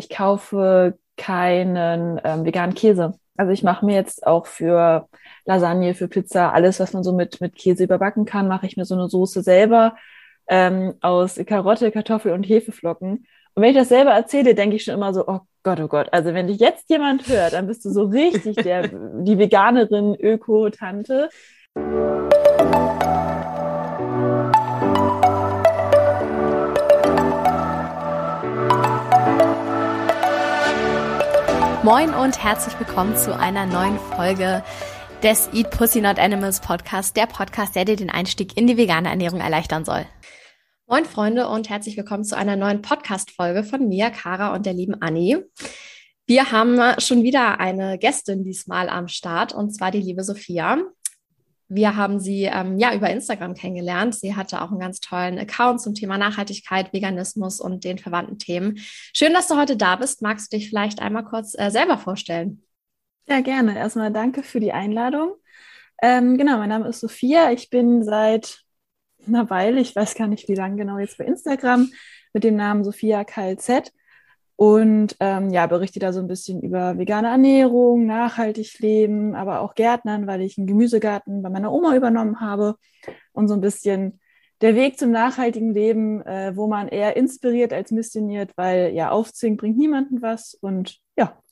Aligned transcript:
Ich 0.00 0.08
kaufe 0.08 0.98
keinen 1.18 2.18
ähm, 2.24 2.44
veganen 2.46 2.74
Käse. 2.74 3.18
Also 3.36 3.52
ich 3.52 3.62
mache 3.62 3.84
mir 3.84 3.94
jetzt 3.94 4.26
auch 4.26 4.46
für 4.46 5.08
Lasagne, 5.44 5.94
für 5.94 6.08
Pizza, 6.08 6.52
alles, 6.54 6.80
was 6.80 6.94
man 6.94 7.04
so 7.04 7.12
mit, 7.12 7.40
mit 7.42 7.54
Käse 7.54 7.84
überbacken 7.84 8.24
kann, 8.24 8.48
mache 8.48 8.66
ich 8.66 8.78
mir 8.78 8.86
so 8.86 8.94
eine 8.94 9.08
Soße 9.08 9.42
selber 9.42 9.96
ähm, 10.48 10.94
aus 11.02 11.38
Karotte, 11.46 11.90
Kartoffel 11.90 12.32
und 12.32 12.44
Hefeflocken. 12.44 13.26
Und 13.54 13.62
wenn 13.62 13.70
ich 13.70 13.76
das 13.76 13.90
selber 13.90 14.12
erzähle, 14.12 14.54
denke 14.54 14.76
ich 14.76 14.84
schon 14.84 14.94
immer 14.94 15.12
so, 15.12 15.26
oh 15.26 15.40
Gott, 15.62 15.80
oh 15.80 15.88
Gott. 15.88 16.08
Also 16.12 16.32
wenn 16.32 16.46
dich 16.46 16.60
jetzt 16.60 16.88
jemand 16.88 17.28
hört, 17.28 17.52
dann 17.52 17.66
bist 17.66 17.84
du 17.84 17.90
so 17.90 18.04
richtig 18.04 18.56
der, 18.56 18.88
die 18.88 19.38
Veganerin, 19.38 20.16
Öko-Tante. 20.18 21.28
Moin 31.82 32.12
und 32.12 32.44
herzlich 32.44 32.78
willkommen 32.78 33.16
zu 33.16 33.34
einer 33.34 33.64
neuen 33.64 33.98
Folge 33.98 34.62
des 35.22 35.48
Eat 35.54 35.70
Pussy 35.70 36.02
Not 36.02 36.18
Animals 36.18 36.60
Podcast, 36.60 37.16
der 37.16 37.24
Podcast, 37.24 37.74
der 37.74 37.86
dir 37.86 37.96
den 37.96 38.10
Einstieg 38.10 38.54
in 38.54 38.66
die 38.66 38.76
vegane 38.76 39.08
Ernährung 39.08 39.40
erleichtern 39.40 39.86
soll. 39.86 40.04
Moin 40.86 41.06
Freunde 41.06 41.48
und 41.48 41.70
herzlich 41.70 41.96
willkommen 41.96 42.24
zu 42.24 42.36
einer 42.36 42.56
neuen 42.56 42.82
Podcast-Folge 42.82 43.64
von 43.64 43.88
mir, 43.88 44.10
Kara 44.10 44.54
und 44.54 44.66
der 44.66 44.74
lieben 44.74 45.00
Anni. 45.00 45.38
Wir 46.26 46.52
haben 46.52 46.78
schon 47.00 47.22
wieder 47.22 47.60
eine 47.60 47.96
Gästin 47.96 48.44
diesmal 48.44 48.90
am 48.90 49.08
Start 49.08 49.54
und 49.54 49.74
zwar 49.74 49.90
die 49.90 50.02
liebe 50.02 50.22
Sophia. 50.22 50.82
Wir 51.70 51.94
haben 51.96 52.18
sie 52.18 52.44
ähm, 52.44 52.78
ja 52.78 52.92
über 52.92 53.08
Instagram 53.10 53.54
kennengelernt. 53.54 54.16
Sie 54.16 54.34
hatte 54.34 54.60
auch 54.60 54.70
einen 54.70 54.80
ganz 54.80 54.98
tollen 54.98 55.38
Account 55.38 55.80
zum 55.80 55.94
Thema 55.94 56.18
Nachhaltigkeit, 56.18 56.92
Veganismus 56.92 57.60
und 57.60 57.84
den 57.84 57.98
verwandten 57.98 58.38
Themen. 58.38 58.78
Schön, 59.14 59.32
dass 59.32 59.46
du 59.46 59.56
heute 59.56 59.76
da 59.76 59.94
bist. 59.94 60.20
Magst 60.20 60.52
du 60.52 60.56
dich 60.56 60.68
vielleicht 60.68 61.00
einmal 61.00 61.24
kurz 61.24 61.56
äh, 61.56 61.70
selber 61.70 61.96
vorstellen? 61.96 62.64
Ja, 63.28 63.40
gerne. 63.40 63.78
Erstmal 63.78 64.12
danke 64.12 64.42
für 64.42 64.58
die 64.58 64.72
Einladung. 64.72 65.34
Ähm, 66.02 66.36
genau, 66.36 66.58
mein 66.58 66.70
Name 66.70 66.88
ist 66.88 66.98
Sophia. 66.98 67.52
Ich 67.52 67.70
bin 67.70 68.02
seit 68.02 68.64
einer 69.24 69.48
Weile, 69.48 69.80
ich 69.80 69.94
weiß 69.94 70.16
gar 70.16 70.26
nicht 70.26 70.48
wie 70.48 70.56
lange 70.56 70.76
genau, 70.76 70.98
jetzt 70.98 71.18
bei 71.18 71.24
Instagram 71.24 71.88
mit 72.32 72.42
dem 72.42 72.56
Namen 72.56 72.82
Sophia 72.82 73.22
KLZ 73.22 73.92
und 74.60 75.16
ähm, 75.20 75.48
ja, 75.48 75.66
berichte 75.66 76.00
da 76.00 76.12
so 76.12 76.20
ein 76.20 76.26
bisschen 76.26 76.60
über 76.60 76.98
vegane 76.98 77.28
Ernährung, 77.28 78.04
nachhaltig 78.04 78.78
leben, 78.80 79.34
aber 79.34 79.62
auch 79.62 79.74
Gärtnern, 79.74 80.26
weil 80.26 80.42
ich 80.42 80.58
einen 80.58 80.66
Gemüsegarten 80.66 81.40
bei 81.40 81.48
meiner 81.48 81.72
Oma 81.72 81.96
übernommen 81.96 82.40
habe 82.40 82.76
und 83.32 83.48
so 83.48 83.54
ein 83.54 83.62
bisschen 83.62 84.20
der 84.60 84.74
Weg 84.74 84.98
zum 84.98 85.12
nachhaltigen 85.12 85.72
Leben, 85.72 86.20
äh, 86.26 86.54
wo 86.56 86.66
man 86.66 86.88
eher 86.88 87.16
inspiriert 87.16 87.72
als 87.72 87.90
missioniert, 87.90 88.52
weil 88.56 88.92
ja, 88.92 89.10
aufzwingen 89.10 89.56
bringt 89.56 89.78
niemanden 89.78 90.20
was 90.20 90.52
und 90.52 90.98
ja, 91.16 91.42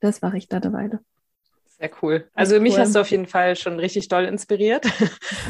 das 0.00 0.22
mache 0.22 0.38
ich 0.38 0.48
da 0.48 0.56
eine 0.56 0.72
Weile. 0.72 1.00
Sehr 1.80 1.90
cool. 2.02 2.28
Also 2.34 2.56
cool. 2.56 2.62
mich 2.62 2.76
hast 2.76 2.96
du 2.96 3.00
auf 3.00 3.10
jeden 3.10 3.26
Fall 3.26 3.54
schon 3.54 3.78
richtig 3.78 4.08
doll 4.08 4.24
inspiriert, 4.24 4.84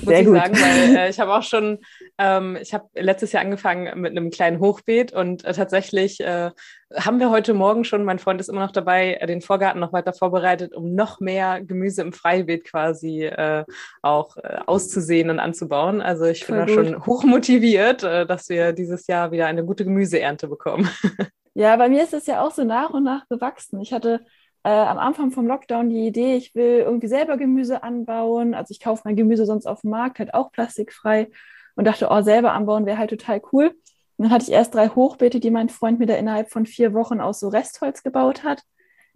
muss 0.03 0.05
Sehr 0.05 0.21
ich 0.21 0.27
gut. 0.27 0.37
sagen, 0.37 0.55
weil 0.55 0.97
äh, 0.97 1.09
ich 1.09 1.21
habe 1.21 1.33
auch 1.33 1.43
schon, 1.43 1.79
ähm, 2.19 2.59
ich 2.61 2.75
habe 2.75 2.87
letztes 2.95 3.33
Jahr 3.33 3.43
angefangen 3.43 3.99
mit 3.99 4.11
einem 4.11 4.31
kleinen 4.31 4.61
Hochbeet 4.61 5.13
und 5.13 5.45
äh, 5.47 5.55
tatsächlich 5.55 6.21
äh, 6.21 6.51
haben 6.95 7.19
wir 7.19 7.31
heute 7.31 7.55
Morgen 7.55 7.85
schon, 7.85 8.05
mein 8.05 8.19
Freund 8.19 8.43
ist 8.43 8.51
immer 8.51 8.61
noch 8.61 8.73
dabei, 8.73 9.15
äh, 9.15 9.27
den 9.27 9.41
Vorgarten 9.41 9.81
noch 9.81 9.95
weiter 9.95 10.13
vorbereitet, 10.13 10.75
um 10.75 10.95
noch 10.95 11.19
mehr 11.21 11.63
Gemüse 11.63 12.03
im 12.03 12.13
Freibeet 12.13 12.65
quasi 12.65 13.25
äh, 13.25 13.65
auch 14.03 14.37
äh, 14.37 14.59
auszusehen 14.67 15.31
und 15.31 15.39
anzubauen. 15.39 16.03
Also 16.03 16.27
ich 16.27 16.47
bin 16.47 16.57
da 16.57 16.69
schon 16.69 17.07
hoch 17.07 17.25
motiviert, 17.25 18.03
dass 18.03 18.51
wir 18.51 18.73
dieses 18.73 19.07
Jahr 19.07 19.33
wieder 19.33 19.47
eine 19.47 19.65
gute 19.65 19.85
Gemüseernte 19.85 20.47
bekommen. 20.47 20.89
Ja, 21.55 21.75
bei 21.75 21.89
mir 21.89 22.05
ist 22.05 22.15
es 22.15 22.27
ja 22.27 22.47
auch 22.47 22.53
so 22.53 22.63
nach 22.63 22.91
und 22.91 23.03
nach 23.03 23.27
gewachsen. 23.29 23.81
Ich 23.81 23.93
hatte 23.93 24.21
äh, 24.69 24.87
am 24.87 24.99
Anfang 24.99 25.31
vom 25.31 25.47
Lockdown 25.47 25.89
die 25.89 26.07
Idee, 26.07 26.37
ich 26.37 26.55
will 26.55 26.81
irgendwie 26.81 27.09
selber 27.09 27.39
Gemüse 27.39 27.83
anbauen. 27.83 28.53
Also 28.53 28.73
ich 28.73 28.81
kaufe 28.81 29.03
mein 29.07 29.17
Gemüse 29.17 29.47
sonst 29.47 29.67
auf 29.67 29.81
dem 29.81 29.91
Markt, 29.91 30.19
halt 30.19 30.35
auch 30.35 30.53
plastikfrei 30.53 31.31
und 31.75 31.87
dachte, 31.87 32.09
oh, 32.11 32.21
selber 32.21 32.53
anbauen 32.53 32.85
wäre 32.85 32.99
halt 32.99 33.09
total 33.09 33.41
cool. 33.53 33.69
Und 34.17 34.25
dann 34.25 34.31
hatte 34.31 34.45
ich 34.45 34.53
erst 34.53 34.75
drei 34.75 34.89
Hochbeete, 34.89 35.41
die 35.41 35.51
mein 35.51 35.71
Freund 35.71 35.99
mir 35.99 36.07
da 36.07 36.17
innerhalb 36.17 36.51
von 36.51 36.67
vier 36.67 36.93
Wochen 36.93 37.21
aus 37.21 37.41
so 37.41 37.49
Restholz 37.49 38.03
gebaut 38.03 38.45
hat. 38.45 38.63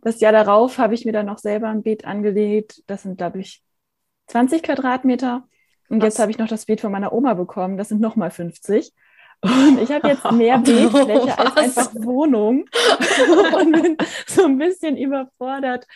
Das 0.01 0.21
Jahr 0.21 0.33
darauf 0.33 0.79
habe 0.79 0.95
ich 0.95 1.05
mir 1.05 1.13
dann 1.13 1.27
noch 1.27 1.39
selber 1.39 1.69
ein 1.69 1.83
Beet 1.83 2.07
angelegt. 2.07 2.83
Das 2.87 3.03
sind, 3.03 3.19
glaube 3.19 3.41
ich, 3.41 3.63
20 4.29 4.63
Quadratmeter. 4.63 5.47
Und 5.91 5.99
Was? 5.99 6.05
jetzt 6.05 6.19
habe 6.19 6.31
ich 6.31 6.39
noch 6.39 6.49
das 6.49 6.65
Beet 6.65 6.81
von 6.81 6.93
meiner 6.93 7.13
Oma 7.13 7.35
bekommen. 7.35 7.77
Das 7.77 7.91
sind 7.91 8.01
nochmal 8.01 8.31
50. 8.31 8.93
Und 9.43 9.81
ich 9.83 9.91
habe 9.91 10.09
jetzt 10.09 10.31
mehr 10.33 10.59
Bildfläche 10.65 11.39
als 11.39 11.57
einfach 11.57 11.95
Wohnung 11.95 12.65
und 13.61 13.73
bin 13.73 13.97
so 14.27 14.45
ein 14.45 14.59
bisschen 14.59 14.97
überfordert, 14.97 15.87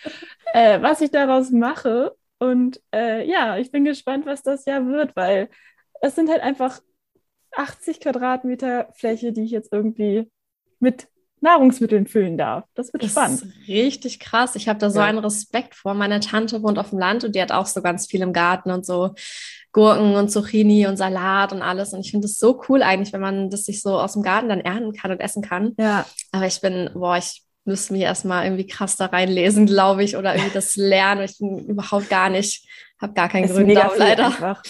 äh, 0.52 0.82
was 0.82 1.00
ich 1.00 1.10
daraus 1.10 1.50
mache. 1.50 2.16
Und 2.38 2.82
äh, 2.92 3.26
ja, 3.28 3.56
ich 3.56 3.70
bin 3.70 3.84
gespannt, 3.84 4.26
was 4.26 4.42
das 4.42 4.64
ja 4.66 4.84
wird, 4.86 5.14
weil 5.16 5.48
es 6.00 6.14
sind 6.14 6.28
halt 6.28 6.42
einfach 6.42 6.80
80 7.56 8.00
Quadratmeter 8.00 8.88
Fläche, 8.94 9.32
die 9.32 9.44
ich 9.44 9.52
jetzt 9.52 9.72
irgendwie 9.72 10.30
mit 10.78 11.08
Nahrungsmitteln 11.40 12.06
füllen 12.06 12.38
darf. 12.38 12.64
Das 12.74 12.92
wird 12.92 13.02
das 13.02 13.10
spannend. 13.10 13.42
Ist 13.42 13.68
richtig 13.68 14.20
krass. 14.20 14.56
Ich 14.56 14.68
habe 14.68 14.78
da 14.78 14.90
so 14.90 15.00
ja. 15.00 15.06
einen 15.06 15.18
Respekt 15.18 15.74
vor. 15.74 15.94
Meine 15.94 16.20
Tante 16.20 16.62
wohnt 16.62 16.78
auf 16.78 16.90
dem 16.90 16.98
Land 16.98 17.24
und 17.24 17.34
die 17.34 17.42
hat 17.42 17.52
auch 17.52 17.66
so 17.66 17.82
ganz 17.82 18.06
viel 18.06 18.22
im 18.22 18.32
Garten 18.32 18.70
und 18.70 18.86
so 18.86 19.14
Gurken 19.72 20.14
und 20.14 20.30
Zucchini 20.30 20.86
und 20.86 20.96
Salat 20.96 21.52
und 21.52 21.60
alles. 21.60 21.92
Und 21.92 22.00
ich 22.00 22.10
finde 22.10 22.26
es 22.26 22.38
so 22.38 22.62
cool 22.68 22.82
eigentlich, 22.82 23.12
wenn 23.12 23.20
man 23.20 23.50
das 23.50 23.64
sich 23.64 23.82
so 23.82 23.98
aus 24.00 24.14
dem 24.14 24.22
Garten 24.22 24.48
dann 24.48 24.60
ernten 24.60 24.94
kann 24.94 25.10
und 25.10 25.20
essen 25.20 25.42
kann. 25.42 25.74
Ja. 25.78 26.06
Aber 26.32 26.46
ich 26.46 26.60
bin, 26.62 26.90
boah, 26.94 27.18
ich 27.18 27.42
müsste 27.66 27.92
mich 27.92 28.02
erstmal 28.02 28.44
irgendwie 28.44 28.66
krass 28.66 28.96
da 28.96 29.06
reinlesen, 29.06 29.66
glaube 29.66 30.02
ich, 30.04 30.16
oder 30.16 30.34
irgendwie 30.34 30.50
das 30.54 30.76
lernen. 30.76 31.24
Ich 31.24 31.38
bin 31.38 31.58
überhaupt 31.66 32.08
gar 32.08 32.30
nicht, 32.30 32.66
habe 33.00 33.12
gar 33.12 33.28
keinen 33.28 33.48
Grund 33.48 33.76
da, 33.76 33.92
leider. 33.96 34.26
Einfach. 34.26 34.62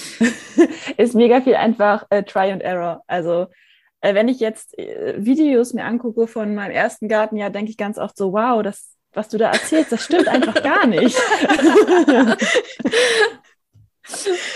ist 0.97 1.15
mega 1.15 1.41
viel 1.41 1.55
einfach 1.55 2.05
äh, 2.11 2.25
Try 2.25 2.51
and 2.51 2.63
Error. 2.63 3.03
Also 3.07 3.47
wenn 4.01 4.29
ich 4.29 4.41
jetzt 4.41 4.79
äh, 4.79 5.15
Videos 5.19 5.73
mir 5.73 5.85
angucke 5.85 6.27
von 6.27 6.55
meinem 6.55 6.73
ersten 6.73 7.09
Gartenjahr, 7.09 7.51
denke 7.51 7.71
ich 7.71 7.77
ganz 7.77 7.99
oft 7.99 8.17
so, 8.17 8.33
wow, 8.33 8.63
das, 8.63 8.95
was 9.13 9.29
du 9.29 9.39
da 9.39 9.51
erzählst, 9.51 9.93
das 9.93 10.05
stimmt 10.05 10.29
einfach 10.29 10.63
gar 10.63 10.87
nicht. 10.87 11.17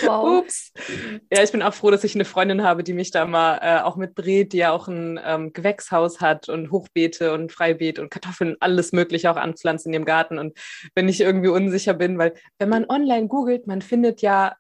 Wow. 0.03 0.45
Ups. 0.45 0.73
Ja, 1.33 1.43
ich 1.43 1.51
bin 1.51 1.63
auch 1.63 1.75
froh, 1.75 1.91
dass 1.91 2.05
ich 2.05 2.15
eine 2.15 2.25
Freundin 2.25 2.63
habe, 2.63 2.85
die 2.85 2.93
mich 2.93 3.11
da 3.11 3.27
mal 3.27 3.59
äh, 3.61 3.83
auch 3.83 3.97
mitdreht, 3.97 4.53
die 4.53 4.59
ja 4.59 4.71
auch 4.71 4.89
ein 4.89 5.19
ähm, 5.25 5.53
Gewächshaus 5.53 6.21
hat 6.21 6.49
und 6.49 6.71
Hochbeete 6.71 7.33
und 7.33 7.53
Freibeet 7.53 7.99
und 7.99 8.11
Kartoffeln, 8.11 8.57
alles 8.61 8.93
Mögliche 8.93 9.31
auch 9.31 9.37
anpflanzt 9.37 9.87
in 9.87 9.93
ihrem 9.93 10.05
Garten. 10.05 10.39
Und 10.39 10.57
wenn 10.95 11.09
ich 11.09 11.21
irgendwie 11.21 11.49
unsicher 11.49 11.95
bin, 11.95 12.19
weil 12.19 12.35
wenn 12.59 12.69
man 12.69 12.89
online 12.89 13.27
googelt, 13.27 13.67
man 13.67 13.83
findet 13.83 14.23
ja 14.23 14.55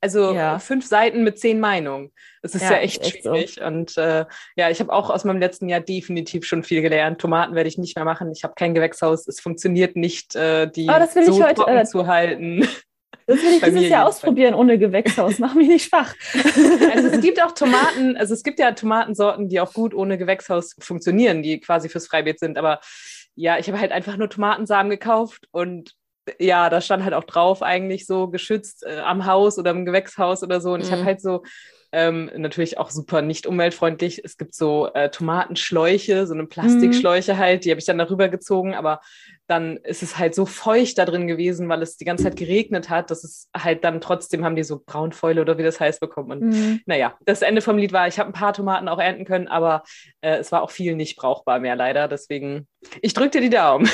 also 0.00 0.32
ja. 0.32 0.58
fünf 0.58 0.86
Seiten 0.86 1.24
mit 1.24 1.38
zehn 1.38 1.60
Meinungen. 1.60 2.10
Das 2.42 2.54
ist 2.54 2.62
ja, 2.62 2.72
ja 2.72 2.78
echt, 2.78 3.02
echt, 3.02 3.22
schwierig. 3.22 3.54
So. 3.56 3.64
Und 3.64 3.96
äh, 3.98 4.24
ja, 4.56 4.70
ich 4.70 4.80
habe 4.80 4.92
auch 4.92 5.10
aus 5.10 5.24
meinem 5.24 5.40
letzten 5.40 5.68
Jahr 5.68 5.80
definitiv 5.80 6.46
schon 6.46 6.62
viel 6.62 6.80
gelernt. 6.80 7.20
Tomaten 7.20 7.54
werde 7.54 7.68
ich 7.68 7.76
nicht 7.76 7.96
mehr 7.96 8.04
machen. 8.04 8.32
Ich 8.32 8.42
habe 8.42 8.54
kein 8.56 8.74
Gewächshaus. 8.74 9.28
Es 9.28 9.40
funktioniert 9.40 9.96
nicht, 9.96 10.34
äh, 10.36 10.70
die 10.70 10.88
oh, 10.88 10.98
das 10.98 11.14
will 11.14 11.24
so 11.24 11.32
ich 11.32 11.42
heute, 11.42 11.66
äh, 11.66 11.84
zu 11.84 12.06
halten. 12.06 12.66
Das 13.26 13.42
will 13.42 13.52
ich 13.52 13.62
dieses 13.62 13.88
Jahr 13.88 14.08
ausprobieren 14.08 14.54
ohne 14.54 14.76
Gewächshaus. 14.76 15.38
Mach 15.38 15.54
mich 15.54 15.68
nicht 15.68 15.88
schwach. 15.88 16.14
Also 16.92 17.08
es 17.08 17.20
gibt 17.20 17.40
auch 17.40 17.52
Tomaten, 17.54 18.16
also 18.16 18.34
es 18.34 18.42
gibt 18.42 18.58
ja 18.58 18.72
Tomatensorten, 18.72 19.48
die 19.48 19.60
auch 19.60 19.72
gut 19.72 19.94
ohne 19.94 20.18
Gewächshaus 20.18 20.74
funktionieren, 20.80 21.40
die 21.40 21.60
quasi 21.60 21.88
fürs 21.88 22.08
Freibeet 22.08 22.40
sind. 22.40 22.58
Aber 22.58 22.80
ja, 23.36 23.56
ich 23.56 23.68
habe 23.68 23.78
halt 23.78 23.92
einfach 23.92 24.16
nur 24.16 24.30
Tomatensamen 24.30 24.90
gekauft 24.90 25.46
und 25.52 25.94
ja, 26.38 26.68
da 26.70 26.80
stand 26.80 27.04
halt 27.04 27.14
auch 27.14 27.24
drauf 27.24 27.62
eigentlich 27.62 28.06
so 28.06 28.28
geschützt 28.28 28.84
äh, 28.84 29.00
am 29.00 29.26
Haus 29.26 29.58
oder 29.58 29.70
im 29.70 29.84
Gewächshaus 29.84 30.42
oder 30.42 30.60
so. 30.60 30.72
Und 30.72 30.80
mhm. 30.80 30.86
ich 30.86 30.92
habe 30.92 31.04
halt 31.04 31.20
so 31.20 31.42
ähm, 31.92 32.30
natürlich 32.36 32.78
auch 32.78 32.90
super 32.90 33.22
nicht 33.22 33.46
umweltfreundlich. 33.46 34.22
Es 34.24 34.36
gibt 34.36 34.54
so 34.54 34.90
äh, 34.94 35.10
Tomatenschläuche, 35.10 36.26
so 36.26 36.34
eine 36.34 36.46
Plastikschläuche 36.46 37.34
mhm. 37.34 37.38
halt, 37.38 37.64
die 37.64 37.70
habe 37.70 37.80
ich 37.80 37.86
dann 37.86 37.98
darüber 37.98 38.28
gezogen, 38.28 38.74
aber 38.74 39.00
dann 39.50 39.78
ist 39.78 40.02
es 40.02 40.16
halt 40.16 40.34
so 40.34 40.46
feucht 40.46 40.96
da 40.96 41.04
drin 41.04 41.26
gewesen, 41.26 41.68
weil 41.68 41.82
es 41.82 41.96
die 41.96 42.04
ganze 42.04 42.24
Zeit 42.24 42.36
geregnet 42.36 42.88
hat, 42.88 43.10
dass 43.10 43.24
es 43.24 43.48
halt 43.56 43.82
dann 43.82 44.00
trotzdem 44.00 44.44
haben 44.44 44.54
die 44.54 44.62
so 44.62 44.80
Braunfäule 44.84 45.40
oder 45.40 45.58
wie 45.58 45.64
das 45.64 45.80
heißt 45.80 45.98
bekommen. 45.98 46.30
Und 46.30 46.40
mhm. 46.50 46.80
naja, 46.86 47.16
das 47.24 47.42
Ende 47.42 47.60
vom 47.60 47.76
Lied 47.76 47.92
war, 47.92 48.06
ich 48.06 48.20
habe 48.20 48.30
ein 48.30 48.32
paar 48.32 48.52
Tomaten 48.52 48.88
auch 48.88 49.00
ernten 49.00 49.24
können, 49.24 49.48
aber 49.48 49.82
äh, 50.20 50.36
es 50.36 50.52
war 50.52 50.62
auch 50.62 50.70
viel 50.70 50.94
nicht 50.94 51.16
brauchbar 51.16 51.58
mehr 51.58 51.74
leider. 51.74 52.06
Deswegen, 52.06 52.68
ich 53.02 53.12
drücke 53.12 53.30
dir 53.30 53.40
die 53.40 53.50
Daumen. 53.50 53.90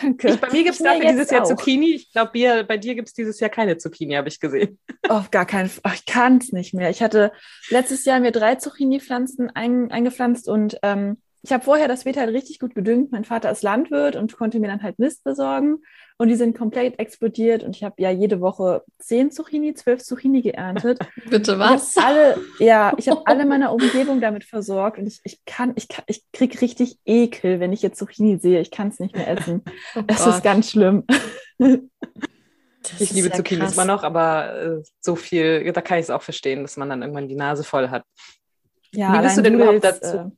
Danke. 0.00 0.28
Ich, 0.28 0.40
bei 0.40 0.50
mir 0.52 0.62
gibt 0.62 0.76
es 0.76 0.82
dafür 0.82 1.10
dieses 1.10 1.30
Jahr 1.30 1.44
Zucchini. 1.44 1.94
Ich 1.94 2.12
glaube, 2.12 2.64
bei 2.64 2.76
dir 2.76 2.94
gibt 2.94 3.08
es 3.08 3.14
dieses 3.14 3.40
Jahr 3.40 3.50
keine 3.50 3.78
Zucchini, 3.78 4.14
habe 4.14 4.28
ich 4.28 4.38
gesehen. 4.38 4.78
Auf 5.08 5.32
gar 5.32 5.44
keinen 5.44 5.68
Fall. 5.68 5.92
Ich 5.94 6.06
kann 6.06 6.38
es 6.38 6.52
nicht 6.52 6.72
mehr. 6.72 6.88
Ich 6.88 7.02
hatte 7.02 7.32
letztes 7.68 8.04
Jahr 8.04 8.20
mir 8.20 8.30
drei 8.30 8.54
Zucchini-Pflanzen 8.54 9.50
ein, 9.50 9.90
eingepflanzt 9.90 10.48
und 10.48 10.78
ähm, 10.84 11.16
ich 11.42 11.52
habe 11.52 11.64
vorher 11.64 11.88
das 11.88 12.04
Beet 12.04 12.18
halt 12.18 12.34
richtig 12.34 12.58
gut 12.58 12.74
gedüngt. 12.74 13.12
Mein 13.12 13.24
Vater 13.24 13.50
ist 13.50 13.62
Landwirt 13.62 14.14
und 14.14 14.36
konnte 14.36 14.60
mir 14.60 14.66
dann 14.66 14.82
halt 14.82 14.98
Mist 14.98 15.24
besorgen. 15.24 15.78
Und 16.18 16.28
die 16.28 16.34
sind 16.34 16.56
komplett 16.56 16.98
explodiert. 16.98 17.62
Und 17.62 17.76
ich 17.76 17.82
habe 17.82 17.94
ja 17.98 18.10
jede 18.10 18.42
Woche 18.42 18.82
zehn 18.98 19.30
Zucchini, 19.30 19.72
zwölf 19.72 20.02
Zucchini 20.02 20.42
geerntet. 20.42 20.98
Bitte 21.30 21.58
was? 21.58 21.96
Ich 21.96 22.02
alle, 22.02 22.38
ja, 22.58 22.92
ich 22.98 23.08
habe 23.08 23.22
alle 23.24 23.46
meiner 23.46 23.72
Umgebung 23.72 24.20
damit 24.20 24.44
versorgt. 24.44 24.98
Und 24.98 25.06
ich, 25.06 25.20
ich 25.24 25.42
kann, 25.46 25.72
ich 25.76 25.88
kann, 25.88 26.04
ich 26.08 26.24
krieg 26.32 26.60
richtig 26.60 26.98
Ekel, 27.06 27.58
wenn 27.58 27.72
ich 27.72 27.80
jetzt 27.80 27.98
Zucchini 27.98 28.38
sehe. 28.38 28.60
Ich 28.60 28.70
kann 28.70 28.88
es 28.88 29.00
nicht 29.00 29.16
mehr 29.16 29.28
essen. 29.28 29.62
Oh 29.96 30.02
es 30.06 30.26
ist 30.26 30.42
ganz 30.42 30.70
schlimm. 30.70 31.04
Das 31.58 33.00
ich 33.00 33.12
liebe 33.12 33.28
ja 33.28 33.34
Zucchinis 33.34 33.74
immer 33.74 33.84
noch, 33.84 34.02
aber 34.02 34.54
äh, 34.54 34.82
so 35.00 35.16
viel, 35.16 35.72
da 35.72 35.80
kann 35.80 35.98
ich 35.98 36.04
es 36.04 36.10
auch 36.10 36.22
verstehen, 36.22 36.62
dass 36.62 36.76
man 36.76 36.88
dann 36.88 37.02
irgendwann 37.02 37.28
die 37.28 37.34
Nase 37.34 37.64
voll 37.64 37.88
hat. 37.88 38.04
Ja, 38.92 39.12
Wie 39.14 39.22
bist 39.22 39.36
du 39.36 39.42
denn 39.42 39.54
überhaupt 39.54 39.84
dazu? 39.84 40.16
Äh, 40.16 40.30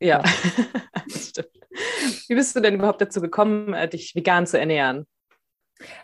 ja, 0.00 0.22
das 1.08 1.28
stimmt. 1.28 1.48
Wie 2.28 2.34
bist 2.34 2.56
du 2.56 2.60
denn 2.60 2.74
überhaupt 2.74 3.00
dazu 3.00 3.20
gekommen, 3.20 3.74
äh, 3.74 3.88
dich 3.88 4.14
vegan 4.14 4.46
zu 4.46 4.58
ernähren? 4.58 5.06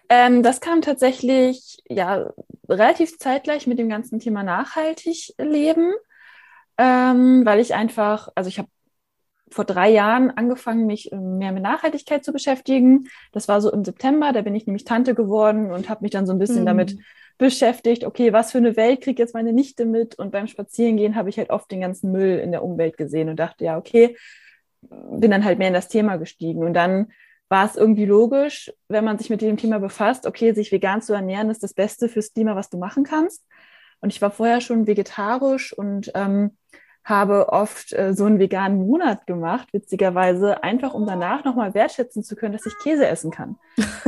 Ähm, 0.08 0.43
das 0.43 0.60
kam 0.60 0.81
tatsächlich 0.82 1.78
ja 1.88 2.31
relativ 2.69 3.19
zeitgleich 3.19 3.66
mit 3.66 3.78
dem 3.78 3.88
ganzen 3.88 4.19
Thema 4.20 4.43
nachhaltig 4.43 5.34
leben, 5.38 5.93
ähm, 6.78 7.44
weil 7.44 7.60
ich 7.60 7.75
einfach, 7.75 8.28
also 8.34 8.48
ich 8.48 8.58
habe 8.58 8.69
vor 9.50 9.64
drei 9.64 9.90
Jahren 9.90 10.31
angefangen, 10.31 10.87
mich 10.87 11.12
äh, 11.12 11.16
mehr 11.16 11.52
mit 11.52 11.62
Nachhaltigkeit 11.62 12.25
zu 12.25 12.32
beschäftigen. 12.32 13.08
Das 13.32 13.48
war 13.48 13.60
so 13.60 13.72
im 13.72 13.84
September, 13.84 14.32
da 14.32 14.43
bin 14.43 14.54
ich 14.54 14.66
nämlich 14.66 14.84
Tante 14.84 15.14
geworden 15.14 15.70
und 15.70 15.88
habe 15.88 16.02
mich 16.02 16.10
dann 16.10 16.26
so 16.26 16.32
ein 16.32 16.38
bisschen 16.38 16.62
mhm. 16.62 16.66
damit 16.66 16.96
beschäftigt, 17.38 18.04
okay, 18.04 18.32
was 18.32 18.52
für 18.52 18.58
eine 18.58 18.76
Welt 18.76 19.02
kriegt 19.02 19.19
jetzt 19.19 19.34
meine 19.34 19.52
Nichte 19.52 19.84
mit? 19.84 20.19
Und 20.19 20.32
beim 20.32 20.46
Spazierengehen 20.46 21.16
habe 21.16 21.28
ich 21.28 21.38
halt 21.38 21.50
oft 21.50 21.70
den 21.70 21.81
ganzen 21.81 22.10
Müll 22.10 22.38
in 22.38 22.50
der 22.50 22.62
Umwelt 22.62 22.96
gesehen 22.96 23.28
und 23.28 23.37
dachte, 23.37 23.64
ja, 23.64 23.76
okay, 23.76 24.16
bin 24.81 25.31
dann 25.31 25.44
halt 25.44 25.58
mehr 25.58 25.69
in 25.69 25.75
das 25.75 25.88
Thema 25.88 26.16
gestiegen. 26.16 26.64
Und 26.64 26.75
dann 26.75 27.12
war 27.48 27.66
es 27.66 27.76
irgendwie 27.76 28.06
logisch, 28.06 28.72
wenn 28.88 29.04
man 29.04 29.19
sich 29.19 29.31
mit 29.31 29.40
dem 29.40 29.56
Thema 29.56 29.78
befasst, 29.78 30.26
okay, 30.26 30.52
sich 30.52 30.72
vegan 30.72 31.02
zu 31.02 31.12
ernähren 31.12 31.50
ist 31.50 31.62
das 31.62 31.75
Beste 31.75 32.08
fürs 32.08 32.32
Klima, 32.32 32.56
was 32.56 32.70
du 32.70 32.78
machen 32.78 33.04
kannst. 33.04 33.44
Und 34.00 34.12
ich 34.12 34.20
war 34.20 34.31
vorher 34.31 34.60
schon 34.60 34.87
vegetarisch 34.87 35.72
und 35.72 36.10
ähm, 36.14 36.56
habe 37.06 37.50
oft 37.50 37.93
äh, 37.93 38.14
so 38.14 38.25
einen 38.25 38.41
veganen 38.41 38.85
Monat 38.85 39.29
gemacht, 39.29 39.69
witzigerweise, 39.73 40.64
einfach 40.64 40.93
um 40.93 41.06
danach 41.06 41.44
nochmal 41.44 41.73
wertschätzen 41.73 42.25
zu 42.25 42.35
können, 42.35 42.53
dass 42.53 42.67
ich 42.67 42.76
Käse 42.82 43.06
essen 43.06 43.31
kann. 43.31 43.58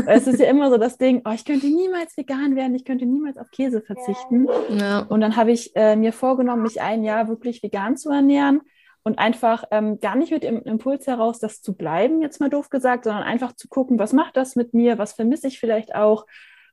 es 0.06 0.26
ist 0.26 0.40
ja 0.40 0.46
immer 0.46 0.68
so 0.68 0.78
das 0.78 0.98
Ding, 0.98 1.22
oh, 1.24 1.30
ich 1.30 1.44
könnte 1.44 1.68
niemals 1.68 2.16
vegan 2.16 2.56
werden, 2.56 2.74
ich 2.74 2.84
könnte 2.84 3.06
niemals 3.06 3.38
auf 3.38 3.52
Käse 3.52 3.82
verzichten. 3.82 4.48
Ja. 4.70 5.06
Und 5.08 5.20
dann 5.20 5.36
habe 5.36 5.52
ich 5.52 5.76
äh, 5.76 5.94
mir 5.94 6.12
vorgenommen, 6.12 6.64
mich 6.64 6.80
ein 6.80 7.04
Jahr 7.04 7.28
wirklich 7.28 7.62
vegan 7.62 7.96
zu 7.96 8.10
ernähren 8.10 8.62
und 9.04 9.20
einfach 9.20 9.62
ähm, 9.70 10.00
gar 10.00 10.16
nicht 10.16 10.32
mit 10.32 10.42
dem 10.42 10.60
Impuls 10.62 11.06
heraus, 11.06 11.38
das 11.38 11.62
zu 11.62 11.76
bleiben, 11.76 12.20
jetzt 12.20 12.40
mal 12.40 12.50
doof 12.50 12.68
gesagt, 12.68 13.04
sondern 13.04 13.22
einfach 13.22 13.52
zu 13.52 13.68
gucken, 13.68 14.00
was 14.00 14.12
macht 14.12 14.36
das 14.36 14.56
mit 14.56 14.74
mir, 14.74 14.98
was 14.98 15.12
vermisse 15.12 15.46
ich 15.46 15.60
vielleicht 15.60 15.94
auch. 15.94 16.26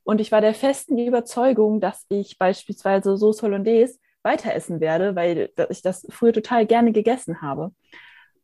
Und 0.03 0.19
ich 0.19 0.31
war 0.31 0.41
der 0.41 0.55
festen 0.55 0.97
Überzeugung, 0.97 1.81
dass 1.81 2.07
ich 2.09 2.39
beispielsweise 2.39 3.15
Sauce 3.15 3.43
Hollandaise 3.43 3.99
weiter 4.25 4.53
essen 4.53 4.81
werde, 4.81 5.15
weil 5.15 5.49
ich 5.69 5.81
das 5.81 6.05
früher 6.09 6.33
total 6.33 6.65
gerne 6.65 6.91
gegessen 6.91 7.41
habe. 7.41 7.71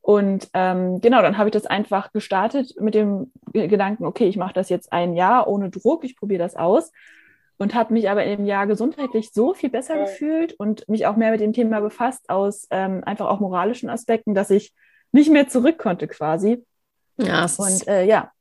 Und 0.02 0.50
ähm, 0.54 1.00
genau, 1.02 1.22
dann 1.22 1.38
habe 1.38 1.50
ich 1.50 1.54
das 1.54 1.66
einfach 1.66 2.12
gestartet 2.12 2.74
mit 2.80 2.96
dem 2.96 3.32
Gedanken, 3.52 4.06
okay, 4.06 4.28
ich 4.28 4.38
mache 4.38 4.54
das 4.54 4.70
jetzt 4.70 4.92
ein 4.94 5.14
Jahr 5.14 5.48
ohne 5.48 5.70
Druck, 5.70 6.04
ich 6.04 6.18
probiere 6.18 6.42
das 6.42 6.56
aus 6.56 6.92
und 7.58 7.76
habe 7.76 7.94
mich 7.94 8.10
aber 8.10 8.24
im 8.24 8.46
Jahr 8.46 8.66
gesundheitlich 8.66 9.32
so 9.34 9.54
viel 9.54 9.70
besser 9.70 10.00
gefühlt 10.00 10.54
und 10.54 10.90
mich 10.90 11.06
auch 11.06 11.16
mehr 11.16 11.30
mit 11.30 11.42
dem 11.42 11.54
Thema 11.54 11.80
befasst 11.82 12.30
aus 12.30 12.68
ähm, 12.72 13.04
einfach 13.06 13.28
auch 13.28 13.40
moralischen 13.40 13.90
Aspekten, 13.90 14.34
dass 14.34 14.50
ich 14.50 14.74
nicht 15.12 15.32
mehr 15.32 15.48
zurück 15.48 15.78
konnte 15.78 16.08
quasi. 16.08 16.66
Ja, 17.18 17.46
und 17.58 17.88
äh, 17.88 18.06
ja, 18.06 18.32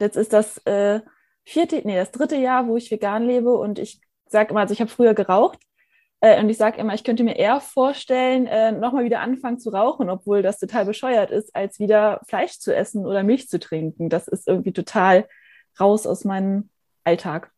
jetzt 0.00 0.16
ist 0.16 0.32
das 0.32 0.56
äh, 0.64 1.00
vierte, 1.44 1.82
nee, 1.84 1.96
das 1.96 2.12
dritte 2.12 2.36
Jahr, 2.36 2.66
wo 2.68 2.78
ich 2.78 2.90
vegan 2.90 3.26
lebe 3.26 3.54
und 3.54 3.78
ich 3.78 4.00
sage 4.26 4.50
immer, 4.50 4.60
also 4.60 4.72
ich 4.72 4.80
habe 4.80 4.90
früher 4.90 5.12
geraucht 5.12 5.58
äh, 6.20 6.40
und 6.40 6.48
ich 6.50 6.58
sage 6.58 6.78
immer, 6.78 6.94
ich 6.94 7.04
könnte 7.04 7.24
mir 7.24 7.36
eher 7.36 7.60
vorstellen, 7.60 8.46
äh, 8.46 8.72
nochmal 8.72 9.04
wieder 9.04 9.20
anfangen 9.20 9.58
zu 9.58 9.70
rauchen, 9.70 10.10
obwohl 10.10 10.42
das 10.42 10.58
total 10.58 10.84
bescheuert 10.84 11.30
ist, 11.30 11.54
als 11.56 11.78
wieder 11.78 12.20
Fleisch 12.28 12.58
zu 12.58 12.74
essen 12.74 13.06
oder 13.06 13.22
Milch 13.22 13.48
zu 13.48 13.58
trinken. 13.58 14.08
Das 14.08 14.28
ist 14.28 14.46
irgendwie 14.46 14.72
total 14.72 15.26
raus 15.78 16.06
aus 16.06 16.24
meinem 16.24 16.68
Alltag. 17.04 17.50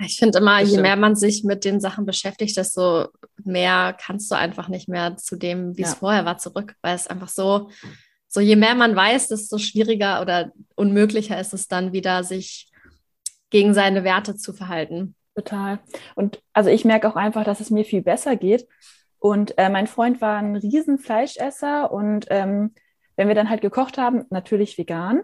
Ich 0.00 0.18
finde 0.18 0.38
immer, 0.38 0.60
je 0.60 0.80
mehr 0.80 0.96
man 0.96 1.14
sich 1.14 1.44
mit 1.44 1.64
den 1.64 1.80
Sachen 1.80 2.04
beschäftigt, 2.04 2.56
desto 2.56 3.08
mehr 3.44 3.96
kannst 3.98 4.30
du 4.30 4.34
einfach 4.34 4.68
nicht 4.68 4.88
mehr 4.88 5.16
zu 5.16 5.36
dem, 5.36 5.76
wie 5.76 5.82
es 5.82 5.92
ja. 5.92 5.96
vorher 5.96 6.24
war, 6.24 6.38
zurück, 6.38 6.74
weil 6.82 6.94
es 6.96 7.06
einfach 7.06 7.28
so, 7.28 7.70
so 8.26 8.40
je 8.40 8.56
mehr 8.56 8.74
man 8.74 8.96
weiß, 8.96 9.28
desto 9.28 9.58
schwieriger 9.58 10.20
oder 10.20 10.52
unmöglicher 10.74 11.38
ist 11.38 11.54
es 11.54 11.68
dann 11.68 11.92
wieder, 11.92 12.24
sich 12.24 12.70
gegen 13.50 13.72
seine 13.72 14.04
Werte 14.04 14.36
zu 14.36 14.52
verhalten. 14.52 15.14
Total. 15.34 15.80
Und 16.14 16.42
also 16.52 16.70
ich 16.70 16.84
merke 16.84 17.08
auch 17.08 17.16
einfach, 17.16 17.44
dass 17.44 17.60
es 17.60 17.70
mir 17.70 17.84
viel 17.84 18.02
besser 18.02 18.36
geht. 18.36 18.68
Und 19.18 19.56
äh, 19.58 19.68
mein 19.68 19.86
Freund 19.86 20.20
war 20.20 20.36
ein 20.36 20.56
riesen 20.56 20.98
Fleischesser 20.98 21.90
und 21.90 22.26
ähm, 22.30 22.74
wenn 23.16 23.28
wir 23.28 23.34
dann 23.34 23.48
halt 23.48 23.62
gekocht 23.62 23.96
haben, 23.96 24.24
natürlich 24.30 24.76
vegan. 24.76 25.22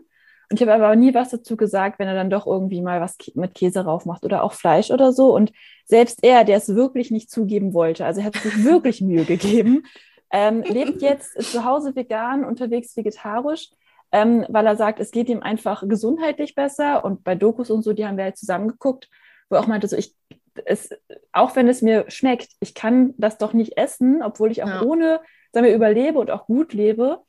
Und 0.50 0.60
ich 0.60 0.66
habe 0.66 0.72
aber 0.84 0.96
nie 0.96 1.14
was 1.14 1.30
dazu 1.30 1.56
gesagt, 1.56 1.98
wenn 1.98 2.08
er 2.08 2.14
dann 2.14 2.30
doch 2.30 2.46
irgendwie 2.46 2.80
mal 2.80 3.00
was 3.00 3.16
mit 3.34 3.54
Käse 3.54 3.84
rauf 3.84 4.04
macht 4.04 4.24
oder 4.24 4.42
auch 4.42 4.52
Fleisch 4.52 4.90
oder 4.90 5.12
so. 5.12 5.32
Und 5.34 5.52
selbst 5.84 6.20
er, 6.22 6.44
der 6.44 6.56
es 6.56 6.74
wirklich 6.74 7.12
nicht 7.12 7.30
zugeben 7.30 7.72
wollte, 7.72 8.04
also 8.04 8.20
er 8.20 8.26
hat 8.26 8.36
sich 8.36 8.64
wirklich 8.64 9.00
Mühe 9.00 9.24
gegeben, 9.24 9.84
ähm, 10.32 10.62
lebt 10.62 11.02
jetzt 11.02 11.40
zu 11.40 11.64
Hause 11.64 11.94
vegan, 11.94 12.44
unterwegs 12.44 12.96
vegetarisch, 12.96 13.68
ähm, 14.12 14.44
weil 14.48 14.66
er 14.66 14.76
sagt, 14.76 14.98
es 14.98 15.12
geht 15.12 15.28
ihm 15.28 15.42
einfach 15.42 15.86
gesundheitlich 15.86 16.56
besser. 16.56 17.04
Und 17.04 17.22
bei 17.22 17.36
Dokus 17.36 17.70
und 17.70 17.82
so, 17.82 17.92
die 17.92 18.06
haben 18.06 18.16
wir 18.16 18.24
halt 18.24 18.38
zusammengeguckt 18.38 19.08
wo 19.50 19.56
er 19.56 19.60
auch 19.60 19.66
meinte, 19.66 19.88
so 19.88 19.96
ich, 19.96 20.14
es, 20.64 20.90
auch 21.32 21.56
wenn 21.56 21.68
es 21.68 21.82
mir 21.82 22.06
schmeckt, 22.08 22.48
ich 22.60 22.74
kann 22.74 23.14
das 23.18 23.38
doch 23.38 23.52
nicht 23.52 23.76
essen, 23.76 24.22
obwohl 24.22 24.50
ich 24.50 24.62
auch 24.62 24.68
ja. 24.68 24.82
ohne, 24.82 25.20
sagen 25.52 25.66
wir, 25.66 25.74
überlebe 25.74 26.18
und 26.18 26.30
auch 26.30 26.46
gut 26.46 26.72
lebe. 26.72 27.20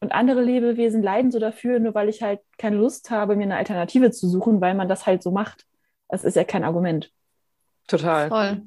Und 0.00 0.12
andere 0.12 0.42
Lebewesen 0.42 1.02
leiden 1.02 1.30
so 1.30 1.38
dafür, 1.38 1.78
nur 1.78 1.94
weil 1.94 2.08
ich 2.08 2.22
halt 2.22 2.40
keine 2.58 2.76
Lust 2.76 3.10
habe, 3.10 3.34
mir 3.34 3.44
eine 3.44 3.56
Alternative 3.56 4.10
zu 4.10 4.28
suchen, 4.28 4.60
weil 4.60 4.74
man 4.74 4.88
das 4.88 5.06
halt 5.06 5.22
so 5.22 5.30
macht. 5.30 5.64
Das 6.08 6.22
ist 6.22 6.36
ja 6.36 6.44
kein 6.44 6.64
Argument. 6.64 7.10
Total. 7.86 8.28
Voll. 8.28 8.62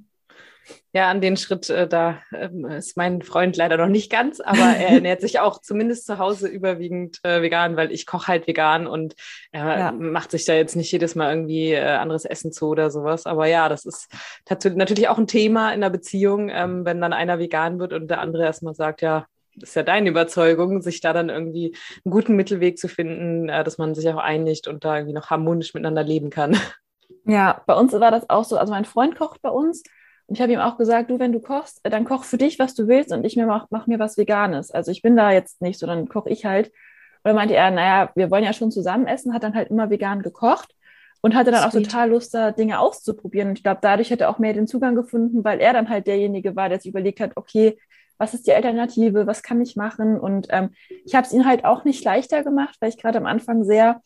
Ja, 0.91 1.09
an 1.09 1.21
den 1.21 1.37
Schritt, 1.37 1.69
äh, 1.69 1.87
da 1.87 2.19
äh, 2.31 2.49
ist 2.77 2.97
mein 2.97 3.21
Freund 3.21 3.55
leider 3.57 3.77
noch 3.77 3.87
nicht 3.87 4.11
ganz, 4.11 4.39
aber 4.39 4.59
er 4.59 4.89
ernährt 4.89 5.21
sich 5.21 5.39
auch 5.39 5.61
zumindest 5.61 6.05
zu 6.05 6.17
Hause 6.17 6.47
überwiegend 6.47 7.19
äh, 7.23 7.41
vegan, 7.41 7.75
weil 7.75 7.91
ich 7.91 8.05
koche 8.07 8.27
halt 8.27 8.47
vegan 8.47 8.87
und 8.87 9.15
er 9.51 9.79
ja. 9.79 9.91
macht 9.91 10.31
sich 10.31 10.45
da 10.45 10.53
jetzt 10.53 10.75
nicht 10.75 10.91
jedes 10.91 11.15
Mal 11.15 11.31
irgendwie 11.31 11.73
äh, 11.73 11.83
anderes 11.83 12.25
Essen 12.25 12.51
zu 12.51 12.67
oder 12.69 12.89
sowas. 12.89 13.25
Aber 13.25 13.45
ja, 13.45 13.69
das 13.69 13.85
ist 13.85 14.09
natürlich 14.49 15.07
auch 15.09 15.17
ein 15.17 15.27
Thema 15.27 15.73
in 15.73 15.81
der 15.81 15.91
Beziehung, 15.91 16.49
ähm, 16.49 16.85
wenn 16.85 17.01
dann 17.01 17.13
einer 17.13 17.39
vegan 17.39 17.79
wird 17.79 17.93
und 17.93 18.07
der 18.09 18.19
andere 18.19 18.43
erstmal 18.43 18.73
sagt, 18.73 19.01
ja, 19.01 19.25
ist 19.61 19.75
ja 19.75 19.83
deine 19.83 20.09
Überzeugung, 20.09 20.81
sich 20.81 21.01
da 21.01 21.13
dann 21.13 21.29
irgendwie 21.29 21.75
einen 22.05 22.11
guten 22.11 22.35
Mittelweg 22.35 22.77
zu 22.77 22.87
finden, 22.87 23.49
äh, 23.49 23.63
dass 23.63 23.77
man 23.77 23.93
sich 23.93 24.09
auch 24.09 24.17
einigt 24.17 24.67
und 24.67 24.85
da 24.85 24.97
irgendwie 24.97 25.13
noch 25.13 25.29
harmonisch 25.29 25.73
miteinander 25.73 26.03
leben 26.03 26.29
kann. 26.29 26.57
Ja, 27.25 27.61
bei 27.67 27.75
uns 27.75 27.93
war 27.93 28.11
das 28.11 28.29
auch 28.29 28.43
so. 28.43 28.57
Also 28.57 28.73
mein 28.73 28.85
Freund 28.85 29.15
kocht 29.15 29.41
bei 29.41 29.49
uns 29.49 29.83
ich 30.31 30.41
habe 30.41 30.51
ihm 30.51 30.59
auch 30.59 30.77
gesagt, 30.77 31.09
du, 31.09 31.19
wenn 31.19 31.31
du 31.31 31.39
kochst, 31.39 31.81
dann 31.83 32.05
koch 32.05 32.23
für 32.23 32.37
dich, 32.37 32.59
was 32.59 32.75
du 32.75 32.87
willst 32.87 33.11
und 33.11 33.25
ich 33.25 33.35
mir 33.35 33.45
mach, 33.45 33.67
mach 33.69 33.87
mir 33.87 33.99
was 33.99 34.17
Veganes. 34.17 34.71
Also 34.71 34.91
ich 34.91 35.01
bin 35.01 35.15
da 35.15 35.31
jetzt 35.31 35.61
nicht 35.61 35.79
so, 35.79 35.87
dann 35.87 36.07
koche 36.07 36.29
ich 36.29 36.45
halt. 36.45 36.67
Und 36.67 37.25
dann 37.25 37.35
meinte 37.35 37.55
er, 37.55 37.71
naja, 37.71 38.11
wir 38.15 38.31
wollen 38.31 38.43
ja 38.43 38.53
schon 38.53 38.71
zusammen 38.71 39.07
essen, 39.07 39.33
hat 39.33 39.43
dann 39.43 39.55
halt 39.55 39.69
immer 39.69 39.89
vegan 39.89 40.21
gekocht 40.21 40.75
und 41.21 41.35
hatte 41.35 41.51
dann 41.51 41.69
Sweet. 41.69 41.83
auch 41.83 41.87
total 41.87 42.09
Lust, 42.09 42.33
da 42.33 42.51
Dinge 42.51 42.79
auszuprobieren. 42.79 43.49
Und 43.49 43.57
ich 43.57 43.63
glaube, 43.63 43.79
dadurch 43.81 44.09
hätte 44.09 44.25
er 44.25 44.29
auch 44.29 44.39
mehr 44.39 44.53
den 44.53 44.67
Zugang 44.67 44.95
gefunden, 44.95 45.43
weil 45.43 45.59
er 45.59 45.73
dann 45.73 45.89
halt 45.89 46.07
derjenige 46.07 46.55
war, 46.55 46.69
der 46.69 46.79
sich 46.79 46.89
überlegt 46.89 47.19
hat, 47.19 47.31
okay, 47.35 47.77
was 48.17 48.33
ist 48.33 48.47
die 48.47 48.53
Alternative, 48.53 49.27
was 49.27 49.43
kann 49.43 49.61
ich 49.61 49.75
machen? 49.75 50.19
Und 50.19 50.47
ähm, 50.49 50.71
ich 51.05 51.15
habe 51.15 51.25
es 51.25 51.33
ihm 51.33 51.45
halt 51.45 51.65
auch 51.65 51.85
nicht 51.85 52.03
leichter 52.03 52.43
gemacht, 52.43 52.75
weil 52.79 52.89
ich 52.89 52.97
gerade 52.97 53.17
am 53.17 53.25
Anfang 53.25 53.63
sehr 53.63 54.01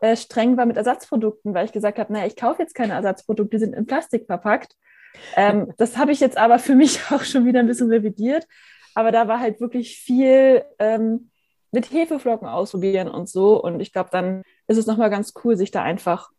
äh, 0.00 0.16
streng 0.16 0.56
war 0.56 0.66
mit 0.66 0.76
Ersatzprodukten, 0.76 1.54
weil 1.54 1.64
ich 1.64 1.72
gesagt 1.72 1.98
habe, 1.98 2.12
naja, 2.12 2.26
ich 2.26 2.36
kaufe 2.36 2.62
jetzt 2.62 2.74
keine 2.74 2.92
Ersatzprodukte, 2.94 3.56
die 3.56 3.64
sind 3.64 3.74
in 3.74 3.86
Plastik 3.86 4.26
verpackt. 4.26 4.74
Ähm, 5.36 5.72
das 5.76 5.96
habe 5.96 6.12
ich 6.12 6.20
jetzt 6.20 6.36
aber 6.36 6.58
für 6.58 6.74
mich 6.74 7.00
auch 7.10 7.22
schon 7.22 7.46
wieder 7.46 7.60
ein 7.60 7.66
bisschen 7.66 7.90
revidiert. 7.90 8.46
Aber 8.94 9.12
da 9.12 9.28
war 9.28 9.40
halt 9.40 9.60
wirklich 9.60 9.98
viel 9.98 10.64
ähm, 10.78 11.30
mit 11.70 11.92
Hefeflocken 11.92 12.48
ausprobieren 12.48 13.08
und 13.08 13.28
so. 13.28 13.62
Und 13.62 13.80
ich 13.80 13.92
glaube, 13.92 14.10
dann 14.10 14.42
ist 14.66 14.78
es 14.78 14.86
nochmal 14.86 15.10
ganz 15.10 15.34
cool, 15.44 15.56
sich 15.56 15.70
da 15.70 15.82
einfach 15.82 16.30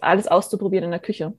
alles 0.00 0.28
auszuprobieren 0.28 0.84
in 0.84 0.90
der 0.90 1.00
Küche. 1.00 1.34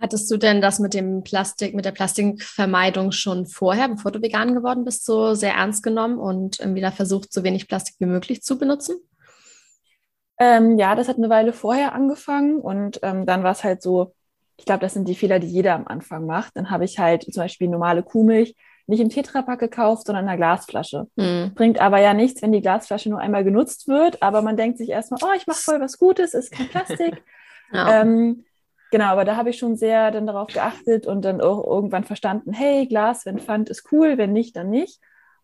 Hattest 0.00 0.30
du 0.30 0.36
denn 0.36 0.60
das 0.60 0.78
mit 0.78 0.94
dem 0.94 1.24
Plastik, 1.24 1.74
mit 1.74 1.84
der 1.84 1.90
Plastikvermeidung 1.90 3.10
schon 3.10 3.46
vorher, 3.46 3.88
bevor 3.88 4.12
du 4.12 4.22
vegan 4.22 4.54
geworden 4.54 4.84
bist, 4.84 5.04
so 5.04 5.34
sehr 5.34 5.54
ernst 5.54 5.82
genommen 5.82 6.18
und 6.18 6.60
wieder 6.74 6.92
versucht, 6.92 7.32
so 7.32 7.42
wenig 7.42 7.66
Plastik 7.66 7.96
wie 7.98 8.06
möglich 8.06 8.42
zu 8.42 8.58
benutzen? 8.58 8.96
Ähm, 10.38 10.78
ja, 10.78 10.94
das 10.94 11.08
hat 11.08 11.16
eine 11.16 11.30
Weile 11.30 11.52
vorher 11.52 11.94
angefangen 11.94 12.60
und 12.60 13.00
ähm, 13.02 13.26
dann 13.26 13.42
war 13.42 13.50
es 13.50 13.64
halt 13.64 13.82
so, 13.82 14.14
ich 14.58 14.64
glaube, 14.64 14.80
das 14.80 14.92
sind 14.92 15.08
die 15.08 15.14
Fehler, 15.14 15.38
die 15.38 15.46
jeder 15.46 15.74
am 15.74 15.86
Anfang 15.86 16.26
macht. 16.26 16.56
Dann 16.56 16.70
habe 16.70 16.84
ich 16.84 16.98
halt 16.98 17.22
zum 17.22 17.42
Beispiel 17.42 17.68
normale 17.68 18.02
Kuhmilch 18.02 18.54
nicht 18.88 19.00
im 19.00 19.08
Tetrapack 19.08 19.60
gekauft, 19.60 20.06
sondern 20.06 20.24
in 20.24 20.28
einer 20.28 20.36
Glasflasche. 20.36 21.06
Mhm. 21.16 21.52
Bringt 21.54 21.80
aber 21.80 22.00
ja 22.00 22.12
nichts, 22.12 22.42
wenn 22.42 22.52
die 22.52 22.60
Glasflasche 22.60 23.08
nur 23.08 23.20
einmal 23.20 23.44
genutzt 23.44 23.86
wird, 23.86 24.22
aber 24.22 24.42
man 24.42 24.56
denkt 24.56 24.78
sich 24.78 24.88
erstmal, 24.88 25.20
oh, 25.22 25.36
ich 25.36 25.46
mache 25.46 25.60
voll 25.62 25.80
was 25.80 25.98
Gutes, 25.98 26.34
ist 26.34 26.50
kein 26.50 26.68
Plastik. 26.68 27.22
ja. 27.72 28.00
ähm, 28.00 28.44
genau, 28.90 29.06
aber 29.06 29.24
da 29.24 29.36
habe 29.36 29.50
ich 29.50 29.58
schon 29.58 29.76
sehr 29.76 30.10
dann 30.10 30.26
darauf 30.26 30.48
geachtet 30.48 31.06
und 31.06 31.22
dann 31.24 31.40
auch 31.40 31.64
irgendwann 31.64 32.04
verstanden, 32.04 32.52
hey, 32.52 32.86
Glas, 32.86 33.26
wenn 33.26 33.38
Pfand 33.38 33.68
ist 33.68 33.92
cool, 33.92 34.18
wenn 34.18 34.32
nicht, 34.32 34.56
dann 34.56 34.70
nicht. 34.70 35.00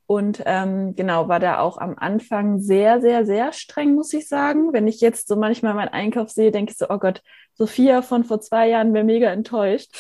Und 0.07 0.43
ähm, 0.45 0.95
genau, 0.95 1.29
war 1.29 1.41
da 1.41 1.61
auch 1.61 1.79
am 1.79 1.95
Anfang 1.97 2.59
sehr, 2.59 3.01
sehr, 3.01 3.25
sehr 3.25 3.53
streng, 3.53 3.95
muss 3.95 4.13
ich 4.13 4.29
sagen. 4.29 4.73
Wenn 4.73 4.87
ich 4.87 5.01
jetzt 5.01 5.29
so 5.29 5.37
manchmal 5.37 5.75
meinen 5.75 5.89
Einkauf 5.89 6.31
sehe, 6.31 6.51
denke 6.51 6.73
ich 6.73 6.79
so, 6.79 6.87
oh 6.91 6.99
Gott, 6.99 7.23
Sophia 7.55 8.03
von 8.03 8.25
vor 8.25 8.41
zwei 8.41 8.69
Jahren 8.69 8.93
wäre 8.93 9.05
mega 9.05 9.31
enttäuscht. 9.31 9.97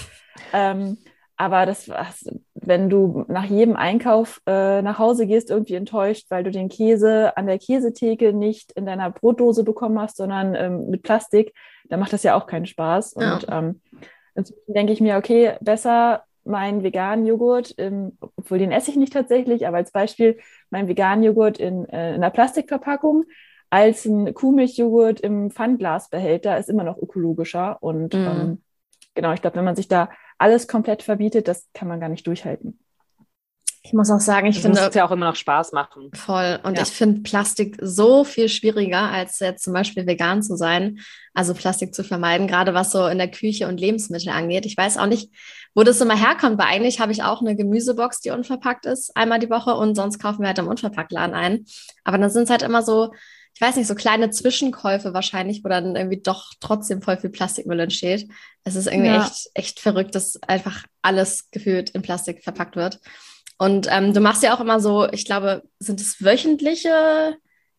Ähm, 0.53 0.99
aber 1.37 1.67
das, 1.67 1.91
wenn 2.55 2.89
du 2.89 3.25
nach 3.29 3.45
jedem 3.45 3.77
Einkauf 3.77 4.41
äh, 4.47 4.83
nach 4.83 4.99
Hause 4.99 5.27
gehst, 5.27 5.51
irgendwie 5.51 5.75
enttäuscht, 5.75 6.27
weil 6.29 6.45
du 6.45 6.51
den 6.51 6.69
Käse 6.69 7.37
an 7.37 7.47
der 7.47 7.59
Käsetheke 7.59 8.33
nicht 8.33 8.73
in 8.73 8.87
deiner 8.87 9.11
Brotdose 9.11 9.65
bekommen 9.65 9.99
hast, 9.99 10.17
sondern 10.17 10.55
ähm, 10.55 10.91
mit 10.91 11.03
Plastik, 11.03 11.53
dann 11.89 11.99
macht 11.99 12.13
das 12.13 12.23
ja 12.23 12.37
auch 12.37 12.47
keinen 12.47 12.67
Spaß. 12.67 13.17
Ja. 13.19 13.35
Und 13.35 13.47
ähm, 13.51 13.81
denke 14.69 14.93
ich 14.93 15.01
mir, 15.01 15.17
okay, 15.17 15.57
besser 15.61 16.25
meinen 16.45 16.83
veganen 16.83 17.27
Joghurt, 17.27 17.75
ähm, 17.79 18.19
obwohl 18.37 18.59
den 18.59 18.73
esse 18.73 18.91
ich 18.91 18.97
nicht 18.97 19.13
tatsächlich, 19.13 19.67
aber 19.67 19.79
als 19.79 19.93
Beispiel 19.93 20.39
meinen 20.71 20.89
veganen 20.89 21.25
Joghurt 21.25 21.59
in, 21.59 21.89
äh, 21.89 22.11
in 22.11 22.17
einer 22.17 22.31
Plastikverpackung 22.31 23.25
als 23.71 24.05
ein 24.05 24.33
Kuhmilchjoghurt 24.35 25.21
im 25.21 25.51
Pfandglasbehälter 25.51 26.57
ist 26.59 26.69
immer 26.69 26.85
noch 26.85 26.97
ökologischer. 26.97 27.83
Und 27.83 28.15
mm. 28.15 28.17
ähm, 28.17 28.63
genau, 29.15 29.33
ich 29.33 29.41
glaube, 29.41 29.57
wenn 29.57 29.65
man 29.65 29.75
sich 29.75 29.89
da 29.89 30.11
alles 30.39 30.69
komplett 30.69 31.03
verbietet, 31.03 31.49
das 31.49 31.69
kann 31.75 31.89
man 31.89 31.99
gar 31.99 32.09
nicht 32.09 32.25
durchhalten. 32.27 32.79
Ich 33.83 33.93
muss 33.93 34.11
auch 34.11 34.21
sagen, 34.21 34.47
ich 34.47 34.57
das 34.57 34.63
finde. 34.63 34.81
es 34.81 34.95
ja 34.95 35.07
auch 35.07 35.11
immer 35.11 35.27
noch 35.27 35.37
Spaß 35.37 35.73
machen. 35.73 36.11
Voll. 36.15 36.59
Und 36.63 36.79
ja. 36.79 36.85
ich 36.85 36.89
finde 36.89 37.21
Plastik 37.21 37.77
so 37.83 38.25
viel 38.25 38.49
schwieriger, 38.49 39.11
als 39.11 39.41
jetzt 39.41 39.63
zum 39.63 39.75
Beispiel 39.75 40.07
vegan 40.07 40.43
zu 40.43 40.57
sein. 40.57 41.01
Also 41.35 41.53
Plastik 41.53 41.95
zu 41.95 42.03
vermeiden, 42.03 42.47
gerade 42.47 42.73
was 42.73 42.93
so 42.93 43.07
in 43.09 43.19
der 43.19 43.31
Küche 43.31 43.69
und 43.69 43.81
Lebensmittel 43.81 44.31
angeht. 44.31 44.65
Ich 44.65 44.77
weiß 44.77 44.97
auch 44.97 45.07
nicht, 45.07 45.31
wo 45.75 45.83
das 45.83 46.01
immer 46.01 46.17
herkommt, 46.17 46.59
weil 46.59 46.67
eigentlich 46.67 47.01
habe 47.01 47.13
ich 47.13 47.23
auch 47.23 47.41
eine 47.41 47.57
Gemüsebox, 47.57 48.21
die 48.21 48.31
unverpackt 48.31 48.87
ist, 48.87 49.17
einmal 49.17 49.39
die 49.39 49.51
Woche 49.51 49.75
und 49.75 49.95
sonst 49.95 50.19
kaufen 50.19 50.41
wir 50.41 50.49
halt 50.49 50.59
im 50.59 50.69
Unverpacktladen 50.69 51.35
ein. 51.35 51.67
Aber 52.05 52.19
dann 52.19 52.31
sind 52.31 52.45
es 52.45 52.51
halt 52.51 52.63
immer 52.63 52.83
so, 52.83 53.13
ich 53.55 53.61
weiß 53.61 53.77
nicht, 53.77 53.87
so 53.87 53.95
kleine 53.95 54.31
Zwischenkäufe 54.31 55.15
wahrscheinlich, 55.15 55.63
wo 55.65 55.69
dann 55.69 55.97
irgendwie 55.97 56.21
doch 56.21 56.53
trotzdem 56.61 57.03
voll 57.03 57.17
viel 57.17 57.31
Plastikmüll 57.31 57.81
entsteht. 57.81 58.29
Es 58.65 58.77
ist 58.77 58.87
irgendwie 58.87 59.11
ja. 59.11 59.25
echt, 59.25 59.51
echt 59.55 59.81
verrückt, 59.81 60.15
dass 60.15 60.43
einfach 60.43 60.85
alles 61.03 61.51
gefühlt 61.51 61.91
in 61.91 62.03
Plastik 62.03 62.43
verpackt 62.43 62.77
wird. 62.77 63.01
Und 63.59 63.87
ähm, 63.91 64.13
du 64.13 64.21
machst 64.21 64.43
ja 64.43 64.55
auch 64.55 64.61
immer 64.61 64.81
so, 64.81 65.09
ich 65.11 65.25
glaube, 65.25 65.63
sind 65.79 66.01
es 66.01 66.23
wöchentliche 66.25 67.37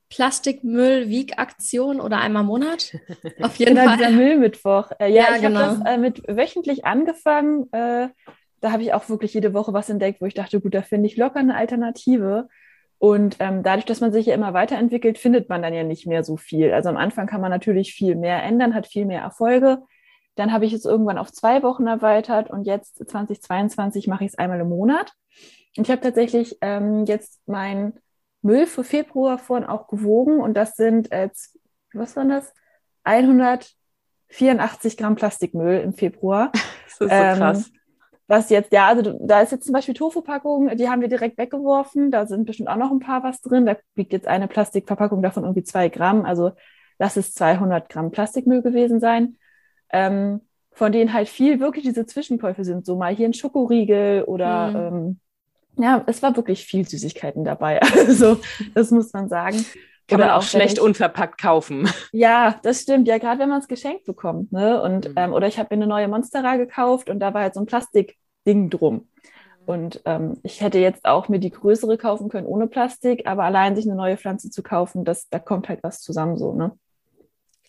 Plastikmüll-Wieg-Aktion 0.09 1.99
oder 1.99 2.19
einmal 2.19 2.41
im 2.43 2.47
Monat? 2.47 2.95
Auf 3.41 3.55
jeden 3.57 3.75
genau, 3.75 3.87
Fall. 3.87 3.97
dieser 3.97 4.11
Müllmittwoch. 4.11 4.91
Äh, 4.99 5.11
ja, 5.11 5.29
ja, 5.29 5.35
ich 5.35 5.41
genau. 5.41 5.59
habe 5.59 5.79
das 5.83 5.93
äh, 5.93 5.97
mit 5.97 6.23
wöchentlich 6.27 6.85
angefangen. 6.85 7.71
Äh, 7.71 8.09
da 8.61 8.71
habe 8.71 8.83
ich 8.83 8.93
auch 8.93 9.09
wirklich 9.09 9.33
jede 9.33 9.53
Woche 9.53 9.73
was 9.73 9.89
entdeckt, 9.89 10.21
wo 10.21 10.25
ich 10.25 10.33
dachte, 10.33 10.61
gut, 10.61 10.73
da 10.73 10.81
finde 10.81 11.07
ich 11.07 11.17
locker 11.17 11.39
eine 11.39 11.55
Alternative. 11.55 12.47
Und 12.97 13.37
ähm, 13.39 13.61
dadurch, 13.61 13.85
dass 13.85 14.01
man 14.01 14.13
sich 14.13 14.27
ja 14.27 14.33
immer 14.33 14.53
weiterentwickelt, 14.53 15.17
findet 15.17 15.49
man 15.49 15.61
dann 15.61 15.73
ja 15.73 15.83
nicht 15.83 16.07
mehr 16.07 16.23
so 16.23 16.37
viel. 16.37 16.71
Also 16.73 16.89
am 16.89 16.97
Anfang 16.97 17.27
kann 17.27 17.41
man 17.41 17.51
natürlich 17.51 17.93
viel 17.93 18.15
mehr 18.15 18.41
ändern, 18.43 18.73
hat 18.73 18.87
viel 18.87 19.05
mehr 19.05 19.21
Erfolge. 19.21 19.79
Dann 20.35 20.51
habe 20.51 20.65
ich 20.65 20.73
es 20.73 20.85
irgendwann 20.85 21.17
auf 21.17 21.31
zwei 21.31 21.63
Wochen 21.63 21.87
erweitert 21.87 22.49
und 22.49 22.65
jetzt 22.65 22.97
2022 23.07 24.07
mache 24.07 24.23
ich 24.23 24.31
es 24.31 24.37
einmal 24.37 24.59
im 24.59 24.69
Monat. 24.69 25.13
Und 25.77 25.87
ich 25.87 25.91
habe 25.91 26.01
tatsächlich 26.01 26.57
ähm, 26.61 27.05
jetzt 27.05 27.41
mein 27.45 27.93
Müll 28.45 28.67
für 28.67 28.83
Februar 28.83 29.39
vorhin 29.39 29.67
auch 29.67 29.87
gewogen 29.87 30.39
und 30.39 30.53
das 30.53 30.75
sind, 30.75 31.11
äh, 31.11 31.29
was 31.93 32.15
waren 32.15 32.29
das? 32.29 32.53
184 33.03 34.97
Gramm 34.97 35.15
Plastikmüll 35.15 35.79
im 35.79 35.93
Februar. 35.93 36.51
Das 36.97 37.01
ist 37.01 37.09
so 37.09 37.15
ähm, 37.15 37.37
krass. 37.37 37.71
Was 38.27 38.49
jetzt, 38.49 38.71
ja, 38.71 38.87
also 38.87 39.17
da 39.19 39.41
ist 39.41 39.51
jetzt 39.51 39.65
zum 39.65 39.73
Beispiel 39.73 39.95
Tofu-Packung, 39.95 40.77
die 40.77 40.87
haben 40.87 41.01
wir 41.01 41.09
direkt 41.09 41.37
weggeworfen. 41.37 42.09
Da 42.09 42.25
sind 42.25 42.45
bestimmt 42.45 42.69
auch 42.69 42.77
noch 42.77 42.89
ein 42.89 42.99
paar 42.99 43.21
was 43.21 43.41
drin. 43.41 43.65
Da 43.65 43.75
wiegt 43.95 44.13
jetzt 44.13 44.27
eine 44.27 44.47
Plastikverpackung 44.47 45.21
davon 45.21 45.43
irgendwie 45.43 45.63
zwei 45.63 45.89
Gramm. 45.89 46.23
Also 46.23 46.51
lass 46.97 47.17
es 47.17 47.33
200 47.33 47.89
Gramm 47.89 48.11
Plastikmüll 48.11 48.61
gewesen 48.61 49.01
sein. 49.01 49.35
Ähm, 49.91 50.39
von 50.71 50.93
denen 50.93 51.11
halt 51.11 51.27
viel 51.27 51.59
wirklich 51.59 51.83
diese 51.83 52.05
Zwischenkäufe 52.05 52.63
sind. 52.63 52.85
So 52.85 52.95
mal 52.95 53.13
hier 53.13 53.27
ein 53.27 53.33
Schokoriegel 53.33 54.23
oder 54.23 54.91
mhm. 54.91 54.97
ähm, 54.97 55.19
ja, 55.77 56.03
es 56.07 56.21
war 56.21 56.35
wirklich 56.35 56.65
viel 56.65 56.87
Süßigkeiten 56.87 57.43
dabei. 57.43 57.79
Also, 58.07 58.39
das 58.73 58.91
muss 58.91 59.13
man 59.13 59.29
sagen. 59.29 59.65
Kann 60.07 60.19
oder 60.19 60.27
man 60.27 60.37
auch 60.37 60.43
schlecht 60.43 60.77
ich, 60.77 60.81
unverpackt 60.81 61.41
kaufen. 61.41 61.89
Ja, 62.11 62.59
das 62.63 62.81
stimmt. 62.81 63.07
Ja, 63.07 63.17
gerade 63.17 63.39
wenn 63.39 63.49
man 63.49 63.59
es 63.59 63.67
geschenkt 63.67 64.05
bekommt. 64.05 64.51
Ne? 64.51 64.81
Und, 64.81 65.09
mhm. 65.09 65.15
ähm, 65.15 65.33
oder 65.33 65.47
ich 65.47 65.57
habe 65.57 65.75
mir 65.75 65.81
eine 65.81 65.89
neue 65.89 66.07
Monstera 66.07 66.57
gekauft 66.57 67.09
und 67.09 67.19
da 67.19 67.33
war 67.33 67.41
halt 67.41 67.55
so 67.55 67.59
ein 67.59 67.65
Plastikding 67.65 68.69
drum. 68.69 69.07
Und 69.65 70.01
ähm, 70.05 70.37
ich 70.43 70.61
hätte 70.61 70.77
jetzt 70.77 71.05
auch 71.05 71.27
mir 71.27 71.39
die 71.39 71.49
größere 71.49 71.97
kaufen 71.97 72.29
können 72.29 72.45
ohne 72.45 72.67
Plastik, 72.67 73.25
aber 73.25 73.43
allein 73.45 73.75
sich 73.75 73.85
eine 73.85 73.95
neue 73.95 74.15
Pflanze 74.15 74.51
zu 74.51 74.61
kaufen, 74.61 75.05
das, 75.05 75.27
da 75.29 75.39
kommt 75.39 75.69
halt 75.69 75.81
was 75.81 76.01
zusammen 76.01 76.37
so, 76.37 76.53
ne? 76.53 76.77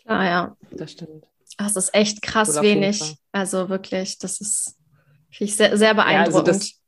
Klar, 0.02 0.25
ja. 0.26 0.56
Das 0.72 0.92
stimmt. 0.92 1.26
Das 1.56 1.75
ist 1.75 1.94
echt 1.94 2.20
krass 2.20 2.60
wenig. 2.60 3.16
Also 3.32 3.70
wirklich, 3.70 4.18
das 4.18 4.42
ist 4.42 4.76
ich 5.38 5.56
sehr, 5.56 5.76
sehr 5.76 5.94
beeindruckend. 5.94 6.34
Ja, 6.34 6.38
also 6.38 6.42
das, 6.42 6.80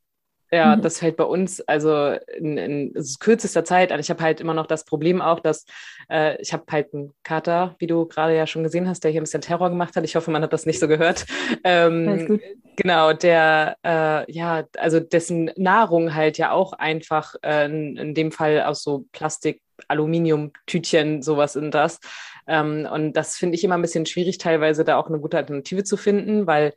ja, 0.50 0.76
mhm. 0.76 0.82
das 0.82 0.98
fällt 0.98 1.16
bei 1.16 1.24
uns 1.24 1.60
also 1.60 2.16
in, 2.36 2.56
in 2.56 2.94
kürzester 3.20 3.64
Zeit 3.64 3.92
an. 3.92 4.00
Ich 4.00 4.10
habe 4.10 4.22
halt 4.22 4.40
immer 4.40 4.54
noch 4.54 4.66
das 4.66 4.84
Problem 4.84 5.20
auch, 5.20 5.40
dass 5.40 5.66
äh, 6.10 6.40
ich 6.40 6.52
habe 6.52 6.64
halt 6.70 6.94
einen 6.94 7.12
Kater, 7.22 7.74
wie 7.78 7.86
du 7.86 8.06
gerade 8.06 8.34
ja 8.34 8.46
schon 8.46 8.62
gesehen 8.62 8.88
hast, 8.88 9.04
der 9.04 9.10
hier 9.10 9.20
ein 9.20 9.24
bisschen 9.24 9.40
Terror 9.42 9.68
gemacht 9.68 9.94
hat. 9.96 10.04
Ich 10.04 10.16
hoffe, 10.16 10.30
man 10.30 10.42
hat 10.42 10.52
das 10.52 10.66
nicht 10.66 10.80
so 10.80 10.88
gehört. 10.88 11.26
Ähm, 11.64 12.40
genau, 12.76 13.12
der 13.12 13.76
äh, 13.84 14.30
ja, 14.32 14.64
also 14.78 15.00
dessen 15.00 15.50
Nahrung 15.56 16.14
halt 16.14 16.38
ja 16.38 16.52
auch 16.52 16.72
einfach 16.72 17.34
äh, 17.42 17.66
in, 17.66 17.96
in 17.96 18.14
dem 18.14 18.32
Fall 18.32 18.62
aus 18.62 18.82
so 18.82 19.04
Plastik, 19.12 19.60
Aluminium-Tütchen, 19.88 21.22
sowas 21.22 21.56
in 21.56 21.70
das. 21.70 22.00
Ähm, 22.46 22.88
und 22.90 23.12
das 23.12 23.36
finde 23.36 23.54
ich 23.54 23.64
immer 23.64 23.76
ein 23.76 23.82
bisschen 23.82 24.06
schwierig, 24.06 24.38
teilweise 24.38 24.84
da 24.84 24.96
auch 24.96 25.08
eine 25.08 25.20
gute 25.20 25.36
Alternative 25.36 25.84
zu 25.84 25.96
finden, 25.96 26.46
weil 26.46 26.72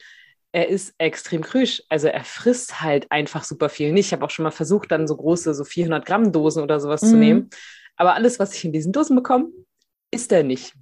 er 0.51 0.67
ist 0.67 0.93
extrem 0.97 1.41
krüsch. 1.41 1.81
Also 1.89 2.07
er 2.07 2.23
frisst 2.23 2.81
halt 2.81 3.11
einfach 3.11 3.43
super 3.43 3.69
viel 3.69 3.91
nicht. 3.91 4.07
Ich 4.07 4.13
habe 4.13 4.25
auch 4.25 4.29
schon 4.29 4.43
mal 4.43 4.51
versucht, 4.51 4.91
dann 4.91 5.07
so 5.07 5.15
große, 5.15 5.53
so 5.53 5.63
400 5.63 6.05
Gramm 6.05 6.31
Dosen 6.31 6.63
oder 6.63 6.79
sowas 6.79 7.01
mhm. 7.01 7.07
zu 7.07 7.15
nehmen. 7.17 7.49
Aber 7.95 8.15
alles, 8.15 8.39
was 8.39 8.53
ich 8.55 8.65
in 8.65 8.73
diesen 8.73 8.91
Dosen 8.91 9.15
bekomme, 9.15 9.49
isst 10.11 10.31
er 10.31 10.43
nicht 10.43 10.75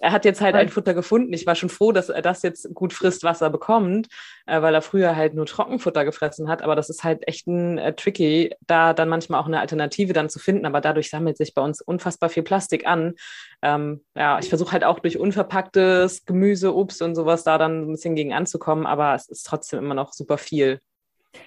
er 0.00 0.12
hat 0.12 0.24
jetzt 0.24 0.40
halt 0.40 0.54
ein 0.54 0.68
Futter 0.68 0.94
gefunden. 0.94 1.32
Ich 1.32 1.46
war 1.46 1.54
schon 1.54 1.68
froh, 1.68 1.92
dass 1.92 2.08
er 2.08 2.22
das 2.22 2.42
jetzt 2.42 2.72
gut 2.74 2.92
frisst, 2.92 3.24
was 3.24 3.40
er 3.40 3.50
bekommt, 3.50 4.08
äh, 4.46 4.62
weil 4.62 4.74
er 4.74 4.82
früher 4.82 5.16
halt 5.16 5.34
nur 5.34 5.46
Trockenfutter 5.46 6.04
gefressen 6.04 6.48
hat. 6.48 6.62
Aber 6.62 6.76
das 6.76 6.88
ist 6.88 7.04
halt 7.04 7.26
echt 7.26 7.46
ein 7.46 7.78
äh, 7.78 7.94
tricky, 7.94 8.54
da 8.66 8.94
dann 8.94 9.08
manchmal 9.08 9.40
auch 9.40 9.46
eine 9.46 9.60
Alternative 9.60 10.12
dann 10.12 10.30
zu 10.30 10.38
finden. 10.38 10.66
Aber 10.66 10.80
dadurch 10.80 11.10
sammelt 11.10 11.36
sich 11.36 11.54
bei 11.54 11.62
uns 11.62 11.80
unfassbar 11.80 12.30
viel 12.30 12.44
Plastik 12.44 12.86
an. 12.86 13.14
Ähm, 13.62 14.04
ja, 14.14 14.38
ich 14.38 14.48
versuche 14.48 14.72
halt 14.72 14.84
auch 14.84 15.00
durch 15.00 15.18
unverpacktes 15.18 16.24
Gemüse, 16.24 16.74
Obst 16.74 17.02
und 17.02 17.14
sowas 17.14 17.42
da 17.44 17.58
dann 17.58 17.82
ein 17.82 17.92
bisschen 17.92 18.14
gegen 18.14 18.32
anzukommen. 18.32 18.86
Aber 18.86 19.14
es 19.14 19.28
ist 19.28 19.44
trotzdem 19.44 19.80
immer 19.80 19.94
noch 19.94 20.12
super 20.12 20.38
viel. 20.38 20.80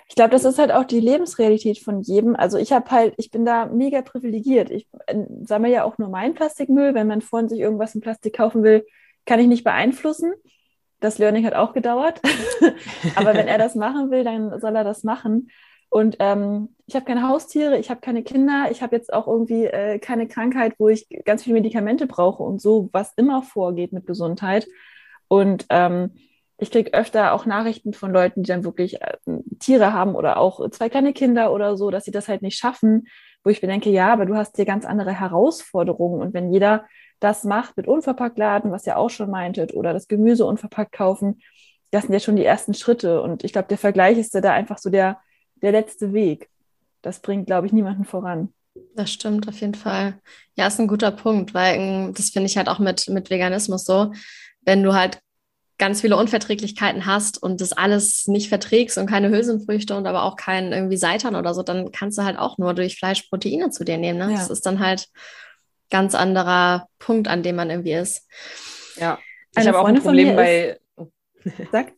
Ich 0.08 0.16
glaube, 0.16 0.32
das 0.32 0.46
ist 0.46 0.60
halt 0.60 0.72
auch 0.72 0.84
die 0.84 1.00
Lebensrealität 1.00 1.80
von 1.80 2.02
jedem. 2.02 2.36
Also 2.36 2.58
ich 2.58 2.72
habe 2.72 2.90
halt, 2.92 3.14
ich 3.18 3.32
bin 3.32 3.46
da 3.46 3.66
mega 3.66 4.02
privilegiert. 4.02 4.70
Ich 4.70 4.88
äh, 5.08 5.24
sammle 5.44 5.72
ja 5.72 5.84
auch 5.84 5.98
nur 5.98 6.10
meinen 6.10 6.34
Plastikmüll. 6.34 6.94
Wenn 6.94 7.08
mein 7.08 7.22
Freund 7.22 7.50
sich 7.50 7.60
irgendwas 7.60 7.96
in 7.96 8.02
Plastik 8.02 8.36
kaufen 8.36 8.64
will, 8.64 8.86
kann 9.26 9.40
ich 9.40 9.48
nicht 9.48 9.64
beeinflussen. 9.64 10.34
Das 11.00 11.18
Learning 11.18 11.46
hat 11.46 11.56
auch 11.56 11.74
gedauert. 11.74 12.22
Aber 13.16 13.34
wenn 13.34 13.48
er 13.48 13.58
das 13.58 13.76
machen 13.76 14.12
will, 14.12 14.24
dann 14.24 14.60
soll 14.60 14.76
er 14.76 14.84
das 14.84 15.04
machen. 15.04 15.50
Und 15.90 16.16
ähm, 16.20 16.70
ich 16.86 16.96
habe 16.96 17.06
keine 17.06 17.28
Haustiere, 17.28 17.78
ich 17.78 17.90
habe 17.90 18.00
keine 18.00 18.24
Kinder, 18.24 18.70
ich 18.72 18.82
habe 18.82 18.96
jetzt 18.96 19.12
auch 19.12 19.28
irgendwie 19.28 19.66
äh, 19.66 20.00
keine 20.00 20.26
Krankheit, 20.26 20.76
wo 20.78 20.88
ich 20.88 21.06
ganz 21.26 21.44
viele 21.44 21.56
Medikamente 21.56 22.08
brauche 22.08 22.44
und 22.44 22.62
so, 22.62 22.90
was 22.94 23.14
immer 23.18 23.44
vorgeht 23.44 23.92
mit 23.92 24.08
Gesundheit. 24.08 24.68
Und 25.28 25.66
ähm, 25.70 26.12
ich 26.62 26.70
kriege 26.70 26.94
öfter 26.94 27.34
auch 27.34 27.48
Nachrichten 27.48 27.92
von 27.92 28.12
Leuten, 28.12 28.44
die 28.44 28.48
dann 28.48 28.64
wirklich 28.64 29.02
äh, 29.02 29.18
Tiere 29.60 29.94
haben 29.94 30.14
oder 30.14 30.38
auch 30.38 30.70
zwei 30.70 30.90
kleine 30.90 31.12
Kinder 31.12 31.52
oder 31.52 31.76
so, 31.76 31.90
dass 31.90 32.06
sie 32.06 32.12
das 32.12 32.28
halt 32.28 32.44
nicht 32.44 32.60
schaffen, 32.60 33.08
wo 33.44 33.50
ich 33.50 33.64
mir 33.64 33.68
denke, 33.68 33.90
ja, 33.90 34.14
aber 34.14 34.28
du 34.28 34.36
hast 34.36 34.58
hier 34.58 34.66
ganz 34.66 34.86
andere 34.86 35.12
Herausforderungen. 35.12 36.22
Und 36.22 36.36
wenn 36.36 36.54
jeder 36.54 36.86
das 37.20 37.46
macht 37.46 37.78
mit 37.78 37.88
Unverpacktladen, 37.88 38.72
was 38.72 38.86
ihr 38.86 38.98
auch 38.98 39.10
schon 39.10 39.32
meintet, 39.32 39.74
oder 39.74 39.92
das 39.92 40.08
Gemüse 40.08 40.46
unverpackt 40.46 40.92
kaufen, 40.92 41.42
das 41.90 42.04
sind 42.04 42.14
ja 42.14 42.20
schon 42.20 42.36
die 42.36 42.46
ersten 42.46 42.76
Schritte. 42.76 43.24
Und 43.24 43.44
ich 43.44 43.54
glaube, 43.54 43.68
der 43.68 43.80
Vergleich 43.80 44.20
ist 44.20 44.36
da 44.36 44.54
einfach 44.54 44.78
so 44.78 44.92
der, 44.92 45.20
der 45.64 45.72
letzte 45.72 46.14
Weg. 46.14 46.48
Das 47.02 47.22
bringt, 47.22 47.48
glaube 47.48 47.66
ich, 47.66 47.74
niemanden 47.74 48.06
voran. 48.06 48.54
Das 48.96 49.12
stimmt 49.12 49.48
auf 49.48 49.60
jeden 49.62 49.74
Fall. 49.74 50.14
Ja, 50.56 50.68
ist 50.68 50.80
ein 50.80 50.88
guter 50.88 51.12
Punkt, 51.12 51.56
weil 51.56 51.76
ähm, 51.80 52.14
das 52.16 52.30
finde 52.30 52.46
ich 52.46 52.56
halt 52.56 52.70
auch 52.70 52.78
mit, 52.78 53.10
mit 53.10 53.32
Veganismus 53.32 53.84
so. 53.84 54.14
Wenn 54.64 54.84
du 54.84 54.94
halt 54.94 55.20
ganz 55.82 56.02
viele 56.02 56.16
Unverträglichkeiten 56.16 57.08
hast 57.08 57.42
und 57.42 57.60
das 57.60 57.74
alles 57.74 58.28
nicht 58.28 58.50
verträgst 58.50 59.00
und 59.00 59.08
keine 59.08 59.30
Hülsenfrüchte 59.30 59.96
und 59.98 60.06
aber 60.06 60.22
auch 60.22 60.36
kein 60.36 60.72
irgendwie 60.74 60.96
Seitan 60.96 61.36
oder 61.36 61.56
so, 61.56 61.64
dann 61.64 61.92
kannst 61.92 62.20
du 62.20 62.24
halt 62.24 62.38
auch 62.38 62.60
nur 62.60 62.76
durch 62.76 62.98
Fleisch 62.98 63.24
Proteine 63.24 63.72
zu 63.72 63.84
dir 63.84 63.98
nehmen. 63.98 64.20
Ne? 64.20 64.26
Ja. 64.26 64.38
Das 64.38 64.52
ist 64.52 64.64
dann 64.68 64.80
halt 64.80 65.08
ganz 65.90 66.14
anderer 66.14 66.88
Punkt, 67.00 67.28
an 67.28 67.42
dem 67.42 67.56
man 67.56 67.72
irgendwie 67.72 67.94
ist. 67.94 68.28
Ja, 68.96 69.18
ich 69.58 69.68
habe 69.68 69.80
auch 69.80 69.88
ein 69.88 70.00
Problem 70.00 70.36
bei. 70.36 70.80
Sag. 71.72 71.94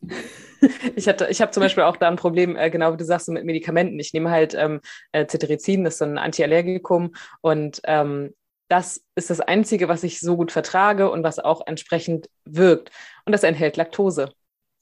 Ich, 0.96 1.06
hatte, 1.06 1.26
ich 1.28 1.42
habe 1.42 1.52
zum 1.52 1.62
Beispiel 1.62 1.84
auch 1.84 1.98
da 1.98 2.08
ein 2.08 2.16
Problem, 2.16 2.56
äh, 2.56 2.70
genau 2.70 2.94
wie 2.94 2.96
du 2.96 3.04
sagst, 3.04 3.28
mit 3.28 3.44
Medikamenten. 3.44 4.00
Ich 4.00 4.14
nehme 4.14 4.30
halt 4.30 4.54
ähm, 4.54 4.80
äh, 5.12 5.26
Cetirizin, 5.26 5.84
das 5.84 5.94
ist 5.94 5.98
so 5.98 6.06
ein 6.06 6.16
Antiallergikum 6.16 7.14
und 7.42 7.82
ähm, 7.84 8.32
das 8.68 9.02
ist 9.14 9.30
das 9.30 9.40
Einzige, 9.40 9.88
was 9.88 10.02
ich 10.02 10.20
so 10.20 10.36
gut 10.36 10.52
vertrage 10.52 11.10
und 11.10 11.22
was 11.22 11.38
auch 11.38 11.66
entsprechend 11.66 12.28
wirkt. 12.44 12.90
Und 13.24 13.32
das 13.32 13.42
enthält 13.42 13.76
Laktose. 13.76 14.32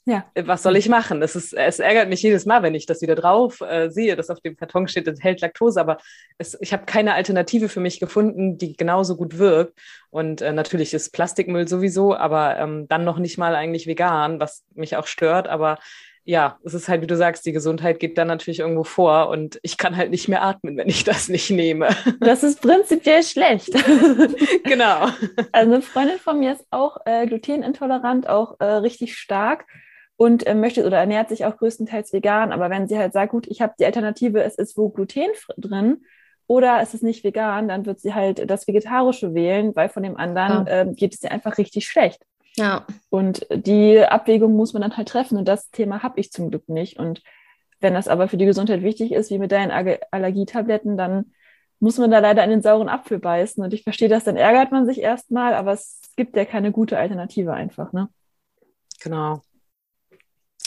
Ja. 0.05 0.25
Äh, 0.35 0.47
was 0.47 0.63
soll 0.63 0.77
ich 0.77 0.89
machen? 0.89 1.23
Es, 1.23 1.37
ist, 1.37 1.53
es 1.53 1.79
ärgert 1.79 2.09
mich 2.09 2.23
jedes 2.23 2.45
Mal, 2.45 2.63
wenn 2.63 2.75
ich 2.75 2.87
das 2.87 3.03
wieder 3.03 3.15
drauf 3.15 3.61
äh, 3.61 3.89
sehe, 3.89 4.17
dass 4.17 4.31
auf 4.31 4.41
dem 4.41 4.57
Karton 4.57 4.89
steht, 4.89 5.07
es 5.07 5.15
enthält 5.15 5.41
Laktose, 5.41 5.81
aber 5.81 5.99
es, 6.39 6.59
ich 6.61 6.73
habe 6.73 6.87
keine 6.87 7.15
Alternative 7.15 7.69
für 7.69 7.81
mich 7.81 8.01
gefunden, 8.01 8.59
die 8.59 8.77
genauso 8.77 9.17
gut 9.17 9.39
wirkt. 9.39 9.79
Und 10.11 10.43
äh, 10.43 10.53
natürlich 10.53 10.93
ist 10.93 11.13
Plastikmüll 11.13 11.69
sowieso, 11.69 12.17
aber 12.17 12.59
ähm, 12.59 12.89
dann 12.89 13.05
noch 13.05 13.19
nicht 13.19 13.39
mal 13.39 13.55
eigentlich 13.55 13.87
vegan, 13.87 14.41
was 14.41 14.65
mich 14.75 14.97
auch 14.97 15.07
stört. 15.07 15.47
Aber 15.47 15.79
ja, 16.25 16.59
es 16.65 16.75
ist 16.75 16.89
halt, 16.89 17.03
wie 17.03 17.07
du 17.07 17.17
sagst, 17.17 17.45
die 17.45 17.53
Gesundheit 17.53 17.99
geht 17.99 18.17
dann 18.17 18.29
natürlich 18.29 18.61
irgendwo 18.61 18.85
vor 18.85 19.29
und 19.29 19.59
ich 19.63 19.77
kann 19.77 19.97
halt 19.97 20.11
nicht 20.11 20.29
mehr 20.29 20.43
atmen, 20.43 20.77
wenn 20.77 20.89
ich 20.89 21.05
das 21.05 21.29
nicht 21.29 21.51
nehme. 21.51 21.89
Das 22.21 22.45
ist 22.45 22.61
prinzipiell 22.61 23.23
schlecht. 23.23 23.73
genau. 24.65 25.09
Also 25.51 25.73
eine 25.73 25.83
Freundin 25.83 26.19
von 26.19 26.39
mir 26.39 26.53
ist 26.53 26.65
auch 26.71 26.99
äh, 27.05 27.27
glutenintolerant, 27.27 28.29
auch 28.29 28.61
äh, 28.61 28.65
richtig 28.65 29.17
stark 29.17 29.67
und 30.17 30.47
äh, 30.47 30.55
möchte 30.55 30.87
oder 30.87 30.99
ernährt 30.99 31.29
sich 31.29 31.45
auch 31.45 31.57
größtenteils 31.57 32.13
vegan. 32.13 32.53
Aber 32.53 32.71
wenn 32.71 32.87
sie 32.87 32.99
halt 32.99 33.13
sagt, 33.13 33.33
gut, 33.33 33.47
ich 33.49 33.61
habe 33.61 33.75
die 33.79 33.85
Alternative, 33.85 34.43
es 34.43 34.57
ist 34.57 34.77
wo 34.77 34.89
Gluten 34.89 35.31
drin 35.57 36.05
oder 36.47 36.81
es 36.81 36.95
ist 36.95 37.03
nicht 37.03 37.25
vegan, 37.25 37.69
dann 37.69 37.87
wird 37.87 38.01
sie 38.01 38.15
halt 38.15 38.49
das 38.49 38.69
Vegetarische 38.69 39.35
wählen, 39.35 39.75
weil 39.75 39.89
von 39.89 40.03
dem 40.03 40.17
anderen 40.17 40.67
ja. 40.67 40.83
äh, 40.83 40.93
geht 40.93 41.15
es 41.15 41.23
ihr 41.23 41.33
einfach 41.33 41.59
richtig 41.59 41.87
schlecht. 41.87 42.23
Ja. 42.57 42.87
Und 43.11 43.47
die 43.51 43.99
Abwägung 44.01 44.55
muss 44.55 44.73
man 44.73 44.83
dann 44.83 44.97
halt 44.97 45.09
treffen. 45.09 45.39
Und 45.39 45.49
das 45.49 45.71
Thema 45.71 46.03
habe 46.03 46.21
ich 46.21 46.33
zum 46.33 46.51
Glück 46.51 46.69
nicht. 46.69 46.99
Und 46.99 47.23
wenn 47.81 47.95
das 47.95 48.09
aber 48.09 48.29
für 48.29 48.37
die 48.37 48.47
Gesundheit 48.47 48.83
wichtig 48.83 49.13
ist, 49.13 49.31
wie 49.31 49.39
mit 49.39 49.53
deinen 49.53 49.71
Allergietabletten, 50.11 50.97
dann 50.97 51.33
muss 51.81 51.99
man 51.99 52.11
da 52.11 52.21
leider 52.21 52.45
in 52.45 52.51
den 52.51 52.63
sauren 52.63 52.89
Apfel 52.89 53.19
beißen. 53.19 53.63
Und 53.63 53.75
ich 53.75 53.83
verstehe 53.83 54.09
das, 54.09 54.25
dann 54.25 54.37
ärgert 54.37 54.71
man 54.71 54.87
sich 54.87 55.01
erstmal, 55.01 55.55
aber 55.55 55.73
es 55.73 56.01
gibt 56.17 56.37
ja 56.37 56.45
keine 56.45 56.71
gute 56.71 56.99
Alternative 56.99 57.53
einfach, 57.53 57.93
ne? 57.93 58.09
Genau. 59.03 59.43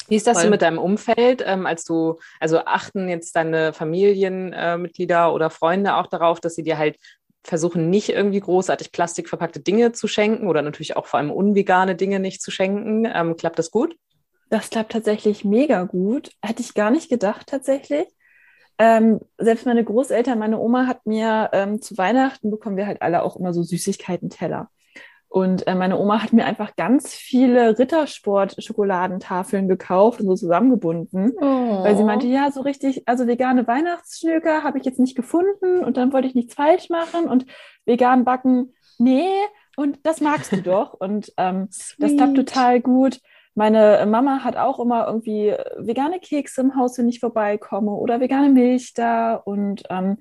Wie 0.07 0.17
ist 0.17 0.27
das 0.27 0.41
so 0.41 0.49
mit 0.49 0.61
deinem 0.61 0.77
Umfeld, 0.77 1.43
ähm, 1.45 1.65
als 1.65 1.83
du, 1.83 2.19
also 2.39 2.59
achten 2.59 3.09
jetzt 3.09 3.35
deine 3.35 3.73
Familienmitglieder 3.73 5.27
äh, 5.27 5.31
oder 5.31 5.49
Freunde 5.49 5.95
auch 5.95 6.07
darauf, 6.07 6.39
dass 6.39 6.55
sie 6.55 6.63
dir 6.63 6.77
halt 6.77 6.97
versuchen 7.45 7.89
nicht 7.89 8.09
irgendwie 8.09 8.39
großartig 8.39 8.91
plastikverpackte 8.91 9.59
Dinge 9.59 9.91
zu 9.91 10.07
schenken 10.07 10.47
oder 10.47 10.61
natürlich 10.61 10.97
auch 10.97 11.05
vor 11.05 11.19
allem 11.19 11.31
unvegane 11.31 11.95
Dinge 11.95 12.19
nicht 12.19 12.41
zu 12.41 12.51
schenken. 12.51 13.05
Ähm, 13.05 13.35
klappt 13.37 13.59
das 13.59 13.71
gut? 13.71 13.95
Das 14.49 14.69
klappt 14.69 14.91
tatsächlich 14.91 15.45
mega 15.45 15.83
gut. 15.83 16.31
Hätte 16.41 16.61
ich 16.61 16.73
gar 16.73 16.91
nicht 16.91 17.09
gedacht 17.09 17.47
tatsächlich. 17.47 18.07
Ähm, 18.77 19.21
selbst 19.37 19.65
meine 19.65 19.83
Großeltern, 19.83 20.37
meine 20.37 20.59
Oma 20.59 20.87
hat 20.87 21.05
mir 21.05 21.49
ähm, 21.53 21.81
zu 21.81 21.97
Weihnachten 21.97 22.51
bekommen 22.51 22.77
wir 22.77 22.87
halt 22.87 23.01
alle 23.01 23.23
auch 23.23 23.37
immer 23.37 23.53
so 23.53 23.63
Süßigkeiten-Teller. 23.63 24.69
Und 25.35 25.67
äh, 25.67 25.75
meine 25.75 25.99
Oma 25.99 26.23
hat 26.23 26.31
mir 26.31 26.45
einfach 26.45 26.77
ganz 26.77 27.13
viele 27.13 27.77
Rittersport-Schokoladentafeln 27.77 29.67
gekauft 29.67 30.21
und 30.21 30.27
so 30.27 30.35
zusammengebunden, 30.35 31.33
oh. 31.41 31.83
weil 31.83 31.97
sie 31.97 32.03
oh. 32.03 32.05
meinte, 32.05 32.25
ja, 32.27 32.49
so 32.51 32.61
richtig, 32.61 33.05
also 33.05 33.27
vegane 33.27 33.67
Weihnachtsschnöker 33.67 34.63
habe 34.63 34.77
ich 34.77 34.85
jetzt 34.85 34.97
nicht 34.97 35.13
gefunden 35.13 35.83
und 35.83 35.97
dann 35.97 36.13
wollte 36.13 36.29
ich 36.29 36.35
nichts 36.35 36.53
falsch 36.53 36.89
machen 36.89 37.25
und 37.25 37.45
vegan 37.83 38.23
backen, 38.23 38.75
nee, 38.97 39.27
und 39.75 39.99
das 40.03 40.21
magst 40.21 40.53
du 40.53 40.61
doch. 40.61 40.93
Und 40.93 41.33
ähm, 41.35 41.67
das 41.97 42.15
klappt 42.15 42.37
total 42.37 42.79
gut. 42.79 43.19
Meine 43.55 44.05
Mama 44.07 44.45
hat 44.45 44.55
auch 44.55 44.79
immer 44.79 45.05
irgendwie 45.05 45.53
vegane 45.77 46.21
Kekse 46.21 46.61
im 46.61 46.77
Haus, 46.77 46.97
wenn 46.97 47.09
ich 47.09 47.19
vorbeikomme 47.19 47.91
oder 47.91 48.21
vegane 48.21 48.47
Milch 48.53 48.93
da 48.93 49.35
und 49.35 49.83
ähm, 49.89 50.19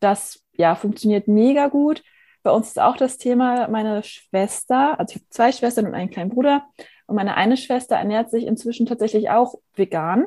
das 0.00 0.42
ja 0.54 0.74
funktioniert 0.74 1.28
mega 1.28 1.68
gut. 1.68 2.02
Bei 2.46 2.52
uns 2.52 2.68
ist 2.68 2.80
auch 2.80 2.96
das 2.96 3.18
Thema, 3.18 3.66
meine 3.66 4.04
Schwester, 4.04 5.00
also 5.00 5.10
ich 5.10 5.16
habe 5.16 5.30
zwei 5.30 5.50
Schwestern 5.50 5.84
und 5.88 5.94
einen 5.96 6.10
kleinen 6.10 6.30
Bruder. 6.30 6.64
Und 7.06 7.16
meine 7.16 7.36
eine 7.36 7.56
Schwester 7.56 7.96
ernährt 7.96 8.30
sich 8.30 8.46
inzwischen 8.46 8.86
tatsächlich 8.86 9.30
auch 9.30 9.56
vegan. 9.74 10.26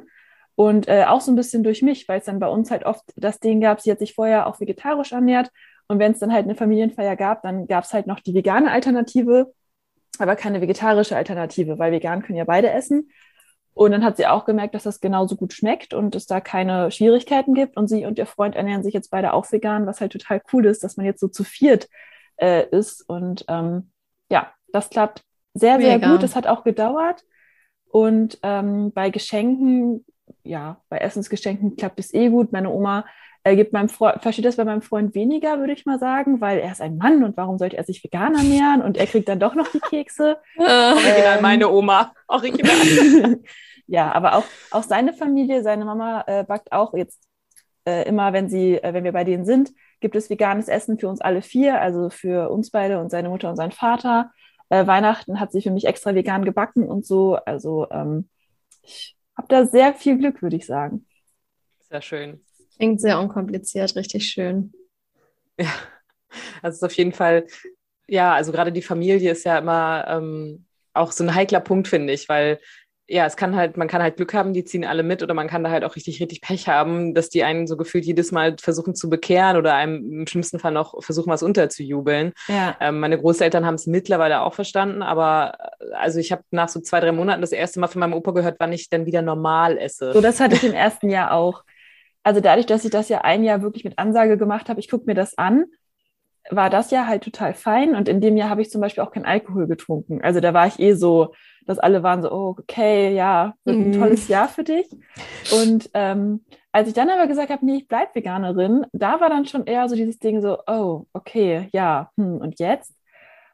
Und 0.55 0.89
äh, 0.89 1.05
auch 1.05 1.21
so 1.21 1.32
ein 1.32 1.38
bisschen 1.38 1.63
durch 1.63 1.82
mich, 1.82 2.10
weil 2.10 2.19
es 2.19 2.25
dann 2.25 2.39
bei 2.39 2.49
uns 2.49 2.71
halt 2.71 2.84
oft 2.84 3.05
das 3.15 3.39
Ding 3.39 3.62
gab, 3.62 3.79
sie 3.79 3.89
hat 3.89 3.99
sich 3.99 4.15
vorher 4.15 4.47
auch 4.47 4.60
vegetarisch 4.60 5.13
ernährt. 5.13 5.49
Und 5.88 5.99
wenn 5.99 6.12
es 6.12 6.19
dann 6.19 6.34
halt 6.34 6.43
eine 6.43 6.55
Familienfeier 6.55 7.15
gab, 7.15 7.41
dann 7.43 7.67
gab 7.67 7.86
es 7.86 7.93
halt 7.93 8.05
noch 8.05 8.19
die 8.19 8.34
vegane 8.34 8.69
Alternative, 8.69 9.53
aber 10.17 10.36
keine 10.36 10.60
vegetarische 10.60 11.15
Alternative, 11.15 11.79
weil 11.79 11.93
vegan 11.93 12.21
können 12.21 12.38
ja 12.38 12.43
beide 12.43 12.69
essen. 12.69 13.12
Und 13.80 13.92
dann 13.92 14.04
hat 14.04 14.18
sie 14.18 14.28
auch 14.28 14.44
gemerkt, 14.44 14.76
dass 14.76 14.84
das 14.84 15.00
genauso 15.00 15.38
gut 15.38 15.54
schmeckt 15.54 15.94
und 15.94 16.13
es 16.13 16.26
da 16.26 16.42
keine 16.42 16.92
Schwierigkeiten 16.92 17.54
gibt. 17.54 17.78
Und 17.78 17.88
sie 17.88 18.06
und 18.06 18.20
ihr 18.20 18.26
Freund 18.26 18.58
ernähren 18.58 18.84
sich 18.84 18.94
jetzt 18.94 19.10
beide 19.10 19.32
auch 19.32 19.50
vegan, 19.50 19.88
was 19.88 20.02
halt 20.02 20.12
total 20.12 20.42
cool 20.52 20.65
ist, 20.65 20.84
dass 20.84 20.98
man 20.98 21.06
jetzt 21.06 21.22
so 21.22 21.30
zu 21.30 21.46
viert 21.46 21.88
äh, 22.36 22.68
ist. 22.72 23.08
Und 23.08 23.46
ähm, 23.48 23.89
ja, 24.30 24.52
das 24.74 24.89
klappt 24.89 25.24
sehr, 25.54 25.80
sehr 25.80 25.98
Mega. 25.98 26.12
gut. 26.12 26.24
Es 26.24 26.36
hat 26.36 26.46
auch 26.46 26.65
gedauert. 26.65 27.24
Und 27.86 28.38
ähm, 28.44 28.92
bei 28.92 29.12
Geschenken, 29.12 30.06
ja, 30.44 30.82
bei 30.89 30.98
Essensgeschenken 30.98 31.78
klappt 31.78 32.02
es 32.02 32.13
eh 32.13 32.28
gut. 32.28 32.52
Meine 32.52 32.72
Oma 32.72 33.06
äh, 33.46 33.56
gibt 33.56 33.72
meinem 33.72 33.88
Freund, 33.88 34.22
versteht 34.22 34.44
das 34.44 34.58
bei 34.58 34.65
meinem 34.65 34.82
Freund 34.82 35.15
weniger, 35.15 35.58
würde 35.60 35.72
ich 35.72 35.86
mal 35.86 36.00
sagen, 36.00 36.42
weil 36.42 36.60
er 36.60 36.74
ist 36.74 36.82
ein 36.82 36.98
Mann 36.98 37.24
und 37.24 37.38
warum 37.38 37.58
sollte 37.58 37.78
er 37.78 37.86
sich 37.86 38.04
vegan 38.04 38.36
ernähren? 38.36 38.82
Und 38.82 38.98
er 38.98 39.08
kriegt 39.08 39.30
dann 39.30 39.39
doch 39.39 39.56
noch 39.56 39.70
die 39.70 39.80
Kekse. 39.80 40.38
Original 40.58 41.38
ähm, 41.38 41.42
meine 41.42 41.70
Oma. 41.70 42.13
Original. 42.28 43.39
ja, 43.89 44.12
aber 44.12 44.36
auch, 44.36 44.45
auch 44.69 44.84
seine 44.84 45.13
Familie, 45.13 45.63
seine 45.63 45.84
Mama 45.84 46.23
äh, 46.28 46.43
backt 46.43 46.71
auch 46.71 46.93
jetzt 46.93 47.28
äh, 47.86 48.08
immer, 48.08 48.34
wenn 48.34 48.47
sie, 48.47 48.75
äh, 48.75 48.93
wenn 48.93 49.04
wir 49.04 49.13
bei 49.13 49.23
denen 49.23 49.45
sind, 49.45 49.71
gibt 49.99 50.15
es 50.15 50.30
veganes 50.30 50.67
Essen 50.67 50.99
für 50.99 51.08
uns 51.08 51.21
alle 51.21 51.41
vier, 51.41 51.82
also 51.82 52.12
für 52.12 52.52
uns 52.52 52.69
beide 52.69 52.99
und 52.99 53.10
seine 53.10 53.30
Mutter 53.30 53.49
und 53.49 53.56
sein 53.56 53.71
Vater. 53.71 54.32
Äh, 54.69 54.86
Weihnachten 54.86 55.39
hat 55.39 55.52
sie 55.52 55.63
für 55.63 55.71
mich 55.71 55.86
extra 55.86 56.13
vegan 56.13 56.45
gebacken 56.45 56.88
und 56.88 57.04
so. 57.04 57.38
Also 57.38 57.88
ähm, 57.89 58.30
ich 58.84 59.17
habe 59.36 59.47
da 59.47 59.65
sehr 59.65 59.95
viel 59.95 60.19
Glück, 60.19 60.43
würde 60.43 60.58
ich 60.58 60.67
sagen. 60.67 61.08
Sehr 61.89 62.04
schön. 62.04 62.45
Klingt 62.78 63.02
sehr 63.02 63.19
unkompliziert, 63.19 63.95
richtig 63.95 64.28
schön. 64.28 64.71
Ja, 65.60 65.73
also 66.62 66.75
es 66.75 66.75
ist 66.75 66.84
auf 66.84 66.93
jeden 66.93 67.12
Fall, 67.12 67.47
ja, 68.08 68.36
also 68.36 68.52
gerade 68.52 68.71
die 68.71 68.84
Familie 68.84 69.32
ist 69.32 69.45
ja 69.45 69.58
immer 69.58 70.06
ähm, 70.08 70.65
auch 70.93 71.12
so 71.12 71.23
ein 71.23 71.34
heikler 71.34 71.60
Punkt, 71.60 71.88
finde 71.88 72.13
ich, 72.13 72.30
weil 72.30 72.60
ja, 73.12 73.26
es 73.26 73.36
kann 73.36 73.56
halt, 73.56 73.76
man 73.76 73.88
kann 73.88 74.04
halt 74.04 74.17
Glück 74.17 74.36
haben, 74.36 74.54
die 74.54 74.63
ziehen 74.63 74.86
alle 74.86 75.02
mit 75.02 75.24
oder 75.24 75.34
man 75.34 75.48
kann 75.48 75.63
da 75.63 75.72
halt 75.72 75.84
auch 75.84 75.95
richtig, 75.95 76.22
richtig 76.22 76.41
Pech 76.41 76.67
haben, 76.67 77.15
dass 77.15 77.30
die 77.30 77.43
einen 77.43 77.65
so 77.65 77.76
gefühlt 77.76 78.06
jedes 78.06 78.32
Mal 78.32 78.56
versuchen 78.62 78.93
zu 78.93 79.10
bekehren 79.10 79.58
oder 79.58 79.74
einem 79.74 80.22
im 80.22 80.28
schlimmsten 80.28 80.60
Fall 80.60 80.72
noch 80.72 81.04
versuchen, 81.04 81.32
was 81.32 81.41
unterzujubeln. 81.41 82.34
Ja. 82.48 82.78
Ähm, 82.80 83.00
meine 83.00 83.17
Großeltern 83.17 83.65
haben 83.65 83.74
es 83.74 83.88
mittlerweile 83.88 84.41
auch 84.41 84.54
verstanden, 84.54 85.02
aber 85.02 85.54
äh, 85.80 85.95
also 85.95 86.19
ich 86.19 86.32
habe 86.32 86.43
nach 86.52 86.69
so 86.69 86.82
zwei, 86.82 87.00
drei 87.00 87.12
Monaten 87.12 87.41
das 87.41 87.52
erste 87.52 87.80
Mal 87.80 87.88
von 87.88 88.00
meinem 88.00 88.13
Opa 88.13 88.32
gehört, 88.32 88.58
wann 88.60 88.74
ich 88.74 88.89
dann 88.89 89.08
wieder 89.08 89.24
normal 89.24 89.80
esse. 89.80 90.13
So, 90.13 90.22
das 90.22 90.39
hatte 90.39 90.56
ich 90.56 90.63
im 90.63 90.74
ersten 90.74 91.10
Jahr 91.10 91.32
auch. 91.34 91.63
Also 92.22 92.41
dadurch, 92.41 92.67
dass 92.67 92.86
ich 92.86 92.91
das 92.91 93.10
ja 93.10 93.22
ein 93.22 93.43
Jahr 93.43 93.63
wirklich 93.63 93.86
mit 93.86 93.98
Ansage 93.98 94.38
gemacht 94.38 94.69
habe, 94.69 94.80
ich 94.80 94.89
gucke 94.89 95.06
mir 95.08 95.15
das 95.15 95.36
an, 95.36 95.65
war 96.49 96.69
das 96.69 96.91
ja 96.91 97.07
halt 97.07 97.23
total 97.23 97.53
fein. 97.53 97.95
Und 97.95 98.09
in 98.09 98.21
dem 98.21 98.38
Jahr 98.38 98.49
habe 98.49 98.62
ich 98.62 98.71
zum 98.71 98.81
Beispiel 98.81 99.03
auch 99.03 99.12
keinen 99.12 99.25
Alkohol 99.25 99.67
getrunken. 99.67 100.21
Also 100.21 100.39
da 100.39 100.53
war 100.53 100.67
ich 100.67 100.79
eh 100.79 100.93
so, 100.93 101.33
dass 101.65 101.79
alle 101.79 102.03
waren 102.03 102.21
so, 102.21 102.31
oh, 102.31 102.55
okay, 102.57 103.13
ja, 103.13 103.53
wird 103.63 103.77
ein 103.77 103.88
mhm. 103.89 103.99
tolles 103.99 104.27
Jahr 104.27 104.47
für 104.47 104.63
dich. 104.63 104.88
Und 105.51 105.89
ähm, 105.93 106.43
als 106.71 106.88
ich 106.88 106.93
dann 106.93 107.09
aber 107.09 107.27
gesagt 107.27 107.51
habe, 107.51 107.65
nee, 107.65 107.77
ich 107.77 107.88
bleib 107.88 108.15
Veganerin, 108.15 108.85
da 108.91 109.19
war 109.19 109.29
dann 109.29 109.45
schon 109.45 109.65
eher 109.65 109.88
so 109.89 109.95
dieses 109.95 110.19
Ding 110.19 110.41
so, 110.41 110.59
oh, 110.67 111.05
okay, 111.13 111.67
ja, 111.71 112.12
hm, 112.17 112.38
und 112.38 112.59
jetzt? 112.59 112.95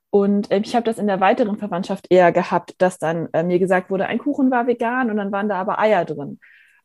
Und 0.10 0.50
äh, 0.52 0.60
ich 0.60 0.76
habe 0.76 0.86
das 0.86 0.98
in 0.98 1.08
der 1.08 1.20
weiteren 1.20 1.58
Verwandtschaft 1.58 2.08
eher 2.10 2.32
gehabt, 2.32 2.76
dass 2.78 3.00
dann 3.00 3.28
äh, 3.34 3.44
mir 3.44 3.60
gesagt 3.60 3.90
wurde, 3.90 4.08
ein 4.08 4.18
Kuchen 4.18 4.50
war 4.52 4.68
vegan 4.68 5.10
und 5.12 5.18
dann 5.18 5.32
waren 5.32 5.50
da 5.50 5.60
aber 5.60 5.80
Eier 5.80 6.06
drin. 6.06 6.40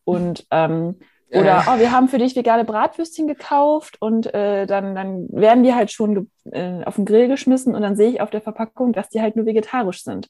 Und 0.04 0.46
ähm, 0.50 0.96
oder, 1.32 1.64
oh, 1.68 1.78
wir 1.78 1.92
haben 1.92 2.08
für 2.08 2.18
dich 2.18 2.34
vegane 2.34 2.64
Bratwürstchen 2.64 3.28
gekauft 3.28 3.96
und 4.00 4.32
äh, 4.34 4.66
dann, 4.66 4.94
dann 4.94 5.28
werden 5.30 5.62
die 5.62 5.74
halt 5.74 5.92
schon 5.92 6.28
äh, 6.50 6.82
auf 6.84 6.96
den 6.96 7.04
Grill 7.04 7.28
geschmissen 7.28 7.74
und 7.74 7.82
dann 7.82 7.96
sehe 7.96 8.10
ich 8.10 8.20
auf 8.20 8.30
der 8.30 8.40
Verpackung, 8.40 8.92
dass 8.92 9.08
die 9.08 9.20
halt 9.20 9.36
nur 9.36 9.46
vegetarisch 9.46 10.02
sind. 10.02 10.28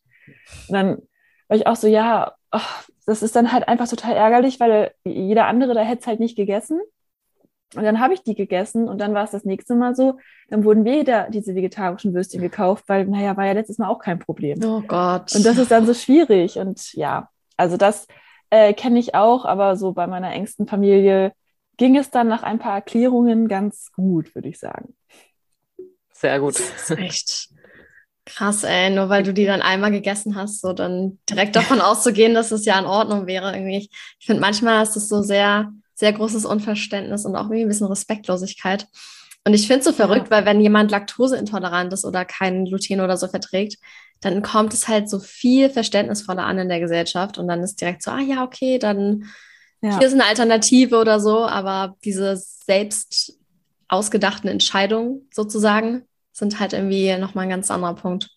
Und 0.68 0.74
dann 0.74 0.98
war 1.48 1.56
ich 1.56 1.66
auch 1.66 1.76
so, 1.76 1.86
ja, 1.86 2.32
oh, 2.52 2.58
das 3.06 3.22
ist 3.22 3.34
dann 3.34 3.50
halt 3.50 3.66
einfach 3.66 3.88
total 3.88 4.14
ärgerlich, 4.14 4.60
weil 4.60 4.92
jeder 5.04 5.46
andere 5.46 5.74
da 5.74 5.80
hätte 5.80 6.02
es 6.02 6.06
halt 6.06 6.20
nicht 6.20 6.36
gegessen. 6.36 6.80
Und 7.76 7.84
dann 7.84 8.00
habe 8.00 8.14
ich 8.14 8.22
die 8.22 8.34
gegessen 8.34 8.88
und 8.88 9.00
dann 9.00 9.14
war 9.14 9.24
es 9.24 9.30
das 9.30 9.44
nächste 9.44 9.76
Mal 9.76 9.94
so, 9.94 10.18
dann 10.48 10.64
wurden 10.64 10.84
wieder 10.84 11.28
diese 11.30 11.54
vegetarischen 11.54 12.12
Würstchen 12.14 12.40
gekauft, 12.40 12.84
weil, 12.88 13.06
naja, 13.06 13.36
war 13.36 13.46
ja 13.46 13.52
letztes 13.52 13.78
Mal 13.78 13.88
auch 13.88 14.00
kein 14.00 14.18
Problem. 14.18 14.58
Oh 14.64 14.80
Gott. 14.80 15.34
Und 15.34 15.46
das 15.46 15.56
ist 15.56 15.70
dann 15.70 15.86
so 15.86 15.94
schwierig. 15.94 16.58
Und 16.58 16.92
ja, 16.94 17.28
also 17.56 17.76
das 17.76 18.08
äh, 18.50 18.74
kenne 18.74 18.98
ich 18.98 19.14
auch, 19.14 19.44
aber 19.44 19.76
so 19.76 19.92
bei 19.92 20.06
meiner 20.06 20.32
engsten 20.32 20.66
Familie 20.66 21.32
ging 21.76 21.96
es 21.96 22.10
dann 22.10 22.28
nach 22.28 22.42
ein 22.42 22.58
paar 22.58 22.74
Erklärungen 22.74 23.48
ganz 23.48 23.90
gut, 23.92 24.34
würde 24.34 24.48
ich 24.48 24.58
sagen. 24.58 24.94
Sehr 26.12 26.38
gut. 26.38 26.58
Das 26.58 26.90
ist 26.90 26.98
echt 26.98 27.48
krass, 28.26 28.64
ey. 28.64 28.90
Nur 28.90 29.08
weil 29.08 29.22
du 29.22 29.32
die 29.32 29.46
dann 29.46 29.62
einmal 29.62 29.90
gegessen 29.90 30.36
hast, 30.36 30.60
so 30.60 30.72
dann 30.72 31.18
direkt 31.28 31.56
davon 31.56 31.80
auszugehen, 31.80 32.34
dass 32.34 32.52
es 32.52 32.66
ja 32.66 32.78
in 32.78 32.84
Ordnung 32.84 33.26
wäre. 33.26 33.54
Irgendwie. 33.54 33.78
Ich, 33.78 33.90
ich 34.18 34.26
finde, 34.26 34.42
manchmal 34.42 34.82
ist 34.82 34.96
es 34.96 35.08
so 35.08 35.22
sehr, 35.22 35.72
sehr 35.94 36.12
großes 36.12 36.44
Unverständnis 36.44 37.24
und 37.24 37.36
auch 37.36 37.44
irgendwie 37.44 37.62
ein 37.62 37.68
bisschen 37.68 37.86
Respektlosigkeit. 37.86 38.86
Und 39.46 39.54
ich 39.54 39.66
finde 39.66 39.80
es 39.80 39.86
so 39.86 39.92
verrückt, 39.92 40.26
ja. 40.30 40.36
weil 40.36 40.44
wenn 40.44 40.60
jemand 40.60 40.90
laktoseintolerant 40.90 41.92
ist 41.94 42.04
oder 42.04 42.26
kein 42.26 42.66
Gluten 42.66 43.00
oder 43.00 43.16
so 43.16 43.26
verträgt, 43.26 43.78
dann 44.20 44.42
kommt 44.42 44.74
es 44.74 44.88
halt 44.88 45.08
so 45.08 45.18
viel 45.18 45.70
verständnisvoller 45.70 46.44
an 46.44 46.58
in 46.58 46.68
der 46.68 46.80
Gesellschaft 46.80 47.38
und 47.38 47.48
dann 47.48 47.62
ist 47.62 47.80
direkt 47.80 48.02
so, 48.02 48.10
ah 48.10 48.20
ja, 48.20 48.44
okay, 48.44 48.78
dann 48.78 49.26
ja. 49.80 49.98
hier 49.98 50.06
ist 50.06 50.12
eine 50.12 50.26
Alternative 50.26 50.98
oder 50.98 51.20
so, 51.20 51.46
aber 51.46 51.96
diese 52.04 52.36
selbst 52.36 53.38
ausgedachten 53.88 54.48
Entscheidungen 54.48 55.28
sozusagen 55.32 56.04
sind 56.32 56.60
halt 56.60 56.72
irgendwie 56.72 57.16
nochmal 57.16 57.44
ein 57.44 57.50
ganz 57.50 57.70
anderer 57.70 57.94
Punkt. 57.94 58.30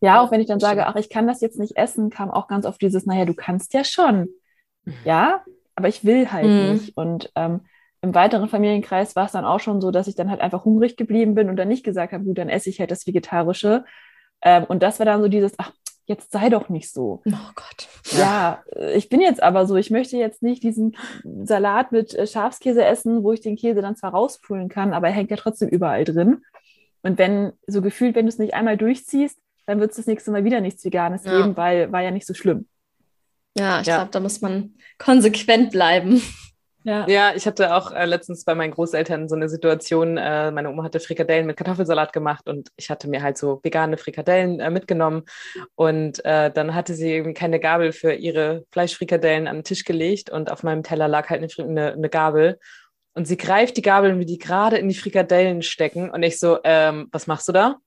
Ja, 0.00 0.20
auch 0.20 0.30
wenn 0.30 0.40
ich 0.40 0.46
dann 0.46 0.60
sage, 0.60 0.86
ach, 0.86 0.96
ich 0.96 1.10
kann 1.10 1.26
das 1.26 1.40
jetzt 1.40 1.58
nicht 1.58 1.76
essen, 1.76 2.10
kam 2.10 2.30
auch 2.30 2.46
ganz 2.46 2.66
oft 2.66 2.80
dieses, 2.80 3.04
naja, 3.04 3.24
du 3.24 3.34
kannst 3.34 3.74
ja 3.74 3.84
schon. 3.84 4.28
Mhm. 4.84 4.94
Ja, 5.04 5.44
aber 5.74 5.88
ich 5.88 6.04
will 6.04 6.30
halt 6.30 6.46
mhm. 6.46 6.72
nicht. 6.72 6.96
Und 6.96 7.32
ähm, 7.34 7.62
im 8.00 8.14
weiteren 8.14 8.48
Familienkreis 8.48 9.16
war 9.16 9.26
es 9.26 9.32
dann 9.32 9.44
auch 9.44 9.60
schon 9.60 9.80
so, 9.80 9.90
dass 9.90 10.06
ich 10.06 10.14
dann 10.14 10.30
halt 10.30 10.40
einfach 10.40 10.64
hungrig 10.64 10.96
geblieben 10.96 11.34
bin 11.34 11.48
und 11.48 11.56
dann 11.56 11.68
nicht 11.68 11.84
gesagt 11.84 12.12
habe, 12.12 12.24
gut, 12.24 12.38
dann 12.38 12.48
esse 12.48 12.70
ich 12.70 12.78
halt 12.78 12.90
das 12.90 13.06
Vegetarische. 13.06 13.84
Ähm, 14.42 14.64
und 14.64 14.82
das 14.82 14.98
war 14.98 15.06
dann 15.06 15.20
so 15.20 15.28
dieses, 15.28 15.52
ach, 15.58 15.72
jetzt 16.06 16.32
sei 16.32 16.48
doch 16.48 16.68
nicht 16.68 16.90
so. 16.92 17.22
Oh 17.26 17.50
Gott. 17.54 17.88
Ja, 18.16 18.62
ich 18.94 19.08
bin 19.08 19.20
jetzt 19.20 19.42
aber 19.42 19.66
so, 19.66 19.76
ich 19.76 19.90
möchte 19.90 20.16
jetzt 20.16 20.42
nicht 20.42 20.62
diesen 20.62 20.96
Salat 21.44 21.92
mit 21.92 22.14
äh, 22.14 22.26
Schafskäse 22.26 22.84
essen, 22.84 23.22
wo 23.22 23.32
ich 23.32 23.40
den 23.40 23.56
Käse 23.56 23.82
dann 23.82 23.96
zwar 23.96 24.12
rauspulen 24.12 24.68
kann, 24.68 24.94
aber 24.94 25.08
er 25.08 25.12
hängt 25.12 25.30
ja 25.30 25.36
trotzdem 25.36 25.68
überall 25.68 26.04
drin. 26.04 26.42
Und 27.02 27.18
wenn, 27.18 27.52
so 27.66 27.82
gefühlt, 27.82 28.16
wenn 28.16 28.24
du 28.24 28.30
es 28.30 28.38
nicht 28.38 28.54
einmal 28.54 28.76
durchziehst, 28.76 29.38
dann 29.66 29.80
wird 29.80 29.90
es 29.90 29.98
das 29.98 30.06
nächste 30.06 30.30
Mal 30.30 30.44
wieder 30.44 30.60
nichts 30.60 30.84
Veganes 30.84 31.24
ja. 31.24 31.36
geben, 31.36 31.56
weil 31.56 31.92
war 31.92 32.02
ja 32.02 32.10
nicht 32.10 32.26
so 32.26 32.32
schlimm. 32.32 32.66
Ja, 33.56 33.80
ich 33.80 33.86
ja. 33.86 33.96
glaube, 33.96 34.10
da 34.10 34.20
muss 34.20 34.40
man 34.40 34.74
konsequent 34.98 35.70
bleiben. 35.70 36.22
Ja. 36.84 37.06
ja, 37.08 37.32
ich 37.34 37.46
hatte 37.46 37.74
auch 37.74 37.90
äh, 37.92 38.06
letztens 38.06 38.44
bei 38.44 38.54
meinen 38.54 38.70
Großeltern 38.70 39.28
so 39.28 39.34
eine 39.34 39.48
Situation, 39.48 40.16
äh, 40.16 40.50
meine 40.52 40.70
Oma 40.70 40.84
hatte 40.84 41.00
Frikadellen 41.00 41.46
mit 41.46 41.56
Kartoffelsalat 41.56 42.12
gemacht 42.12 42.48
und 42.48 42.68
ich 42.76 42.88
hatte 42.88 43.08
mir 43.08 43.20
halt 43.20 43.36
so 43.36 43.60
vegane 43.62 43.96
Frikadellen 43.96 44.60
äh, 44.60 44.70
mitgenommen 44.70 45.24
und 45.74 46.24
äh, 46.24 46.52
dann 46.52 46.74
hatte 46.74 46.94
sie 46.94 47.12
irgendwie 47.12 47.34
keine 47.34 47.58
Gabel 47.58 47.92
für 47.92 48.12
ihre 48.12 48.64
Fleischfrikadellen 48.70 49.48
an 49.48 49.58
den 49.58 49.64
Tisch 49.64 49.84
gelegt 49.84 50.30
und 50.30 50.52
auf 50.52 50.62
meinem 50.62 50.84
Teller 50.84 51.08
lag 51.08 51.28
halt 51.28 51.42
eine, 51.42 51.68
eine, 51.68 51.92
eine 51.94 52.08
Gabel 52.08 52.58
und 53.14 53.26
sie 53.26 53.36
greift 53.36 53.76
die 53.76 53.82
Gabel 53.82 54.12
und 54.12 54.20
will 54.20 54.26
die 54.26 54.38
gerade 54.38 54.78
in 54.78 54.88
die 54.88 54.94
Frikadellen 54.94 55.62
stecken 55.62 56.10
und 56.10 56.22
ich 56.22 56.38
so, 56.38 56.58
ähm, 56.62 57.08
was 57.10 57.26
machst 57.26 57.48
du 57.48 57.52
da? 57.52 57.78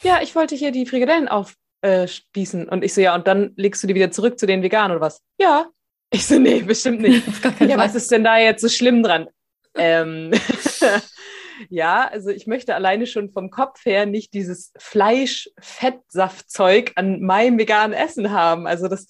Ja, 0.00 0.20
ich 0.22 0.34
wollte 0.34 0.54
hier 0.54 0.72
die 0.72 0.86
Frikadellen 0.86 1.28
aufspießen 1.28 2.70
und 2.70 2.82
ich 2.82 2.94
so, 2.94 3.02
ja, 3.02 3.14
und 3.14 3.26
dann 3.26 3.52
legst 3.56 3.82
du 3.82 3.86
die 3.86 3.94
wieder 3.94 4.10
zurück 4.10 4.38
zu 4.38 4.46
den 4.46 4.62
Veganen 4.62 4.96
oder 4.96 5.04
was? 5.04 5.20
Ja, 5.38 5.66
ich 6.14 6.26
so, 6.26 6.38
nee, 6.38 6.62
bestimmt 6.62 7.00
nicht. 7.00 7.26
ja, 7.60 7.76
was 7.76 7.94
ist 7.94 8.10
denn 8.10 8.24
da 8.24 8.38
jetzt 8.38 8.62
so 8.62 8.68
schlimm 8.68 9.02
dran? 9.02 9.28
Ähm, 9.76 10.32
ja, 11.68 12.08
also 12.08 12.30
ich 12.30 12.46
möchte 12.46 12.74
alleine 12.74 13.06
schon 13.06 13.30
vom 13.30 13.50
Kopf 13.50 13.84
her 13.84 14.06
nicht 14.06 14.32
dieses 14.34 14.72
Fleisch-Fettsaftzeug 14.78 16.92
an 16.96 17.20
meinem 17.20 17.58
veganen 17.58 17.92
Essen 17.92 18.30
haben. 18.30 18.66
Also 18.66 18.88
das 18.88 19.06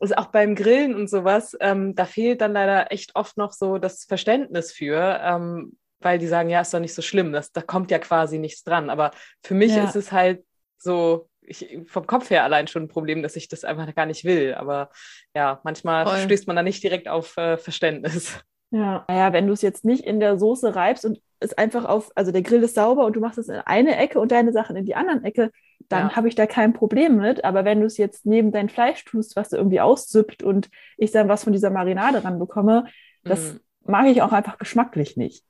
ist 0.00 0.16
auch 0.18 0.26
beim 0.26 0.54
Grillen 0.54 0.94
und 0.94 1.08
sowas, 1.08 1.56
ähm, 1.60 1.94
da 1.94 2.04
fehlt 2.04 2.42
dann 2.42 2.52
leider 2.52 2.92
echt 2.92 3.16
oft 3.16 3.38
noch 3.38 3.52
so 3.52 3.78
das 3.78 4.04
Verständnis 4.04 4.72
für, 4.72 5.18
ähm, 5.22 5.78
weil 6.00 6.18
die 6.18 6.26
sagen, 6.26 6.50
ja, 6.50 6.60
ist 6.60 6.74
doch 6.74 6.80
nicht 6.80 6.94
so 6.94 7.00
schlimm, 7.00 7.32
das, 7.32 7.52
da 7.52 7.62
kommt 7.62 7.90
ja 7.90 7.98
quasi 7.98 8.38
nichts 8.38 8.62
dran. 8.62 8.90
Aber 8.90 9.12
für 9.42 9.54
mich 9.54 9.74
ja. 9.74 9.84
ist 9.84 9.96
es 9.96 10.12
halt 10.12 10.44
so, 10.76 11.30
ich, 11.46 11.78
vom 11.86 12.06
Kopf 12.06 12.30
her 12.30 12.44
allein 12.44 12.68
schon 12.68 12.84
ein 12.84 12.88
Problem, 12.88 13.22
dass 13.22 13.36
ich 13.36 13.48
das 13.48 13.64
einfach 13.64 13.92
gar 13.94 14.06
nicht 14.06 14.24
will. 14.24 14.54
Aber 14.54 14.90
ja, 15.34 15.60
manchmal 15.64 16.06
Voll. 16.06 16.18
stößt 16.18 16.46
man 16.46 16.56
da 16.56 16.62
nicht 16.62 16.82
direkt 16.82 17.08
auf 17.08 17.36
äh, 17.36 17.56
Verständnis. 17.56 18.38
Ja, 18.70 19.04
naja, 19.08 19.32
wenn 19.32 19.46
du 19.46 19.52
es 19.52 19.62
jetzt 19.62 19.84
nicht 19.84 20.04
in 20.04 20.18
der 20.18 20.38
Soße 20.38 20.74
reibst 20.74 21.04
und 21.04 21.20
es 21.38 21.52
einfach 21.52 21.84
auf, 21.84 22.10
also 22.16 22.32
der 22.32 22.42
Grill 22.42 22.62
ist 22.64 22.74
sauber 22.74 23.06
und 23.06 23.14
du 23.14 23.20
machst 23.20 23.38
es 23.38 23.48
in 23.48 23.56
eine 23.56 23.96
Ecke 23.96 24.18
und 24.18 24.32
deine 24.32 24.52
Sachen 24.52 24.74
in 24.74 24.84
die 24.84 24.96
anderen 24.96 25.24
Ecke, 25.24 25.52
dann 25.88 26.08
ja. 26.08 26.16
habe 26.16 26.26
ich 26.26 26.34
da 26.34 26.46
kein 26.46 26.72
Problem 26.72 27.16
mit. 27.18 27.44
Aber 27.44 27.64
wenn 27.64 27.80
du 27.80 27.86
es 27.86 27.96
jetzt 27.96 28.26
neben 28.26 28.50
dein 28.50 28.68
Fleisch 28.68 29.04
tust, 29.04 29.36
was 29.36 29.50
du 29.50 29.56
irgendwie 29.56 29.80
aussüppt 29.80 30.42
und 30.42 30.68
ich 30.96 31.12
dann 31.12 31.28
was 31.28 31.44
von 31.44 31.52
dieser 31.52 31.70
Marinade 31.70 32.24
ran 32.24 32.40
bekomme, 32.40 32.86
das 33.22 33.52
mhm. 33.52 33.60
mag 33.84 34.06
ich 34.06 34.20
auch 34.22 34.32
einfach 34.32 34.58
geschmacklich 34.58 35.16
nicht. 35.16 35.44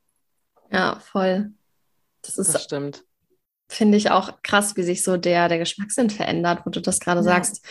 Ja, 0.70 0.98
voll. 1.00 1.52
Das 2.20 2.36
ist, 2.36 2.54
das 2.54 2.64
stimmt 2.64 3.06
finde 3.68 3.96
ich 3.96 4.10
auch 4.10 4.42
krass, 4.42 4.76
wie 4.76 4.82
sich 4.82 5.02
so 5.02 5.16
der, 5.16 5.48
der 5.48 5.58
Geschmackssinn 5.58 6.10
verändert, 6.10 6.60
wo 6.64 6.70
du 6.70 6.80
das 6.80 7.00
gerade 7.00 7.20
ja. 7.20 7.24
sagst. 7.24 7.64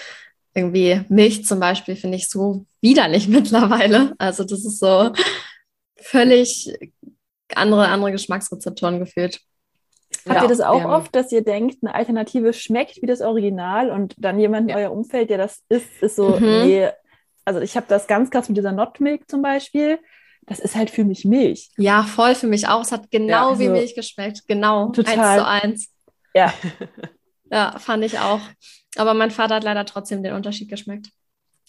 Irgendwie 0.54 1.02
Milch 1.10 1.46
zum 1.46 1.60
Beispiel 1.60 1.96
finde 1.96 2.18
ich 2.18 2.30
so 2.30 2.66
widerlich 2.82 3.28
mittlerweile. 3.30 4.14
Also 4.18 4.44
das 4.44 4.66
ist 4.66 4.80
so 4.80 5.12
völlig 5.98 6.78
andere, 7.54 7.88
andere 7.88 8.12
Geschmacksrezeptoren 8.12 9.00
gefühlt. 9.00 9.42
Habt 10.28 10.38
ja, 10.38 10.44
ihr 10.44 10.50
das 10.50 10.62
auch 10.62 10.82
ähm, 10.82 10.90
oft, 10.90 11.14
dass 11.16 11.32
ihr 11.32 11.44
denkt, 11.44 11.78
eine 11.82 11.94
Alternative 11.94 12.54
schmeckt 12.54 13.02
wie 13.02 13.06
das 13.06 13.22
Original 13.22 13.92
und 13.92 14.16
dann 14.18 14.40
jemand 14.40 14.70
in 14.70 14.78
ja. 14.78 14.78
euer 14.78 14.92
Umfeld, 14.92 15.30
der 15.30 15.38
das 15.38 15.64
isst, 15.70 15.90
ist 16.02 16.16
so, 16.16 16.40
mhm. 16.40 16.64
nee, 16.64 16.90
also 17.44 17.60
ich 17.60 17.76
habe 17.76 17.86
das 17.88 18.08
ganz 18.08 18.32
krass 18.32 18.48
mit 18.48 18.58
dieser 18.58 18.72
Not 18.72 19.00
Milk 19.00 19.30
zum 19.30 19.42
Beispiel 19.42 20.00
das 20.46 20.60
ist 20.60 20.76
halt 20.76 20.90
für 20.90 21.04
mich 21.04 21.26
Milch. 21.26 21.72
Ja, 21.78 22.04
voll 22.04 22.36
für 22.36 22.48
mich 22.48 22.68
auch. 22.68 22.82
Es 22.82 22.92
hat 22.92 23.10
genau 23.12 23.30
ja, 23.30 23.48
also 23.48 23.60
wie 23.60 23.70
Milch 23.70 23.96
geschmeckt. 23.96 24.48
Genau. 24.48 24.90
Total. 24.90 25.20
Eins 25.20 25.38
zu 25.38 25.48
eins. 25.48 25.94
Ja. 26.34 26.54
ja, 27.52 27.80
fand 27.80 28.04
ich 28.04 28.20
auch. 28.20 28.42
Aber 28.96 29.14
mein 29.14 29.32
Vater 29.32 29.56
hat 29.56 29.64
leider 29.64 29.86
trotzdem 29.86 30.24
den 30.24 30.34
Unterschied 30.34 30.70
geschmeckt. 30.70 31.10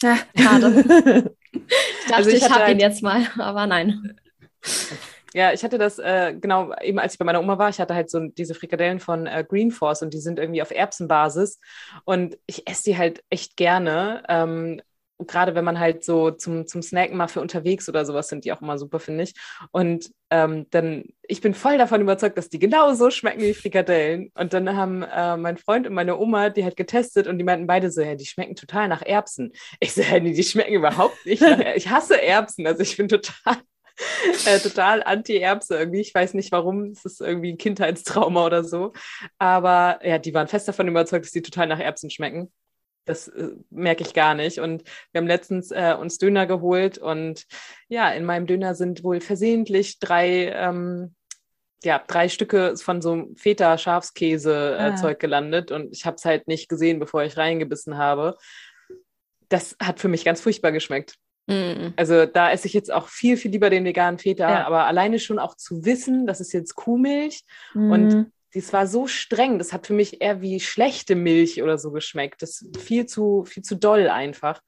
Ja, 0.01 0.17
schade. 0.37 1.33
ich 1.51 1.61
dachte, 2.07 2.15
also 2.15 2.29
ich, 2.29 2.37
ich 2.37 2.43
habe 2.43 2.65
halt... 2.65 2.73
ihn 2.73 2.79
jetzt 2.79 3.01
mal, 3.01 3.27
aber 3.37 3.65
nein. 3.65 4.15
Ja, 5.33 5.53
ich 5.53 5.63
hatte 5.63 5.77
das, 5.77 5.99
äh, 5.99 6.35
genau, 6.39 6.73
eben 6.81 6.99
als 6.99 7.13
ich 7.13 7.19
bei 7.19 7.25
meiner 7.25 7.39
Oma 7.39 7.57
war, 7.57 7.69
ich 7.69 7.79
hatte 7.79 7.95
halt 7.95 8.09
so 8.09 8.19
diese 8.19 8.55
Frikadellen 8.55 8.99
von 8.99 9.27
äh, 9.27 9.45
Green 9.47 9.71
Force 9.71 10.01
und 10.01 10.13
die 10.13 10.19
sind 10.19 10.39
irgendwie 10.39 10.61
auf 10.61 10.71
Erbsenbasis 10.71 11.59
und 12.05 12.37
ich 12.45 12.67
esse 12.69 12.83
die 12.85 12.97
halt 12.97 13.23
echt 13.29 13.57
gerne. 13.57 14.23
Ähm, 14.29 14.81
gerade 15.25 15.55
wenn 15.55 15.65
man 15.65 15.79
halt 15.79 16.03
so 16.03 16.31
zum, 16.31 16.67
zum 16.67 16.81
Snacken 16.81 17.17
mal 17.17 17.27
für 17.27 17.41
unterwegs 17.41 17.89
oder 17.89 18.05
sowas 18.05 18.27
sind 18.27 18.45
die 18.45 18.53
auch 18.53 18.61
immer 18.61 18.77
super, 18.77 18.99
finde 18.99 19.23
ich. 19.23 19.33
Und 19.71 20.11
ähm, 20.29 20.67
dann, 20.69 21.05
ich 21.23 21.41
bin 21.41 21.53
voll 21.53 21.77
davon 21.77 22.01
überzeugt, 22.01 22.37
dass 22.37 22.49
die 22.49 22.59
genauso 22.59 23.09
schmecken 23.09 23.41
wie 23.41 23.53
Frikadellen. 23.53 24.31
Und 24.35 24.53
dann 24.53 24.75
haben 24.75 25.03
äh, 25.03 25.37
mein 25.37 25.57
Freund 25.57 25.87
und 25.87 25.93
meine 25.93 26.17
Oma 26.17 26.49
die 26.49 26.63
halt 26.63 26.77
getestet 26.77 27.27
und 27.27 27.37
die 27.37 27.43
meinten 27.43 27.67
beide 27.67 27.89
so, 27.89 28.01
ja, 28.01 28.15
die 28.15 28.25
schmecken 28.25 28.55
total 28.55 28.87
nach 28.87 29.01
Erbsen. 29.01 29.53
Ich 29.79 29.93
so, 29.93 30.01
ja, 30.01 30.19
nee, 30.19 30.33
die 30.33 30.43
schmecken 30.43 30.73
überhaupt 30.73 31.25
nicht. 31.25 31.43
Ich 31.75 31.89
hasse 31.89 32.21
Erbsen, 32.21 32.67
also 32.67 32.81
ich 32.81 32.97
bin 32.97 33.07
total 33.07 33.57
äh, 34.45 34.59
total 34.59 35.03
anti-Erbse 35.03 35.77
irgendwie. 35.77 36.01
Ich 36.01 36.13
weiß 36.13 36.33
nicht 36.33 36.51
warum. 36.51 36.91
Es 36.91 37.05
ist 37.05 37.21
irgendwie 37.21 37.53
ein 37.53 37.57
Kindheitstrauma 37.57 38.45
oder 38.45 38.63
so. 38.63 38.93
Aber 39.37 39.99
ja, 40.03 40.19
die 40.19 40.33
waren 40.33 40.47
fest 40.47 40.67
davon 40.67 40.87
überzeugt, 40.87 41.25
dass 41.25 41.31
die 41.31 41.41
total 41.41 41.67
nach 41.67 41.79
Erbsen 41.79 42.09
schmecken. 42.09 42.51
Das 43.07 43.27
äh, 43.29 43.49
merke 43.69 44.03
ich 44.03 44.13
gar 44.13 44.35
nicht. 44.35 44.59
Und 44.59 44.83
wir 45.11 45.19
haben 45.19 45.27
letztens 45.27 45.71
äh, 45.71 45.95
uns 45.99 46.17
Döner 46.19 46.45
geholt 46.45 46.97
und 46.97 47.45
ja, 47.87 48.11
in 48.11 48.25
meinem 48.25 48.45
Döner 48.45 48.75
sind 48.75 49.03
wohl 49.03 49.21
versehentlich 49.21 49.99
drei, 49.99 50.51
ähm, 50.51 51.15
ja, 51.83 52.03
drei 52.05 52.29
Stücke 52.29 52.75
von 52.77 53.01
so 53.01 53.13
einem 53.13 53.35
Feta-Schafskäse-Zeug 53.35 55.15
ah. 55.15 55.19
gelandet 55.19 55.71
und 55.71 55.95
ich 55.95 56.05
habe 56.05 56.15
es 56.15 56.25
halt 56.25 56.47
nicht 56.47 56.69
gesehen, 56.69 56.99
bevor 56.99 57.23
ich 57.23 57.37
reingebissen 57.37 57.97
habe. 57.97 58.35
Das 59.49 59.75
hat 59.81 59.99
für 59.99 60.09
mich 60.09 60.25
ganz 60.25 60.41
furchtbar 60.41 60.71
geschmeckt. 60.71 61.15
Mm. 61.47 61.93
Also 61.95 62.25
da 62.25 62.51
esse 62.51 62.67
ich 62.67 62.73
jetzt 62.73 62.91
auch 62.91 63.07
viel, 63.07 63.37
viel 63.37 63.51
lieber 63.51 63.69
den 63.69 63.85
veganen 63.85 64.19
Feta, 64.19 64.49
ja. 64.49 64.67
aber 64.67 64.85
alleine 64.85 65.17
schon 65.17 65.39
auch 65.39 65.55
zu 65.55 65.85
wissen, 65.85 66.27
das 66.27 66.41
ist 66.41 66.51
jetzt 66.51 66.75
Kuhmilch 66.75 67.43
mm. 67.73 67.91
und 67.91 68.31
das 68.53 68.73
war 68.73 68.87
so 68.87 69.07
streng, 69.07 69.57
das 69.57 69.73
hat 69.73 69.87
für 69.87 69.93
mich 69.93 70.21
eher 70.21 70.41
wie 70.41 70.59
schlechte 70.59 71.15
Milch 71.15 71.61
oder 71.61 71.77
so 71.77 71.91
geschmeckt. 71.91 72.41
Das 72.41 72.61
ist 72.61 72.77
viel 72.77 73.05
zu, 73.05 73.43
viel 73.45 73.63
zu 73.63 73.75
doll 73.75 74.09
einfach, 74.09 74.61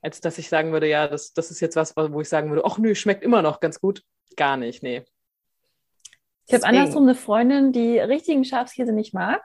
als 0.00 0.20
dass 0.20 0.38
ich 0.38 0.48
sagen 0.48 0.72
würde, 0.72 0.88
ja, 0.88 1.08
das, 1.08 1.32
das 1.32 1.50
ist 1.50 1.60
jetzt 1.60 1.76
was, 1.76 1.94
wo 1.96 2.20
ich 2.20 2.28
sagen 2.28 2.50
würde, 2.50 2.64
ach 2.64 2.78
nö, 2.78 2.94
schmeckt 2.94 3.22
immer 3.22 3.42
noch 3.42 3.60
ganz 3.60 3.80
gut. 3.80 4.02
Gar 4.36 4.56
nicht, 4.56 4.82
nee. 4.82 5.04
Ich 6.46 6.54
habe 6.54 6.64
andersrum 6.64 7.04
eine 7.04 7.14
Freundin, 7.14 7.72
die 7.72 7.98
richtigen 7.98 8.44
Schafskäse 8.44 8.92
nicht 8.92 9.14
mag 9.14 9.42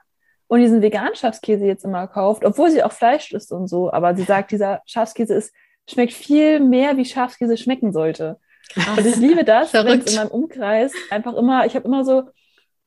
und 0.47 0.59
diesen 0.59 0.81
veganen 0.81 1.15
Schafskäse 1.15 1.65
jetzt 1.65 1.85
immer 1.85 2.07
kauft, 2.07 2.43
obwohl 2.43 2.71
sie 2.71 2.83
auch 2.83 2.91
Fleisch 2.91 3.31
isst 3.31 3.51
und 3.51 3.67
so. 3.67 3.91
Aber 3.91 4.15
sie 4.15 4.23
sagt, 4.23 4.51
dieser 4.51 4.81
Schafskäse 4.85 5.35
ist, 5.35 5.53
schmeckt 5.89 6.13
viel 6.13 6.59
mehr, 6.59 6.97
wie 6.97 7.05
Schafskäse 7.05 7.57
schmecken 7.57 7.93
sollte. 7.93 8.39
Krass. 8.69 8.97
Und 8.97 9.05
ich 9.05 9.15
liebe 9.17 9.43
das, 9.43 9.73
wenn 9.73 10.01
in 10.01 10.15
meinem 10.15 10.29
Umkreis 10.29 10.91
einfach 11.09 11.35
immer, 11.35 11.65
ich 11.65 11.75
habe 11.75 11.85
immer 11.85 12.03
so 12.03 12.23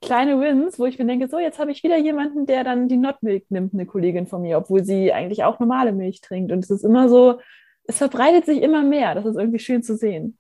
kleine 0.01 0.41
Wins, 0.41 0.79
wo 0.79 0.87
ich 0.87 0.99
mir 0.99 1.07
denke, 1.07 1.29
so, 1.29 1.39
jetzt 1.39 1.59
habe 1.59 1.73
ich 1.73 1.83
wieder 1.83 1.99
jemanden, 1.99 2.47
der 2.47 2.65
dann 2.65 2.89
die 2.89 2.97
Notmilk 2.97 3.51
nimmt, 3.51 3.75
eine 3.75 3.87
Kollegin 3.87 4.27
von 4.27 4.43
mir, 4.43 4.59
obwohl 4.59 4.85
sie 4.85 5.13
eigentlich 5.13 5.45
auch 5.45 5.61
normale 5.61 5.93
Milch 5.93 6.21
trinkt. 6.21 6.53
Und 6.53 6.65
es 6.65 6.71
ist 6.71 6.85
immer 6.85 7.09
so, 7.09 7.41
es 7.85 7.99
verbreitet 7.99 8.47
sich 8.47 8.63
immer 8.63 8.83
mehr. 8.83 9.15
Das 9.15 9.27
ist 9.27 9.37
irgendwie 9.37 9.59
schön 9.59 9.83
zu 9.83 9.97
sehen. 9.97 10.39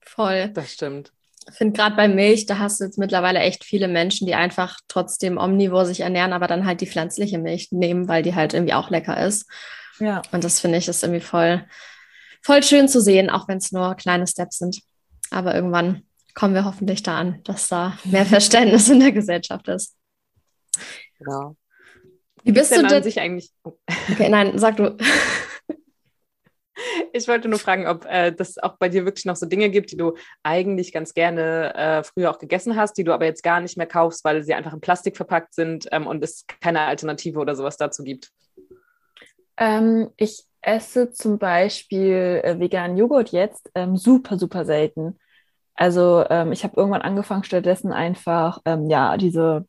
Voll. 0.00 0.48
Das 0.54 0.72
stimmt. 0.72 1.12
Ich 1.50 1.56
finde 1.56 1.76
gerade 1.76 1.96
bei 1.96 2.06
Milch, 2.06 2.46
da 2.46 2.58
hast 2.58 2.80
du 2.80 2.84
jetzt 2.84 2.98
mittlerweile 2.98 3.40
echt 3.40 3.64
viele 3.64 3.88
Menschen, 3.88 4.26
die 4.26 4.34
einfach 4.34 4.78
trotzdem 4.88 5.38
omnivor 5.38 5.86
sich 5.86 6.00
ernähren, 6.00 6.32
aber 6.32 6.46
dann 6.46 6.66
halt 6.66 6.80
die 6.80 6.86
pflanzliche 6.86 7.38
Milch 7.38 7.72
nehmen, 7.72 8.08
weil 8.08 8.22
die 8.22 8.34
halt 8.34 8.54
irgendwie 8.54 8.74
auch 8.74 8.90
lecker 8.90 9.20
ist. 9.26 9.48
Ja. 9.98 10.22
Und 10.32 10.44
das 10.44 10.60
finde 10.60 10.78
ich 10.78 10.86
ist 10.86 11.02
irgendwie 11.02 11.20
voll, 11.20 11.64
voll 12.42 12.62
schön 12.62 12.88
zu 12.88 13.00
sehen, 13.00 13.30
auch 13.30 13.48
wenn 13.48 13.58
es 13.58 13.72
nur 13.72 13.94
kleine 13.96 14.26
Steps 14.26 14.58
sind. 14.58 14.80
Aber 15.30 15.54
irgendwann 15.54 16.02
kommen 16.34 16.54
wir 16.54 16.64
hoffentlich 16.64 17.02
da 17.02 17.18
an, 17.18 17.42
dass 17.44 17.68
da 17.68 17.98
mehr 18.04 18.26
Verständnis 18.26 18.88
in 18.88 19.00
der 19.00 19.12
Gesellschaft 19.12 19.68
ist. 19.68 19.96
Genau. 21.18 21.56
Wie 22.42 22.52
bist 22.52 22.74
du 22.74 22.86
denn? 22.86 23.02
sich 23.02 23.20
eigentlich? 23.20 23.50
Okay, 23.64 24.28
nein, 24.28 24.58
sag 24.58 24.76
du. 24.76 24.96
Ich 27.12 27.28
wollte 27.28 27.48
nur 27.48 27.58
fragen, 27.58 27.86
ob 27.86 28.06
äh, 28.06 28.32
das 28.32 28.56
auch 28.56 28.78
bei 28.78 28.88
dir 28.88 29.04
wirklich 29.04 29.26
noch 29.26 29.36
so 29.36 29.44
Dinge 29.44 29.68
gibt, 29.68 29.92
die 29.92 29.98
du 29.98 30.14
eigentlich 30.42 30.92
ganz 30.92 31.12
gerne 31.12 31.74
äh, 31.74 32.02
früher 32.02 32.30
auch 32.30 32.38
gegessen 32.38 32.74
hast, 32.74 32.96
die 32.96 33.04
du 33.04 33.12
aber 33.12 33.26
jetzt 33.26 33.42
gar 33.42 33.60
nicht 33.60 33.76
mehr 33.76 33.86
kaufst, 33.86 34.24
weil 34.24 34.42
sie 34.42 34.54
einfach 34.54 34.72
in 34.72 34.80
Plastik 34.80 35.16
verpackt 35.16 35.54
sind 35.54 35.88
ähm, 35.92 36.06
und 36.06 36.24
es 36.24 36.46
keine 36.60 36.80
Alternative 36.82 37.38
oder 37.38 37.54
sowas 37.54 37.76
dazu 37.76 38.02
gibt. 38.02 38.30
Ähm, 39.58 40.08
ich 40.16 40.44
esse 40.62 41.10
zum 41.10 41.38
Beispiel 41.38 42.40
äh, 42.42 42.58
veganen 42.58 42.96
Joghurt 42.96 43.30
jetzt 43.30 43.70
ähm, 43.74 43.96
super, 43.96 44.38
super 44.38 44.64
selten. 44.64 45.18
Also 45.80 46.24
ähm, 46.28 46.52
ich 46.52 46.62
habe 46.62 46.76
irgendwann 46.76 47.00
angefangen, 47.00 47.42
stattdessen 47.42 47.90
einfach 47.90 48.60
ähm, 48.66 48.90
ja 48.90 49.16
diese 49.16 49.66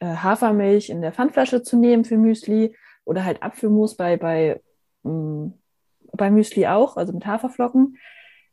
äh, 0.00 0.14
Hafermilch 0.14 0.90
in 0.90 1.00
der 1.00 1.12
Pfandflasche 1.12 1.62
zu 1.62 1.78
nehmen 1.78 2.04
für 2.04 2.18
Müsli 2.18 2.76
oder 3.06 3.24
halt 3.24 3.42
Apfelmus 3.42 3.96
bei, 3.96 4.18
bei 4.18 4.60
mm, 5.04 5.52
bei 6.12 6.30
Müsli 6.30 6.66
auch, 6.66 6.98
also 6.98 7.14
mit 7.14 7.24
Haferflocken. 7.24 7.96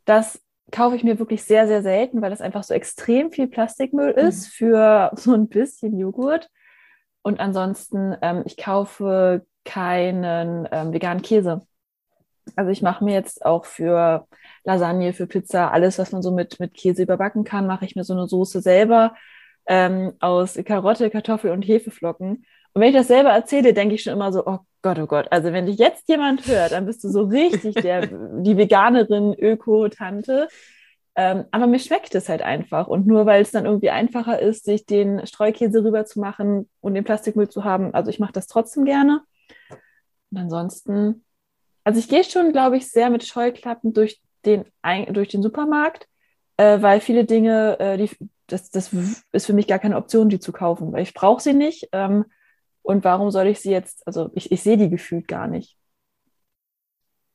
Das 0.05 0.41
kaufe 0.71 0.95
ich 0.95 1.03
mir 1.03 1.19
wirklich 1.19 1.43
sehr, 1.43 1.67
sehr 1.67 1.83
selten, 1.83 2.21
weil 2.21 2.29
das 2.29 2.39
einfach 2.39 2.63
so 2.63 2.73
extrem 2.73 3.29
viel 3.29 3.49
Plastikmüll 3.49 4.13
mhm. 4.13 4.27
ist 4.29 4.47
für 4.47 5.11
so 5.15 5.33
ein 5.33 5.49
bisschen 5.49 5.99
Joghurt. 5.99 6.49
Und 7.23 7.41
ansonsten, 7.41 8.15
ähm, 8.21 8.43
ich 8.45 8.55
kaufe 8.55 9.45
keinen 9.65 10.65
ähm, 10.71 10.93
veganen 10.93 11.21
Käse. 11.21 11.67
Also 12.55 12.71
ich 12.71 12.81
mache 12.81 13.03
mir 13.03 13.13
jetzt 13.13 13.45
auch 13.45 13.65
für 13.65 14.27
Lasagne, 14.63 15.13
für 15.13 15.27
Pizza, 15.27 15.71
alles, 15.71 15.99
was 15.99 16.11
man 16.11 16.21
so 16.21 16.31
mit, 16.31 16.59
mit 16.59 16.73
Käse 16.73 17.03
überbacken 17.03 17.43
kann, 17.43 17.67
mache 17.67 17.85
ich 17.85 17.95
mir 17.95 18.03
so 18.03 18.13
eine 18.13 18.27
Soße 18.27 18.61
selber 18.61 19.15
ähm, 19.67 20.13
aus 20.19 20.59
Karotte, 20.65 21.09
Kartoffel 21.09 21.51
und 21.51 21.63
Hefeflocken. 21.63 22.45
Und 22.73 22.81
wenn 22.81 22.89
ich 22.89 22.95
das 22.95 23.07
selber 23.07 23.29
erzähle, 23.29 23.73
denke 23.73 23.95
ich 23.95 24.03
schon 24.03 24.13
immer 24.13 24.31
so, 24.31 24.45
oh 24.45 24.59
Gott, 24.81 24.99
oh 24.99 25.07
Gott. 25.07 25.27
Also 25.31 25.51
wenn 25.53 25.65
dich 25.65 25.77
jetzt 25.77 26.07
jemand 26.07 26.47
hört, 26.47 26.71
dann 26.71 26.85
bist 26.85 27.03
du 27.03 27.09
so 27.09 27.23
richtig 27.23 27.75
der, 27.75 28.07
die 28.41 28.57
Veganerin, 28.57 29.33
Öko-Tante. 29.37 30.47
Ähm, 31.15 31.45
aber 31.51 31.67
mir 31.67 31.79
schmeckt 31.79 32.15
es 32.15 32.29
halt 32.29 32.41
einfach. 32.41 32.87
Und 32.87 33.05
nur 33.05 33.25
weil 33.25 33.41
es 33.41 33.51
dann 33.51 33.65
irgendwie 33.65 33.89
einfacher 33.89 34.39
ist, 34.39 34.65
sich 34.65 34.85
den 34.85 35.25
Streukäse 35.27 35.83
rüber 35.83 36.05
zu 36.05 36.19
machen 36.19 36.69
und 36.79 36.93
den 36.95 37.03
Plastikmüll 37.03 37.49
zu 37.49 37.63
haben, 37.63 37.93
also 37.93 38.09
ich 38.09 38.19
mache 38.19 38.33
das 38.33 38.47
trotzdem 38.47 38.85
gerne. 38.85 39.21
Und 40.31 40.37
ansonsten, 40.37 41.25
also 41.83 41.99
ich 41.99 42.07
gehe 42.07 42.23
schon, 42.23 42.51
glaube 42.51 42.77
ich, 42.77 42.89
sehr 42.89 43.09
mit 43.09 43.25
Scheuklappen 43.25 43.93
durch 43.93 44.21
den, 44.45 44.65
durch 45.09 45.29
den 45.29 45.43
Supermarkt, 45.43 46.07
äh, 46.57 46.81
weil 46.81 46.99
viele 46.99 47.25
Dinge, 47.25 47.79
äh, 47.79 47.97
die, 47.97 48.09
das, 48.47 48.69
das 48.69 48.91
ist 49.31 49.45
für 49.45 49.53
mich 49.53 49.67
gar 49.67 49.79
keine 49.79 49.97
Option, 49.97 50.29
die 50.29 50.39
zu 50.39 50.51
kaufen, 50.51 50.91
weil 50.91 51.03
ich 51.03 51.13
brauche 51.13 51.41
sie 51.41 51.53
nicht. 51.53 51.89
Ähm, 51.91 52.25
und 52.83 53.03
warum 53.03 53.31
soll 53.31 53.47
ich 53.47 53.59
sie 53.59 53.71
jetzt, 53.71 54.05
also 54.07 54.31
ich, 54.33 54.51
ich 54.51 54.61
sehe 54.61 54.77
die 54.77 54.89
gefühlt 54.89 55.27
gar 55.27 55.47
nicht. 55.47 55.77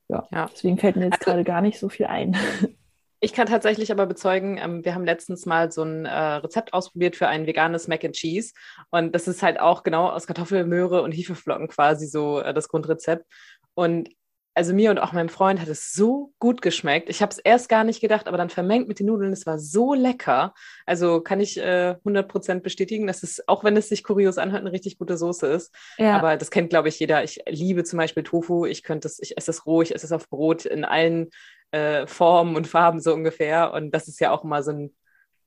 Ja, 0.09 0.27
ja. 0.31 0.49
deswegen 0.51 0.77
fällt 0.77 0.95
mir 0.95 1.05
jetzt 1.05 1.19
also, 1.19 1.25
gerade 1.25 1.43
gar 1.43 1.61
nicht 1.61 1.79
so 1.79 1.89
viel 1.89 2.05
ein. 2.05 2.35
Ich 3.19 3.33
kann 3.33 3.47
tatsächlich 3.47 3.91
aber 3.91 4.05
bezeugen, 4.05 4.59
ähm, 4.59 4.85
wir 4.85 4.93
haben 4.93 5.03
letztens 5.03 5.47
mal 5.47 5.71
so 5.71 5.81
ein 5.81 6.05
äh, 6.05 6.33
Rezept 6.35 6.73
ausprobiert 6.73 7.15
für 7.15 7.27
ein 7.27 7.47
veganes 7.47 7.87
Mac 7.87 8.05
and 8.05 8.13
Cheese. 8.13 8.53
Und 8.91 9.15
das 9.15 9.27
ist 9.27 9.41
halt 9.41 9.59
auch 9.59 9.81
genau 9.81 10.09
aus 10.09 10.27
Kartoffel, 10.27 10.65
Möhre 10.67 11.01
und 11.01 11.13
Hefeflocken 11.13 11.67
quasi 11.67 12.05
so 12.05 12.39
äh, 12.39 12.53
das 12.53 12.69
Grundrezept. 12.69 13.25
Und 13.73 14.09
also 14.57 14.73
mir 14.73 14.89
und 14.89 14.97
auch 14.97 15.11
meinem 15.13 15.29
Freund 15.29 15.61
hat 15.61 15.67
es 15.67 15.93
so 15.93 16.33
gut 16.39 16.63
geschmeckt. 16.63 17.09
Ich 17.09 17.21
habe 17.21 17.31
es 17.31 17.37
erst 17.37 17.69
gar 17.69 17.83
nicht 17.83 18.01
gedacht, 18.01 18.27
aber 18.27 18.37
dann 18.37 18.49
vermengt 18.49 18.87
mit 18.87 18.99
den 18.99 19.05
Nudeln, 19.05 19.31
es 19.31 19.45
war 19.45 19.59
so 19.59 19.93
lecker. 19.93 20.55
Also 20.87 21.21
kann 21.21 21.39
ich 21.39 21.59
äh, 21.59 21.95
100% 22.03 22.61
bestätigen, 22.61 23.05
dass 23.05 23.21
es, 23.21 23.47
auch 23.47 23.63
wenn 23.63 23.77
es 23.77 23.87
sich 23.87 24.03
kurios 24.03 24.39
anhört, 24.39 24.61
eine 24.61 24.71
richtig 24.71 24.97
gute 24.97 25.15
Soße 25.15 25.45
ist. 25.45 25.75
Ja. 25.99 26.17
Aber 26.17 26.37
das 26.37 26.49
kennt, 26.49 26.71
glaube 26.71 26.89
ich, 26.89 26.99
jeder. 26.99 27.23
Ich 27.23 27.39
liebe 27.47 27.83
zum 27.83 27.97
Beispiel 27.97 28.23
Tofu. 28.23 28.65
Ich 28.65 28.81
könnte 28.81 29.07
es, 29.07 29.19
ich 29.19 29.37
esse 29.37 29.51
es 29.51 29.67
roh, 29.67 29.83
ich 29.83 29.93
esse 29.93 30.07
es 30.07 30.11
auf 30.11 30.27
Brot 30.27 30.65
in 30.65 30.85
allen 30.85 31.29
äh, 31.69 32.07
Formen 32.07 32.55
und 32.55 32.65
Farben 32.65 32.99
so 32.99 33.13
ungefähr. 33.13 33.73
Und 33.73 33.91
das 33.91 34.07
ist 34.07 34.19
ja 34.19 34.31
auch 34.31 34.43
immer 34.43 34.63
so 34.63 34.71
ein 34.71 34.95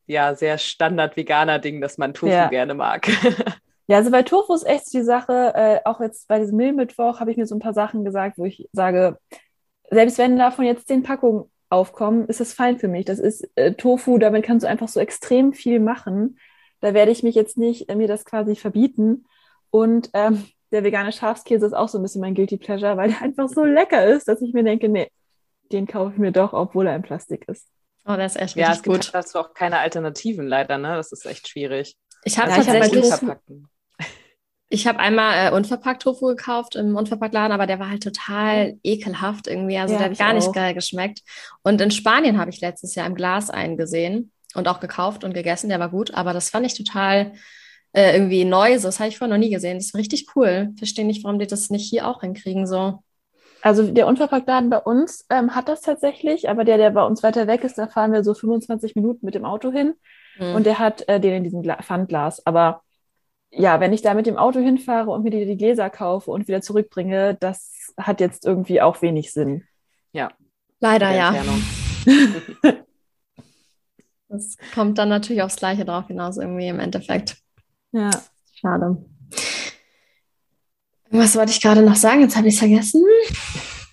ja, 0.06 0.36
sehr 0.36 0.56
standard 0.56 1.16
veganer 1.16 1.58
Ding, 1.58 1.80
dass 1.80 1.98
man 1.98 2.14
Tofu 2.14 2.32
ja. 2.32 2.46
gerne 2.46 2.74
mag. 2.74 3.08
Ja, 3.90 3.96
also 3.96 4.12
bei 4.12 4.22
Tofu 4.22 4.54
ist 4.54 4.68
echt 4.68 4.92
die 4.92 5.02
Sache, 5.02 5.52
äh, 5.56 5.80
auch 5.84 6.00
jetzt 6.00 6.28
bei 6.28 6.38
diesem 6.38 6.56
Mehlmittwoch 6.58 7.18
habe 7.18 7.32
ich 7.32 7.36
mir 7.36 7.46
so 7.46 7.56
ein 7.56 7.60
paar 7.60 7.74
Sachen 7.74 8.04
gesagt, 8.04 8.38
wo 8.38 8.44
ich 8.44 8.68
sage, 8.70 9.18
selbst 9.90 10.16
wenn 10.16 10.38
davon 10.38 10.64
jetzt 10.64 10.86
zehn 10.86 11.02
Packungen 11.02 11.50
aufkommen, 11.70 12.28
ist 12.28 12.38
das 12.38 12.52
fein 12.52 12.78
für 12.78 12.86
mich. 12.86 13.04
Das 13.04 13.18
ist 13.18 13.50
äh, 13.56 13.74
Tofu, 13.74 14.18
damit 14.18 14.44
kannst 14.44 14.62
du 14.62 14.68
einfach 14.68 14.86
so 14.86 15.00
extrem 15.00 15.52
viel 15.52 15.80
machen. 15.80 16.38
Da 16.78 16.94
werde 16.94 17.10
ich 17.10 17.24
mich 17.24 17.34
jetzt 17.34 17.58
nicht 17.58 17.88
äh, 17.88 17.96
mir 17.96 18.06
das 18.06 18.24
quasi 18.24 18.54
verbieten. 18.54 19.26
Und 19.70 20.10
ähm, 20.12 20.46
der 20.70 20.84
vegane 20.84 21.10
Schafskäse 21.10 21.66
ist 21.66 21.72
auch 21.72 21.88
so 21.88 21.98
ein 21.98 22.02
bisschen 22.02 22.20
mein 22.20 22.36
Guilty 22.36 22.58
Pleasure, 22.58 22.96
weil 22.96 23.08
der 23.08 23.22
einfach 23.22 23.48
so 23.48 23.64
lecker 23.64 24.06
ist, 24.06 24.28
dass 24.28 24.40
ich 24.40 24.52
mir 24.54 24.62
denke, 24.62 24.88
nee, 24.88 25.10
den 25.72 25.88
kaufe 25.88 26.12
ich 26.12 26.18
mir 26.18 26.30
doch, 26.30 26.52
obwohl 26.52 26.86
er 26.86 26.94
in 26.94 27.02
Plastik 27.02 27.48
ist. 27.48 27.66
Oh, 28.06 28.14
das 28.14 28.36
ist 28.36 28.40
echt 28.40 28.56
ja, 28.56 28.70
es 28.70 28.82
gibt 28.82 28.94
gut. 28.94 29.10
dazu 29.12 29.40
auch 29.40 29.52
keine 29.52 29.78
Alternativen 29.78 30.46
leider, 30.46 30.78
ne? 30.78 30.94
Das 30.94 31.10
ist 31.10 31.26
echt 31.26 31.48
schwierig. 31.48 31.96
Ich 32.22 32.38
habe 32.38 32.50
ja, 32.50 32.56
tatsächlich 32.56 33.10
ich 34.72 34.86
habe 34.86 35.00
einmal 35.00 35.48
äh, 35.48 35.50
unverpackt 35.54 36.02
Tofu 36.02 36.26
gekauft 36.26 36.76
im 36.76 36.94
Unverpacktladen, 36.94 37.50
aber 37.50 37.66
der 37.66 37.80
war 37.80 37.90
halt 37.90 38.04
total 38.04 38.78
ekelhaft 38.84 39.48
irgendwie. 39.48 39.76
Also 39.76 39.94
ja, 39.94 39.98
der 39.98 40.10
hat 40.10 40.18
gar 40.18 40.30
auch. 40.30 40.34
nicht 40.34 40.52
geil 40.52 40.74
geschmeckt. 40.74 41.22
Und 41.62 41.80
in 41.80 41.90
Spanien 41.90 42.38
habe 42.38 42.50
ich 42.50 42.60
letztes 42.60 42.94
Jahr 42.94 43.06
im 43.06 43.16
Glas 43.16 43.50
einen 43.50 43.76
gesehen 43.76 44.30
und 44.54 44.68
auch 44.68 44.78
gekauft 44.78 45.24
und 45.24 45.34
gegessen. 45.34 45.70
Der 45.70 45.80
war 45.80 45.90
gut, 45.90 46.14
aber 46.14 46.32
das 46.32 46.50
fand 46.50 46.64
ich 46.66 46.74
total 46.74 47.32
äh, 47.92 48.14
irgendwie 48.14 48.44
neu. 48.44 48.78
So, 48.78 48.86
das 48.86 49.00
habe 49.00 49.08
ich 49.08 49.18
vorher 49.18 49.36
noch 49.36 49.44
nie 49.44 49.50
gesehen. 49.50 49.78
Das 49.78 49.92
war 49.92 49.98
richtig 49.98 50.28
cool. 50.36 50.70
Verstehe 50.78 51.04
nicht, 51.04 51.24
warum 51.24 51.40
die 51.40 51.48
das 51.48 51.68
nicht 51.70 51.90
hier 51.90 52.06
auch 52.06 52.20
hinkriegen 52.20 52.68
so. 52.68 53.02
Also 53.62 53.90
der 53.90 54.06
Unverpacktladen 54.06 54.70
bei 54.70 54.78
uns 54.78 55.26
ähm, 55.30 55.54
hat 55.56 55.68
das 55.68 55.82
tatsächlich, 55.82 56.48
aber 56.48 56.64
der, 56.64 56.78
der 56.78 56.90
bei 56.90 57.04
uns 57.04 57.24
weiter 57.24 57.48
weg 57.48 57.64
ist, 57.64 57.76
da 57.76 57.88
fahren 57.88 58.12
wir 58.12 58.22
so 58.22 58.34
25 58.34 58.94
Minuten 58.94 59.26
mit 59.26 59.34
dem 59.34 59.44
Auto 59.44 59.70
hin 59.72 59.94
mhm. 60.38 60.54
und 60.54 60.64
der 60.64 60.78
hat 60.78 61.06
äh, 61.08 61.20
den 61.20 61.34
in 61.34 61.44
diesem 61.44 61.62
Gla 61.62 61.82
Pfandglas. 61.82 62.46
Aber 62.46 62.82
ja, 63.52 63.80
wenn 63.80 63.92
ich 63.92 64.02
da 64.02 64.14
mit 64.14 64.26
dem 64.26 64.36
Auto 64.36 64.60
hinfahre 64.60 65.10
und 65.10 65.24
mir 65.24 65.30
die, 65.30 65.44
die 65.44 65.56
Gläser 65.56 65.90
kaufe 65.90 66.30
und 66.30 66.46
wieder 66.48 66.62
zurückbringe, 66.62 67.36
das 67.40 67.92
hat 67.96 68.20
jetzt 68.20 68.46
irgendwie 68.46 68.80
auch 68.80 69.02
wenig 69.02 69.32
Sinn. 69.32 69.64
Ja. 70.12 70.30
Leider 70.80 71.10
ja. 71.10 71.34
das 74.28 74.56
kommt 74.72 74.98
dann 74.98 75.08
natürlich 75.08 75.42
aufs 75.42 75.56
Gleiche 75.56 75.84
drauf 75.84 76.06
hinaus, 76.06 76.36
irgendwie 76.38 76.68
im 76.68 76.80
Endeffekt. 76.80 77.36
Ja. 77.92 78.10
Schade. 78.54 79.04
Was 81.10 81.34
wollte 81.34 81.50
ich 81.50 81.60
gerade 81.60 81.82
noch 81.82 81.96
sagen? 81.96 82.20
Jetzt 82.20 82.36
habe 82.36 82.48
ich 82.48 82.54
es 82.54 82.60
vergessen. 82.60 83.04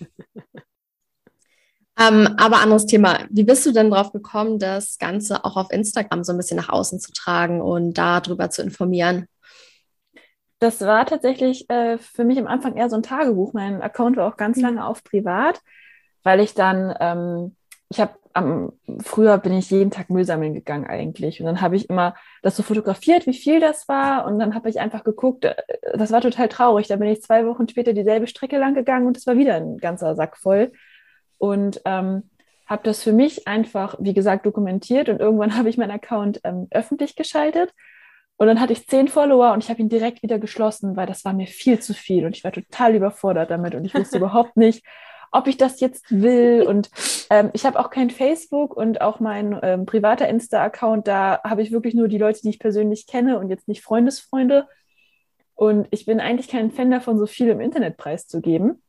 ähm, 1.98 2.28
aber 2.36 2.60
anderes 2.60 2.86
Thema. 2.86 3.26
Wie 3.28 3.42
bist 3.42 3.66
du 3.66 3.72
denn 3.72 3.90
drauf 3.90 4.12
gekommen, 4.12 4.60
das 4.60 4.98
Ganze 4.98 5.44
auch 5.44 5.56
auf 5.56 5.72
Instagram 5.72 6.22
so 6.22 6.32
ein 6.32 6.38
bisschen 6.38 6.56
nach 6.56 6.68
außen 6.68 7.00
zu 7.00 7.12
tragen 7.12 7.60
und 7.60 7.94
darüber 7.94 8.50
zu 8.50 8.62
informieren? 8.62 9.26
Das 10.58 10.80
war 10.80 11.06
tatsächlich 11.06 11.68
äh, 11.70 11.98
für 11.98 12.24
mich 12.24 12.38
am 12.38 12.46
Anfang 12.46 12.76
eher 12.76 12.90
so 12.90 12.96
ein 12.96 13.02
Tagebuch. 13.02 13.52
Mein 13.52 13.80
Account 13.80 14.16
war 14.16 14.26
auch 14.26 14.36
ganz 14.36 14.56
mhm. 14.56 14.64
lange 14.64 14.86
auf 14.86 15.04
privat, 15.04 15.60
weil 16.22 16.40
ich 16.40 16.54
dann, 16.54 16.94
ähm, 17.00 17.56
ich 17.90 18.00
habe 18.00 18.14
am 18.34 18.72
früher 19.02 19.38
bin 19.38 19.52
ich 19.54 19.70
jeden 19.70 19.90
Tag 19.90 20.10
Müll 20.10 20.24
sammeln 20.24 20.54
gegangen 20.54 20.86
eigentlich 20.86 21.40
und 21.40 21.46
dann 21.46 21.60
habe 21.60 21.76
ich 21.76 21.88
immer 21.88 22.14
das 22.42 22.56
so 22.56 22.62
fotografiert, 22.62 23.26
wie 23.26 23.34
viel 23.34 23.58
das 23.58 23.88
war 23.88 24.26
und 24.26 24.38
dann 24.38 24.54
habe 24.54 24.68
ich 24.68 24.80
einfach 24.80 25.04
geguckt. 25.04 25.44
Äh, 25.44 25.54
das 25.94 26.12
war 26.12 26.20
total 26.20 26.48
traurig. 26.48 26.88
Da 26.88 26.96
bin 26.96 27.08
ich 27.08 27.22
zwei 27.22 27.46
Wochen 27.46 27.68
später 27.68 27.92
dieselbe 27.92 28.26
Strecke 28.26 28.58
lang 28.58 28.74
gegangen 28.74 29.06
und 29.06 29.16
es 29.16 29.26
war 29.26 29.36
wieder 29.36 29.54
ein 29.54 29.78
ganzer 29.78 30.14
Sack 30.16 30.36
voll 30.36 30.72
und 31.38 31.80
ähm, 31.84 32.30
habe 32.66 32.82
das 32.84 33.02
für 33.02 33.12
mich 33.12 33.48
einfach, 33.48 33.96
wie 33.98 34.12
gesagt, 34.12 34.44
dokumentiert 34.44 35.08
und 35.08 35.20
irgendwann 35.20 35.56
habe 35.56 35.68
ich 35.68 35.78
meinen 35.78 35.92
Account 35.92 36.40
ähm, 36.44 36.66
öffentlich 36.70 37.16
geschaltet 37.16 37.72
und 38.38 38.46
dann 38.46 38.60
hatte 38.60 38.72
ich 38.72 38.86
zehn 38.86 39.08
Follower 39.08 39.52
und 39.52 39.64
ich 39.64 39.68
habe 39.68 39.80
ihn 39.80 39.88
direkt 39.88 40.22
wieder 40.22 40.38
geschlossen, 40.38 40.96
weil 40.96 41.06
das 41.06 41.24
war 41.24 41.32
mir 41.32 41.48
viel 41.48 41.80
zu 41.80 41.92
viel 41.92 42.24
und 42.24 42.36
ich 42.36 42.44
war 42.44 42.52
total 42.52 42.94
überfordert 42.94 43.50
damit 43.50 43.74
und 43.74 43.84
ich 43.84 43.94
wusste 43.94 44.16
überhaupt 44.18 44.56
nicht, 44.56 44.84
ob 45.32 45.48
ich 45.48 45.56
das 45.56 45.80
jetzt 45.80 46.06
will. 46.08 46.62
Und 46.62 46.88
ähm, 47.30 47.50
ich 47.52 47.66
habe 47.66 47.78
auch 47.80 47.90
kein 47.90 48.10
Facebook 48.10 48.76
und 48.76 49.00
auch 49.00 49.18
mein 49.18 49.58
ähm, 49.62 49.86
privater 49.86 50.28
Insta-Account, 50.28 51.08
da 51.08 51.40
habe 51.42 51.62
ich 51.62 51.72
wirklich 51.72 51.94
nur 51.94 52.06
die 52.06 52.18
Leute, 52.18 52.40
die 52.40 52.50
ich 52.50 52.60
persönlich 52.60 53.08
kenne 53.08 53.40
und 53.40 53.50
jetzt 53.50 53.66
nicht 53.66 53.82
Freundesfreunde. 53.82 54.68
Und 55.56 55.88
ich 55.90 56.06
bin 56.06 56.20
eigentlich 56.20 56.48
kein 56.48 56.70
Fan 56.70 56.92
davon, 56.92 57.18
so 57.18 57.26
viel 57.26 57.48
im 57.48 57.60
Internet 57.60 57.96
preiszugeben. 57.96 58.80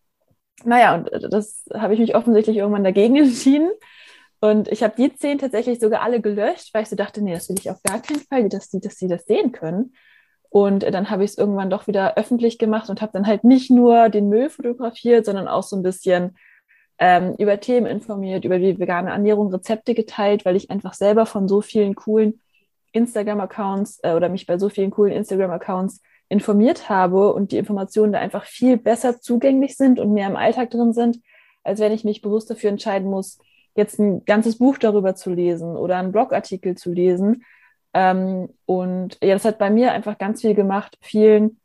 Naja, 0.64 0.94
und 0.94 1.12
äh, 1.12 1.28
das 1.28 1.66
habe 1.74 1.96
ich 1.96 2.00
mich 2.00 2.16
offensichtlich 2.16 2.58
irgendwann 2.58 2.84
dagegen 2.84 3.16
entschieden. 3.18 3.72
Und 4.42 4.70
ich 4.70 4.84
habe 4.84 4.96
die 4.98 5.14
zehn 5.14 5.38
tatsächlich 5.38 5.80
sogar 5.80 6.02
alle 6.02 6.22
gelöscht, 6.22 6.74
weil 6.74 6.84
ich 6.84 6.90
so 6.90 6.96
dachte, 6.96 7.22
nee, 7.22 7.34
das 7.34 7.50
will 7.50 7.58
ich 7.60 7.70
auf 7.70 7.84
gar 7.84 8.02
keinen 8.02 8.22
Fall, 8.22 8.48
dass 8.50 8.70
die, 8.70 8.80
dass 8.80 8.96
die 8.96 9.08
das 9.08 9.26
sehen 9.26 9.52
können. 9.52 9.94
Und 10.50 10.84
dann 10.84 11.10
habe 11.10 11.24
ich 11.24 11.32
es 11.32 11.38
irgendwann 11.38 11.70
doch 11.70 11.88
wieder 11.88 12.18
öffentlich 12.18 12.58
gemacht 12.58 12.90
und 12.90 13.02
habe 13.02 13.12
dann 13.14 13.28
halt 13.28 13.44
nicht 13.44 13.70
nur 13.70 14.10
den 14.10 14.30
Müll 14.30 14.50
fotografiert, 14.50 15.26
sondern 15.26 15.48
auch 15.48 15.64
so 15.64 15.76
ein 15.76 15.84
bisschen 15.84 16.38
ähm, 16.98 17.36
über 17.38 17.60
Themen 17.60 17.86
informiert, 17.86 18.46
über 18.46 18.58
die 18.58 18.80
vegane 18.80 19.12
Ernährung, 19.12 19.52
Rezepte 19.54 19.94
geteilt, 19.94 20.46
weil 20.46 20.56
ich 20.56 20.72
einfach 20.72 20.94
selber 20.94 21.26
von 21.26 21.48
so 21.48 21.62
vielen 21.62 21.96
coolen 21.96 22.42
Instagram-Accounts 22.94 24.00
äh, 24.04 24.14
oder 24.14 24.30
mich 24.30 24.48
bei 24.48 24.58
so 24.58 24.70
vielen 24.70 24.90
coolen 24.92 25.14
Instagram-Accounts 25.14 26.02
informiert 26.30 26.90
habe 26.90 27.34
und 27.34 27.52
die 27.52 27.58
Informationen 27.58 28.14
da 28.14 28.20
einfach 28.20 28.46
viel 28.46 28.78
besser 28.78 29.20
zugänglich 29.20 29.78
sind 29.78 30.00
und 30.00 30.14
mehr 30.14 30.28
im 30.28 30.36
Alltag 30.36 30.72
drin 30.72 30.94
sind, 30.94 31.20
als 31.64 31.80
wenn 31.80 31.92
ich 31.92 32.04
mich 32.04 32.22
bewusst 32.22 32.50
dafür 32.50 32.70
entscheiden 32.70 33.10
muss, 33.10 33.40
jetzt 33.76 34.00
ein 34.00 34.26
ganzes 34.26 34.58
Buch 34.58 34.78
darüber 34.78 35.16
zu 35.16 35.30
lesen 35.30 35.76
oder 35.76 35.98
einen 35.98 36.12
Blogartikel 36.12 36.76
zu 36.76 36.92
lesen, 36.92 37.44
ähm, 37.94 38.50
und 38.66 39.18
ja, 39.22 39.34
das 39.34 39.46
hat 39.46 39.58
bei 39.58 39.70
mir 39.70 39.92
einfach 39.92 40.18
ganz 40.18 40.42
viel 40.42 40.54
gemacht, 40.54 40.98
vielen 41.02 41.60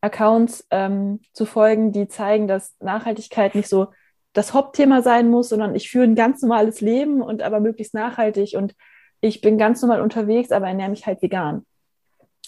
Accounts 0.00 0.66
ähm, 0.70 1.20
zu 1.32 1.46
folgen, 1.46 1.92
die 1.92 2.08
zeigen, 2.08 2.48
dass 2.48 2.76
Nachhaltigkeit 2.80 3.54
nicht 3.54 3.68
so 3.68 3.88
das 4.32 4.54
Hauptthema 4.54 5.02
sein 5.02 5.28
muss, 5.30 5.48
sondern 5.48 5.74
ich 5.74 5.90
führe 5.90 6.04
ein 6.04 6.14
ganz 6.14 6.42
normales 6.42 6.80
Leben 6.80 7.20
und 7.22 7.42
aber 7.42 7.60
möglichst 7.60 7.94
nachhaltig. 7.94 8.54
Und 8.56 8.74
ich 9.20 9.40
bin 9.40 9.58
ganz 9.58 9.82
normal 9.82 10.00
unterwegs, 10.00 10.52
aber 10.52 10.68
ernähre 10.68 10.90
mich 10.90 11.06
halt 11.06 11.22
vegan. 11.22 11.66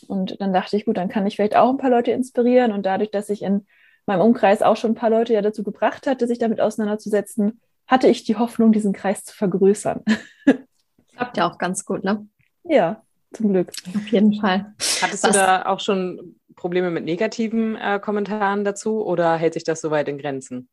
Und 0.09 0.41
dann 0.41 0.53
dachte 0.53 0.77
ich, 0.77 0.85
gut, 0.85 0.97
dann 0.97 1.09
kann 1.09 1.27
ich 1.27 1.37
vielleicht 1.37 1.57
auch 1.57 1.71
ein 1.71 1.79
paar 1.79 1.91
Leute 1.91 2.13
inspirieren. 2.13 2.73
Und 2.73 2.87
dadurch, 2.87 3.11
dass 3.11 3.31
ich 3.31 3.43
in 3.43 3.67
meinem 4.07 4.21
Umkreis 4.21 4.63
auch 4.63 4.77
schon 4.77 4.93
ein 4.93 4.97
paar 4.97 5.11
Leute 5.11 5.33
ja 5.33 5.43
dazu 5.43 5.63
gebracht 5.63 6.07
hatte, 6.07 6.27
sich 6.27 6.39
damit 6.39 6.61
auseinanderzusetzen, 6.61 7.61
hatte 7.87 8.09
ich 8.09 8.25
die 8.25 8.37
Hoffnung, 8.37 8.73
diesen 8.73 8.93
Kreis 8.93 9.25
zu 9.25 9.35
vergrößern. 9.35 10.03
Klappt 11.15 11.37
ja 11.37 11.51
auch 11.51 11.59
ganz 11.59 11.85
gut, 11.85 12.05
ne? 12.05 12.27
Ja, 12.65 13.03
zum 13.33 13.53
Glück. 13.53 13.73
Auf 13.95 14.09
jeden 14.09 14.35
Fall. 14.41 14.75
Hattest 15.01 15.25
Was? 15.25 15.33
du 15.33 15.39
da 15.39 15.67
auch 15.67 15.81
schon 15.81 16.37
Probleme 16.57 16.91
mit 16.91 17.05
negativen 17.05 17.77
äh, 17.77 17.99
Kommentaren 18.01 18.65
dazu 18.65 19.05
oder 19.05 19.37
hält 19.37 19.55
sich 19.55 19.65
das 19.65 19.81
soweit 19.81 20.09
in 20.09 20.19
Grenzen? 20.19 20.69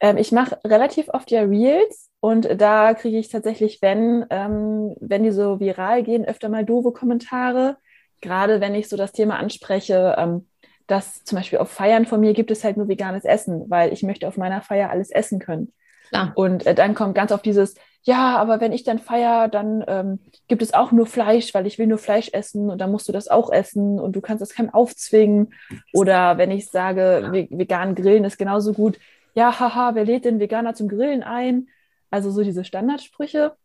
Ähm, 0.00 0.16
ich 0.16 0.32
mache 0.32 0.58
relativ 0.64 1.08
oft 1.08 1.30
ja 1.30 1.42
Reels 1.42 2.10
und 2.20 2.48
da 2.60 2.94
kriege 2.94 3.18
ich 3.18 3.28
tatsächlich, 3.28 3.82
wenn, 3.82 4.26
ähm, 4.30 4.94
wenn 5.00 5.24
die 5.24 5.32
so 5.32 5.60
viral 5.60 6.02
gehen, 6.02 6.24
öfter 6.24 6.48
mal 6.48 6.64
doofe 6.64 6.92
Kommentare. 6.92 7.76
Gerade 8.20 8.60
wenn 8.60 8.74
ich 8.74 8.88
so 8.88 8.96
das 8.96 9.12
Thema 9.12 9.38
anspreche, 9.38 10.14
ähm, 10.18 10.48
dass 10.86 11.22
zum 11.24 11.36
Beispiel 11.36 11.58
auf 11.58 11.70
Feiern 11.70 12.06
von 12.06 12.20
mir 12.20 12.32
gibt 12.32 12.50
es 12.50 12.64
halt 12.64 12.76
nur 12.76 12.88
veganes 12.88 13.24
Essen, 13.24 13.68
weil 13.68 13.92
ich 13.92 14.02
möchte 14.02 14.26
auf 14.26 14.36
meiner 14.36 14.62
Feier 14.62 14.90
alles 14.90 15.10
essen 15.10 15.38
können. 15.38 15.72
Klar. 16.08 16.32
Und 16.34 16.66
äh, 16.66 16.74
dann 16.74 16.94
kommt 16.94 17.14
ganz 17.14 17.32
oft 17.32 17.44
dieses, 17.44 17.74
ja, 18.02 18.36
aber 18.36 18.60
wenn 18.60 18.72
ich 18.72 18.84
dann 18.84 18.98
feiere, 18.98 19.48
dann 19.48 19.84
ähm, 19.86 20.18
gibt 20.46 20.62
es 20.62 20.72
auch 20.72 20.92
nur 20.92 21.06
Fleisch, 21.06 21.52
weil 21.52 21.66
ich 21.66 21.78
will 21.78 21.86
nur 21.86 21.98
Fleisch 21.98 22.30
essen 22.32 22.70
und 22.70 22.78
dann 22.78 22.90
musst 22.90 23.08
du 23.08 23.12
das 23.12 23.28
auch 23.28 23.50
essen 23.50 24.00
und 24.00 24.16
du 24.16 24.20
kannst 24.20 24.40
das 24.40 24.54
keinem 24.54 24.72
aufzwingen. 24.72 25.52
Oder 25.92 26.38
wenn 26.38 26.50
ich 26.50 26.70
sage, 26.70 27.22
ja. 27.24 27.58
vegan 27.58 27.94
grillen 27.94 28.24
ist 28.24 28.38
genauso 28.38 28.72
gut, 28.72 28.98
ja, 29.34 29.58
haha, 29.60 29.94
wer 29.94 30.04
lädt 30.04 30.24
den 30.24 30.40
Veganer 30.40 30.74
zum 30.74 30.88
Grillen 30.88 31.22
ein? 31.22 31.68
Also 32.10 32.30
so 32.30 32.42
diese 32.42 32.64
Standardsprüche. 32.64 33.56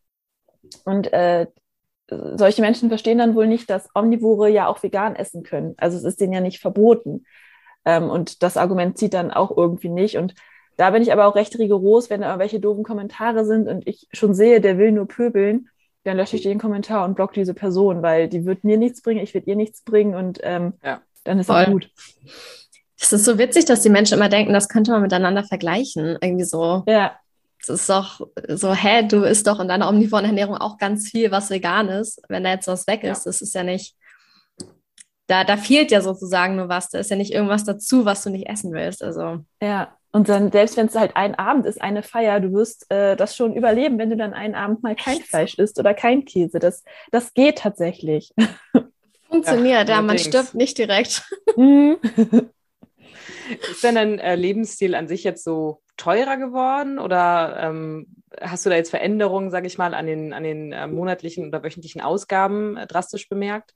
Und 0.86 1.12
äh, 1.14 1.48
solche 2.10 2.62
Menschen 2.62 2.90
verstehen 2.90 3.18
dann 3.18 3.36
wohl 3.36 3.48
nicht, 3.48 3.70
dass 3.70 3.90
Omnivore 3.96 4.50
ja 4.50 4.68
auch 4.68 4.84
vegan 4.84 5.16
essen 5.16 5.44
können. 5.44 5.74
Also 5.78 5.98
es 5.98 6.04
ist 6.04 6.20
denen 6.20 6.34
ja 6.34 6.42
nicht 6.42 6.60
verboten. 6.60 7.26
Ähm, 7.86 8.10
und 8.10 8.44
das 8.44 8.58
Argument 8.58 8.98
zieht 8.98 9.14
dann 9.14 9.32
auch 9.32 9.56
irgendwie 9.56 9.90
nicht. 9.90 10.18
Und 10.18 10.36
da 10.78 10.90
bin 10.90 11.04
ich 11.04 11.12
aber 11.12 11.28
auch 11.28 11.36
recht 11.36 11.58
rigoros, 11.58 12.10
wenn 12.10 12.22
da 12.22 12.28
irgendwelche 12.28 12.60
doofen 12.60 12.84
Kommentare 12.84 13.46
sind 13.46 13.68
und 13.68 13.88
ich 13.88 14.08
schon 14.12 14.34
sehe, 14.34 14.62
der 14.62 14.78
will 14.78 14.92
nur 14.92 15.08
pöbeln, 15.08 15.70
dann 16.04 16.18
lösche 16.18 16.36
ich 16.36 16.44
den 16.44 16.60
Kommentar 16.60 17.06
und 17.06 17.16
block 17.16 17.34
diese 17.34 17.54
Person, 17.54 18.02
weil 18.02 18.28
die 18.28 18.46
wird 18.46 18.64
mir 18.64 18.78
nichts 18.78 19.02
bringen, 19.02 19.24
ich 19.24 19.34
werde 19.34 19.50
ihr 19.50 19.56
nichts 19.56 19.84
bringen 19.84 20.16
und 20.16 20.40
ähm, 20.44 20.74
ja. 20.84 21.02
dann 21.24 21.40
ist 21.40 21.48
Voll. 21.48 21.64
auch 21.64 21.72
gut. 21.72 21.90
Das 23.00 23.12
ist 23.12 23.26
so 23.26 23.38
witzig, 23.38 23.66
dass 23.66 23.82
die 23.82 23.90
Menschen 23.90 24.18
immer 24.18 24.30
denken, 24.30 24.54
das 24.54 24.70
könnte 24.70 24.92
man 24.92 25.02
miteinander 25.02 25.44
vergleichen. 25.44 26.18
Irgendwie 26.22 26.46
so. 26.46 26.84
Ja. 26.88 27.18
Das 27.60 27.82
ist 27.82 27.90
doch 27.90 28.22
so, 28.48 28.74
hä, 28.74 29.08
du 29.08 29.24
isst 29.24 29.48
doch 29.48 29.60
in 29.60 29.68
deiner 29.68 29.90
omnivoren 29.90 30.26
Ernährung 30.26 30.58
auch 30.58 30.78
ganz 30.78 31.10
viel, 31.10 31.32
was 31.32 31.50
vegan 31.50 31.90
ist. 31.90 32.22
Wenn 32.28 32.44
da 32.44 32.52
jetzt 32.52 32.68
was 32.68 32.88
weg 32.88 33.04
ist, 33.04 33.26
ja. 33.26 33.30
das 33.30 33.42
ist 33.42 33.56
ja 33.56 33.64
nicht, 33.64 33.96
da, 35.28 35.44
da 35.44 35.58
fehlt 35.58 35.92
ja 35.92 36.02
sozusagen 36.02 36.56
nur 36.56 36.70
was. 36.70 36.90
Da 36.90 37.00
ist 37.00 37.10
ja 37.10 37.16
nicht 37.16 37.34
irgendwas 37.34 37.64
dazu, 37.66 38.06
was 38.06 38.24
du 38.24 38.30
nicht 38.30 38.48
essen 38.48 38.74
willst. 38.74 39.04
Also. 39.04 39.40
Ja, 39.62 39.98
und 40.14 40.30
dann, 40.30 40.52
selbst 40.52 40.78
wenn 40.78 40.86
es 40.86 40.96
halt 40.96 41.16
ein 41.16 41.34
Abend 41.34 41.66
ist, 41.66 41.82
eine 41.82 42.04
Feier, 42.04 42.40
du 42.40 42.54
wirst 42.54 42.90
äh, 42.92 43.16
das 43.16 43.36
schon 43.36 43.56
überleben, 43.56 43.98
wenn 43.98 44.12
du 44.12 44.16
dann 44.16 44.34
einen 44.34 44.54
Abend 44.54 44.84
mal 44.84 44.96
kein 44.96 45.18
Fleisch 45.22 45.56
isst 45.56 45.80
oder 45.80 45.96
kein 45.96 46.24
Käse. 46.24 46.60
Das, 46.60 46.84
das 47.12 47.34
geht 47.34 47.58
tatsächlich. 47.58 48.32
Funktioniert, 49.28 49.90
ja, 49.90 50.04
man 50.04 50.20
stirbt 50.20 50.54
nicht 50.54 50.78
direkt. 50.78 51.24
Mhm. 51.56 51.98
ist 53.70 53.84
denn 53.84 53.94
dein 53.94 54.18
äh, 54.18 54.36
Lebensstil 54.36 54.96
an 54.96 55.08
sich 55.08 55.24
jetzt 55.24 55.44
so 55.44 55.84
teurer 55.98 56.38
geworden 56.38 56.98
oder 56.98 57.58
ähm, 57.60 58.08
hast 58.42 58.66
du 58.66 58.72
da 58.72 58.76
jetzt 58.76 58.90
Veränderungen, 58.90 59.52
sage 59.52 59.68
ich 59.68 59.78
mal, 59.78 59.94
an 59.94 60.08
den, 60.08 60.34
an 60.34 60.44
den 60.44 60.72
äh, 60.72 60.88
monatlichen 60.88 61.48
oder 61.50 61.64
wöchentlichen 61.64 62.02
Ausgaben 62.02 62.76
äh, 62.76 62.88
drastisch 62.88 63.30
bemerkt? 63.30 63.76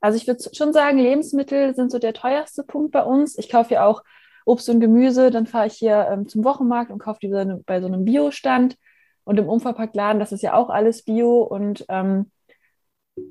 Also 0.00 0.16
ich 0.16 0.28
würde 0.28 0.42
schon 0.52 0.72
sagen, 0.72 0.98
Lebensmittel 0.98 1.74
sind 1.74 1.90
so 1.90 1.98
der 1.98 2.14
teuerste 2.14 2.62
Punkt 2.62 2.92
bei 2.92 3.02
uns. 3.02 3.36
Ich 3.38 3.48
kaufe 3.48 3.74
ja 3.74 3.86
auch 3.86 4.02
Obst 4.44 4.68
und 4.68 4.80
Gemüse. 4.80 5.30
Dann 5.30 5.46
fahre 5.46 5.66
ich 5.66 5.74
hier 5.74 6.08
ähm, 6.10 6.28
zum 6.28 6.44
Wochenmarkt 6.44 6.90
und 6.90 6.98
kaufe 6.98 7.20
die 7.22 7.28
bei 7.66 7.80
so 7.80 7.86
einem 7.86 8.04
Biostand. 8.04 8.76
Und 9.24 9.38
im 9.38 9.48
Unverpacktladen, 9.48 10.18
das 10.18 10.32
ist 10.32 10.42
ja 10.42 10.54
auch 10.54 10.70
alles 10.70 11.04
Bio. 11.04 11.42
Und 11.42 11.84
ähm, 11.88 12.30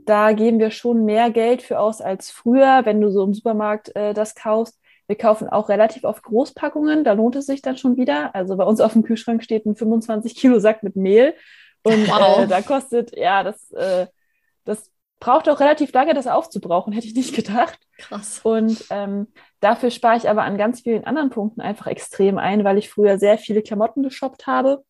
da 0.06 0.34
geben 0.34 0.60
wir 0.60 0.72
schon 0.72 1.06
mehr 1.06 1.32
Geld 1.32 1.62
für 1.62 1.80
aus 1.80 2.02
als 2.02 2.32
früher, 2.32 2.82
wenn 2.86 3.02
du 3.02 3.12
so 3.12 3.24
im 3.24 3.34
Supermarkt 3.34 3.96
äh, 3.96 4.14
das 4.14 4.36
kaufst. 4.36 4.80
Wir 5.08 5.18
kaufen 5.18 5.50
auch 5.50 5.70
relativ 5.70 6.04
oft 6.04 6.22
Großpackungen, 6.22 7.04
da 7.04 7.14
lohnt 7.14 7.36
es 7.36 7.48
sich 7.48 7.64
dann 7.64 7.78
schon 7.78 7.98
wieder. 7.98 8.36
Also 8.36 8.56
bei 8.58 8.64
uns 8.64 8.80
auf 8.80 8.94
dem 8.94 9.02
Kühlschrank 9.02 9.44
steht 9.44 9.66
ein 9.66 9.76
25 9.76 10.36
Kilo 10.36 10.60
Sack 10.60 10.84
mit 10.84 10.96
Mehl. 10.96 11.34
Und 11.82 12.08
wow. 12.08 12.44
äh, 12.44 12.48
da 12.48 12.62
kostet, 12.62 13.18
ja, 13.18 13.44
das, 13.44 13.72
äh, 13.72 14.08
das 14.66 14.92
braucht 15.20 15.50
auch 15.50 15.60
relativ 15.60 15.92
lange, 15.94 16.14
das 16.14 16.28
aufzubrauchen, 16.28 16.94
hätte 16.94 17.08
ich 17.08 17.16
nicht 17.16 17.36
gedacht. 17.36 17.80
Krass. 17.98 18.40
Und 18.44 18.86
ähm, 18.90 19.28
dafür 19.60 19.92
spare 19.92 20.18
ich 20.18 20.30
aber 20.30 20.44
an 20.44 20.58
ganz 20.58 20.82
vielen 20.82 21.06
anderen 21.06 21.30
Punkten 21.30 21.62
einfach 21.62 21.88
extrem 21.88 22.38
ein, 22.38 22.64
weil 22.64 22.78
ich 22.78 22.90
früher 22.90 23.18
sehr 23.18 23.38
viele 23.38 23.62
Klamotten 23.62 24.04
geshoppt 24.04 24.48
habe. 24.48 24.84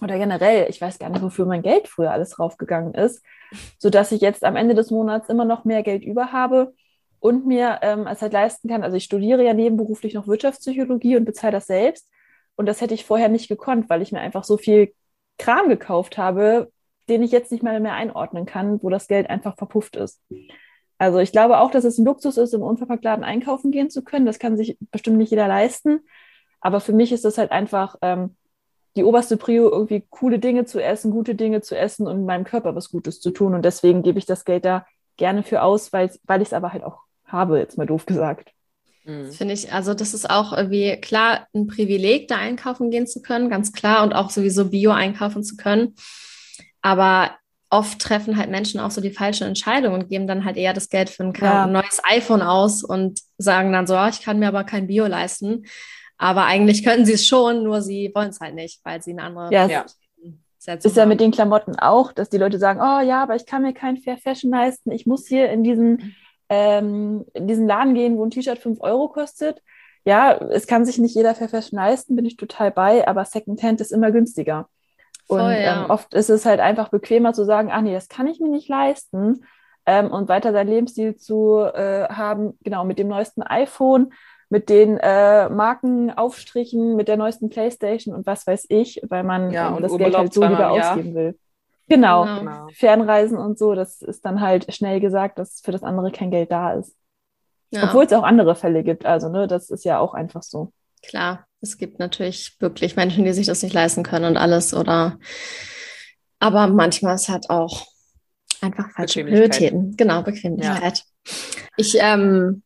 Oder 0.00 0.16
generell, 0.18 0.68
ich 0.70 0.80
weiß 0.80 0.98
gar 1.00 1.10
nicht, 1.10 1.22
wofür 1.22 1.44
mein 1.44 1.62
Geld 1.62 1.88
früher 1.88 2.12
alles 2.12 2.30
draufgegangen 2.30 2.94
ist, 2.94 3.24
sodass 3.78 4.12
ich 4.12 4.20
jetzt 4.20 4.44
am 4.44 4.54
Ende 4.54 4.76
des 4.76 4.92
Monats 4.92 5.28
immer 5.28 5.44
noch 5.44 5.64
mehr 5.64 5.82
Geld 5.82 6.04
über 6.04 6.30
habe 6.30 6.72
und 7.18 7.46
mir 7.46 7.80
ähm, 7.82 8.06
es 8.06 8.22
halt 8.22 8.32
leisten 8.32 8.68
kann. 8.68 8.84
Also 8.84 8.96
ich 8.96 9.04
studiere 9.04 9.42
ja 9.42 9.54
nebenberuflich 9.54 10.14
noch 10.14 10.28
Wirtschaftspsychologie 10.28 11.16
und 11.16 11.24
bezahle 11.24 11.52
das 11.52 11.66
selbst. 11.66 12.08
Und 12.54 12.66
das 12.66 12.80
hätte 12.80 12.94
ich 12.94 13.04
vorher 13.04 13.28
nicht 13.28 13.48
gekonnt, 13.48 13.90
weil 13.90 14.02
ich 14.02 14.12
mir 14.12 14.20
einfach 14.20 14.44
so 14.44 14.56
viel 14.56 14.94
Kram 15.36 15.68
gekauft 15.68 16.18
habe, 16.18 16.70
den 17.08 17.22
ich 17.22 17.32
jetzt 17.32 17.52
nicht 17.52 17.62
mal 17.62 17.80
mehr 17.80 17.94
einordnen 17.94 18.46
kann, 18.46 18.82
wo 18.82 18.90
das 18.90 19.08
Geld 19.08 19.28
einfach 19.30 19.56
verpufft 19.56 19.96
ist. 19.96 20.20
Also 20.98 21.18
ich 21.18 21.32
glaube 21.32 21.58
auch, 21.58 21.70
dass 21.70 21.84
es 21.84 21.98
ein 21.98 22.04
Luxus 22.04 22.36
ist, 22.36 22.54
im 22.54 22.62
Unverpacktladen 22.62 23.24
einkaufen 23.24 23.70
gehen 23.70 23.88
zu 23.88 24.02
können. 24.02 24.26
Das 24.26 24.38
kann 24.38 24.56
sich 24.56 24.76
bestimmt 24.90 25.18
nicht 25.18 25.30
jeder 25.30 25.46
leisten. 25.46 26.00
Aber 26.60 26.80
für 26.80 26.92
mich 26.92 27.12
ist 27.12 27.24
das 27.24 27.38
halt 27.38 27.52
einfach 27.52 27.96
ähm, 28.02 28.36
die 28.96 29.04
oberste 29.04 29.36
Prio, 29.36 29.70
irgendwie 29.70 30.04
coole 30.10 30.40
Dinge 30.40 30.64
zu 30.64 30.82
essen, 30.82 31.12
gute 31.12 31.36
Dinge 31.36 31.60
zu 31.60 31.78
essen 31.78 32.08
und 32.08 32.26
meinem 32.26 32.44
Körper 32.44 32.74
was 32.74 32.90
Gutes 32.90 33.20
zu 33.20 33.30
tun. 33.30 33.54
Und 33.54 33.64
deswegen 33.64 34.02
gebe 34.02 34.18
ich 34.18 34.26
das 34.26 34.44
Geld 34.44 34.64
da 34.64 34.86
gerne 35.16 35.44
für 35.44 35.62
aus, 35.62 35.92
weil 35.92 36.10
ich 36.10 36.48
es 36.48 36.52
aber 36.52 36.72
halt 36.72 36.82
auch 36.82 37.02
habe, 37.24 37.58
jetzt 37.58 37.78
mal 37.78 37.86
doof 37.86 38.06
gesagt. 38.06 38.52
Das 39.28 39.36
finde 39.36 39.54
ich, 39.54 39.72
also 39.72 39.94
das 39.94 40.12
ist 40.12 40.28
auch 40.28 40.52
irgendwie 40.52 41.00
klar 41.00 41.46
ein 41.54 41.66
Privileg, 41.66 42.28
da 42.28 42.36
einkaufen 42.36 42.90
gehen 42.90 43.06
zu 43.06 43.22
können, 43.22 43.48
ganz 43.48 43.72
klar, 43.72 44.02
und 44.02 44.12
auch 44.12 44.30
sowieso 44.30 44.66
Bio 44.66 44.90
einkaufen 44.90 45.42
zu 45.42 45.56
können. 45.56 45.94
Aber 46.88 47.32
oft 47.68 47.98
treffen 47.98 48.38
halt 48.38 48.48
Menschen 48.48 48.80
auch 48.80 48.90
so 48.90 49.02
die 49.02 49.10
falsche 49.10 49.44
Entscheidung 49.44 49.92
und 49.92 50.08
geben 50.08 50.26
dann 50.26 50.46
halt 50.46 50.56
eher 50.56 50.72
das 50.72 50.88
Geld 50.88 51.10
für 51.10 51.22
ein 51.22 51.34
ja. 51.38 51.66
neues 51.66 52.00
iPhone 52.02 52.40
aus 52.40 52.82
und 52.82 53.20
sagen 53.36 53.74
dann 53.74 53.86
so, 53.86 53.94
oh, 53.94 54.08
ich 54.08 54.22
kann 54.22 54.38
mir 54.38 54.48
aber 54.48 54.64
kein 54.64 54.86
Bio 54.86 55.06
leisten. 55.06 55.66
Aber 56.16 56.46
eigentlich 56.46 56.82
könnten 56.84 57.04
sie 57.04 57.12
es 57.12 57.26
schon, 57.26 57.64
nur 57.64 57.82
sie 57.82 58.10
wollen 58.14 58.30
es 58.30 58.40
halt 58.40 58.54
nicht, 58.54 58.80
weil 58.84 59.02
sie 59.02 59.10
eine 59.10 59.22
andere. 59.24 59.52
Ja, 59.52 59.66
ja. 59.66 59.84
ist 60.82 60.96
ja 60.96 61.04
mit 61.04 61.20
den 61.20 61.30
Klamotten 61.30 61.76
auch, 61.78 62.12
dass 62.12 62.30
die 62.30 62.38
Leute 62.38 62.58
sagen, 62.58 62.80
oh 62.80 63.06
ja, 63.06 63.22
aber 63.22 63.36
ich 63.36 63.44
kann 63.44 63.60
mir 63.60 63.74
kein 63.74 63.98
Fair 63.98 64.16
Fashion 64.16 64.50
leisten. 64.50 64.90
Ich 64.90 65.04
muss 65.04 65.28
hier 65.28 65.50
in 65.50 65.62
diesen, 65.62 66.16
ähm, 66.48 67.26
in 67.34 67.46
diesen 67.46 67.66
Laden 67.66 67.92
gehen, 67.94 68.16
wo 68.16 68.24
ein 68.24 68.30
T-Shirt 68.30 68.58
5 68.58 68.80
Euro 68.80 69.08
kostet. 69.08 69.62
ja, 70.06 70.38
es 70.38 70.66
kann 70.66 70.86
sich 70.86 70.96
nicht 70.96 71.14
jeder 71.14 71.34
Fair 71.34 71.50
Fashion 71.50 71.78
leisten, 71.78 72.16
bin 72.16 72.24
ich 72.24 72.38
total 72.38 72.70
bei, 72.70 73.06
aber 73.06 73.26
Secondhand 73.26 73.82
ist 73.82 73.92
immer 73.92 74.10
günstiger. 74.10 74.70
Und 75.28 75.40
Voll, 75.40 75.52
ja. 75.52 75.84
ähm, 75.84 75.90
oft 75.90 76.14
ist 76.14 76.30
es 76.30 76.46
halt 76.46 76.60
einfach 76.60 76.88
bequemer 76.88 77.34
zu 77.34 77.44
sagen, 77.44 77.70
ach 77.70 77.82
nee, 77.82 77.92
das 77.92 78.08
kann 78.08 78.26
ich 78.26 78.40
mir 78.40 78.48
nicht 78.48 78.68
leisten. 78.68 79.44
Ähm, 79.86 80.10
und 80.10 80.28
weiter 80.28 80.52
seinen 80.52 80.68
Lebensstil 80.68 81.16
zu 81.16 81.60
äh, 81.60 82.08
haben, 82.08 82.58
genau, 82.62 82.84
mit 82.84 82.98
dem 82.98 83.08
neuesten 83.08 83.42
iPhone, 83.42 84.12
mit 84.50 84.68
den 84.68 84.98
äh, 84.98 85.48
Markenaufstrichen, 85.48 86.96
mit 86.96 87.08
der 87.08 87.16
neuesten 87.16 87.50
Playstation 87.50 88.14
und 88.14 88.26
was 88.26 88.46
weiß 88.46 88.66
ich, 88.68 89.00
weil 89.08 89.22
man 89.22 89.50
ja, 89.50 89.74
ähm, 89.74 89.82
das 89.82 89.96
Geld 89.96 90.16
halt 90.16 90.32
so 90.32 90.44
lieber 90.44 90.70
ausgeben 90.70 91.14
will. 91.14 91.38
Genau. 91.88 92.24
genau. 92.38 92.66
Fernreisen 92.72 93.38
und 93.38 93.58
so, 93.58 93.74
das 93.74 94.02
ist 94.02 94.24
dann 94.24 94.40
halt 94.40 94.72
schnell 94.74 95.00
gesagt, 95.00 95.38
dass 95.38 95.60
für 95.60 95.72
das 95.72 95.82
andere 95.82 96.10
kein 96.10 96.30
Geld 96.30 96.50
da 96.50 96.72
ist. 96.72 96.94
Ja. 97.70 97.84
Obwohl 97.84 98.04
es 98.04 98.12
auch 98.12 98.22
andere 98.22 98.54
Fälle 98.54 98.82
gibt. 98.82 99.04
Also, 99.04 99.28
ne, 99.28 99.46
das 99.46 99.70
ist 99.70 99.84
ja 99.84 99.98
auch 99.98 100.14
einfach 100.14 100.42
so. 100.42 100.72
Klar, 101.02 101.46
es 101.60 101.78
gibt 101.78 101.98
natürlich 101.98 102.56
wirklich 102.60 102.96
Menschen, 102.96 103.24
die 103.24 103.32
sich 103.32 103.46
das 103.46 103.62
nicht 103.62 103.74
leisten 103.74 104.02
können 104.02 104.24
und 104.24 104.36
alles 104.36 104.74
oder 104.74 105.18
aber 106.40 106.68
manchmal 106.68 107.16
ist 107.16 107.28
halt 107.28 107.50
auch 107.50 107.86
einfach 108.60 108.90
falsche 108.92 109.24
Prioritäten. 109.24 109.96
Genau, 109.96 110.22
Bequemlichkeit. 110.22 110.98
Ja. 110.98 111.32
Ich 111.76 111.96
ähm, 112.00 112.62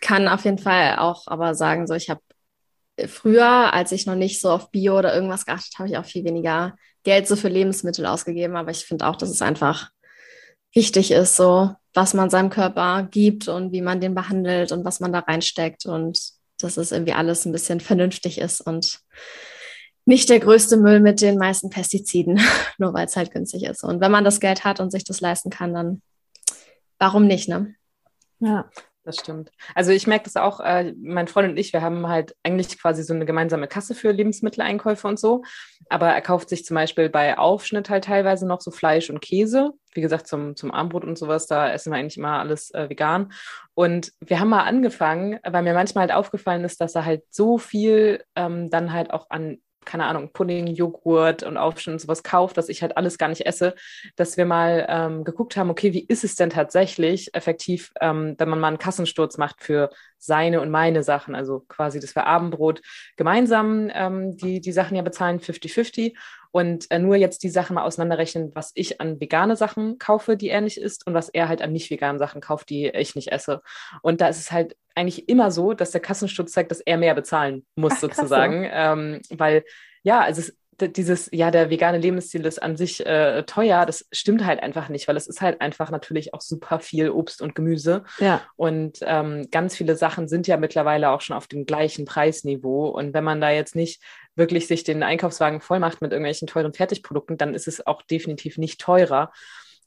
kann 0.00 0.28
auf 0.28 0.44
jeden 0.44 0.58
Fall 0.58 0.96
auch 0.98 1.26
aber 1.26 1.54
sagen, 1.54 1.86
so 1.86 1.94
ich 1.94 2.10
habe 2.10 2.20
früher, 3.06 3.72
als 3.72 3.92
ich 3.92 4.06
noch 4.06 4.14
nicht 4.14 4.40
so 4.40 4.50
auf 4.50 4.70
Bio 4.70 4.98
oder 4.98 5.14
irgendwas 5.14 5.46
geachtet 5.46 5.78
habe, 5.78 5.88
ich 5.88 5.98
auch 5.98 6.04
viel 6.04 6.24
weniger 6.24 6.74
Geld 7.04 7.28
so 7.28 7.36
für 7.36 7.48
Lebensmittel 7.48 8.06
ausgegeben. 8.06 8.56
Aber 8.56 8.70
ich 8.70 8.84
finde 8.84 9.06
auch, 9.06 9.16
dass 9.16 9.30
es 9.30 9.42
einfach 9.42 9.90
wichtig 10.74 11.10
ist, 11.10 11.36
so 11.36 11.74
was 11.94 12.14
man 12.14 12.30
seinem 12.30 12.50
Körper 12.50 13.08
gibt 13.10 13.48
und 13.48 13.72
wie 13.72 13.80
man 13.80 14.00
den 14.00 14.14
behandelt 14.14 14.72
und 14.72 14.84
was 14.84 15.00
man 15.00 15.12
da 15.12 15.20
reinsteckt 15.20 15.86
und 15.86 16.18
dass 16.60 16.76
es 16.76 16.92
irgendwie 16.92 17.12
alles 17.12 17.44
ein 17.44 17.52
bisschen 17.52 17.80
vernünftig 17.80 18.38
ist 18.38 18.60
und 18.60 19.00
nicht 20.04 20.28
der 20.30 20.40
größte 20.40 20.78
Müll 20.78 21.00
mit 21.00 21.20
den 21.20 21.38
meisten 21.38 21.70
Pestiziden, 21.70 22.40
nur 22.78 22.94
weil 22.94 23.06
es 23.06 23.16
halt 23.16 23.30
günstig 23.30 23.64
ist. 23.64 23.84
Und 23.84 24.00
wenn 24.00 24.10
man 24.10 24.24
das 24.24 24.40
Geld 24.40 24.64
hat 24.64 24.80
und 24.80 24.90
sich 24.90 25.04
das 25.04 25.20
leisten 25.20 25.50
kann, 25.50 25.74
dann 25.74 26.02
warum 26.98 27.26
nicht, 27.26 27.48
ne? 27.48 27.74
Ja 28.40 28.70
das 29.08 29.16
stimmt. 29.16 29.50
Also 29.74 29.90
ich 29.90 30.06
merke 30.06 30.24
das 30.24 30.36
auch, 30.36 30.60
äh, 30.60 30.94
mein 31.02 31.28
Freund 31.28 31.48
und 31.48 31.56
ich, 31.56 31.72
wir 31.72 31.82
haben 31.82 32.06
halt 32.06 32.36
eigentlich 32.42 32.80
quasi 32.80 33.02
so 33.02 33.14
eine 33.14 33.26
gemeinsame 33.26 33.66
Kasse 33.66 33.94
für 33.94 34.12
Lebensmitteleinkäufe 34.12 35.08
und 35.08 35.18
so. 35.18 35.42
Aber 35.88 36.08
er 36.08 36.20
kauft 36.20 36.50
sich 36.50 36.64
zum 36.64 36.74
Beispiel 36.74 37.08
bei 37.08 37.36
Aufschnitt 37.38 37.88
halt 37.88 38.04
teilweise 38.04 38.46
noch 38.46 38.60
so 38.60 38.70
Fleisch 38.70 39.08
und 39.08 39.20
Käse. 39.20 39.72
Wie 39.94 40.02
gesagt, 40.02 40.28
zum, 40.28 40.54
zum 40.54 40.70
Armbrot 40.70 41.04
und 41.04 41.16
sowas, 41.18 41.46
da 41.46 41.72
essen 41.72 41.90
wir 41.90 41.98
eigentlich 41.98 42.18
immer 42.18 42.38
alles 42.38 42.70
äh, 42.72 42.90
vegan. 42.90 43.32
Und 43.74 44.12
wir 44.20 44.38
haben 44.38 44.50
mal 44.50 44.64
angefangen, 44.64 45.40
weil 45.42 45.62
mir 45.62 45.74
manchmal 45.74 46.02
halt 46.02 46.12
aufgefallen 46.12 46.64
ist, 46.64 46.80
dass 46.80 46.94
er 46.94 47.06
halt 47.06 47.22
so 47.30 47.56
viel 47.58 48.22
ähm, 48.36 48.68
dann 48.70 48.92
halt 48.92 49.10
auch 49.10 49.30
an 49.30 49.58
keine 49.88 50.04
Ahnung, 50.04 50.30
Pudding, 50.32 50.66
Joghurt 50.66 51.42
und 51.42 51.56
Aufschnitt 51.56 51.94
und 51.94 51.98
sowas 51.98 52.22
kauft, 52.22 52.58
dass 52.58 52.68
ich 52.68 52.82
halt 52.82 52.96
alles 52.96 53.16
gar 53.16 53.28
nicht 53.28 53.46
esse, 53.46 53.74
dass 54.16 54.36
wir 54.36 54.44
mal 54.44 54.86
ähm, 54.88 55.24
geguckt 55.24 55.56
haben, 55.56 55.70
okay, 55.70 55.94
wie 55.94 56.04
ist 56.04 56.24
es 56.24 56.36
denn 56.36 56.50
tatsächlich 56.50 57.34
effektiv, 57.34 57.90
ähm, 58.00 58.34
wenn 58.36 58.50
man 58.50 58.60
mal 58.60 58.68
einen 58.68 58.78
Kassensturz 58.78 59.38
macht 59.38 59.62
für 59.62 59.90
seine 60.18 60.60
und 60.60 60.70
meine 60.70 61.02
Sachen, 61.02 61.34
also 61.34 61.60
quasi, 61.68 62.00
dass 62.00 62.14
wir 62.14 62.26
Abendbrot 62.26 62.82
gemeinsam 63.16 63.90
ähm, 63.94 64.36
die, 64.36 64.60
die 64.60 64.72
Sachen 64.72 64.94
ja 64.94 65.02
bezahlen, 65.02 65.40
50-50 65.40 66.14
und 66.50 66.90
äh, 66.90 66.98
nur 66.98 67.16
jetzt 67.16 67.42
die 67.42 67.50
Sachen 67.50 67.74
mal 67.74 67.84
auseinanderrechnen, 67.84 68.54
was 68.54 68.72
ich 68.74 69.00
an 69.00 69.20
vegane 69.20 69.56
Sachen 69.56 69.98
kaufe, 69.98 70.36
die 70.36 70.48
er 70.48 70.60
nicht 70.60 70.78
isst 70.78 71.06
und 71.06 71.14
was 71.14 71.28
er 71.28 71.48
halt 71.48 71.62
an 71.62 71.72
nicht 71.72 71.90
veganen 71.90 72.18
Sachen 72.18 72.40
kauft, 72.40 72.70
die 72.70 72.88
ich 72.88 73.14
nicht 73.14 73.32
esse. 73.32 73.62
Und 74.02 74.20
da 74.20 74.28
ist 74.28 74.38
es 74.38 74.52
halt 74.52 74.76
eigentlich 74.98 75.28
immer 75.28 75.50
so, 75.50 75.72
dass 75.72 75.92
der 75.92 76.00
Kassensturz 76.00 76.52
zeigt, 76.52 76.70
dass 76.70 76.80
er 76.80 76.98
mehr 76.98 77.14
bezahlen 77.14 77.64
muss 77.76 77.94
Ach, 77.96 78.00
sozusagen, 78.00 78.68
ähm, 78.70 79.20
weil 79.30 79.64
ja, 80.02 80.20
also 80.20 80.40
es, 80.40 80.56
dieses, 80.80 81.28
ja, 81.32 81.50
der 81.50 81.70
vegane 81.70 81.98
Lebensstil 81.98 82.44
ist 82.46 82.62
an 82.62 82.76
sich 82.76 83.04
äh, 83.04 83.42
teuer, 83.44 83.84
das 83.84 84.06
stimmt 84.12 84.44
halt 84.44 84.62
einfach 84.62 84.88
nicht, 84.88 85.08
weil 85.08 85.16
es 85.16 85.26
ist 85.26 85.40
halt 85.40 85.60
einfach 85.60 85.90
natürlich 85.90 86.34
auch 86.34 86.40
super 86.40 86.78
viel 86.78 87.10
Obst 87.10 87.42
und 87.42 87.54
Gemüse. 87.54 88.04
Ja. 88.20 88.42
Und 88.54 88.98
ähm, 89.02 89.48
ganz 89.50 89.74
viele 89.76 89.96
Sachen 89.96 90.28
sind 90.28 90.46
ja 90.46 90.56
mittlerweile 90.56 91.10
auch 91.10 91.20
schon 91.20 91.36
auf 91.36 91.48
dem 91.48 91.66
gleichen 91.66 92.04
Preisniveau. 92.04 92.90
Und 92.90 93.12
wenn 93.12 93.24
man 93.24 93.40
da 93.40 93.50
jetzt 93.50 93.74
nicht 93.74 94.00
wirklich 94.36 94.68
sich 94.68 94.84
den 94.84 95.02
Einkaufswagen 95.02 95.60
voll 95.60 95.80
macht 95.80 96.00
mit 96.00 96.12
irgendwelchen 96.12 96.46
teuren 96.46 96.72
Fertigprodukten, 96.72 97.38
dann 97.38 97.54
ist 97.54 97.66
es 97.66 97.84
auch 97.84 98.02
definitiv 98.02 98.56
nicht 98.56 98.80
teurer. 98.80 99.32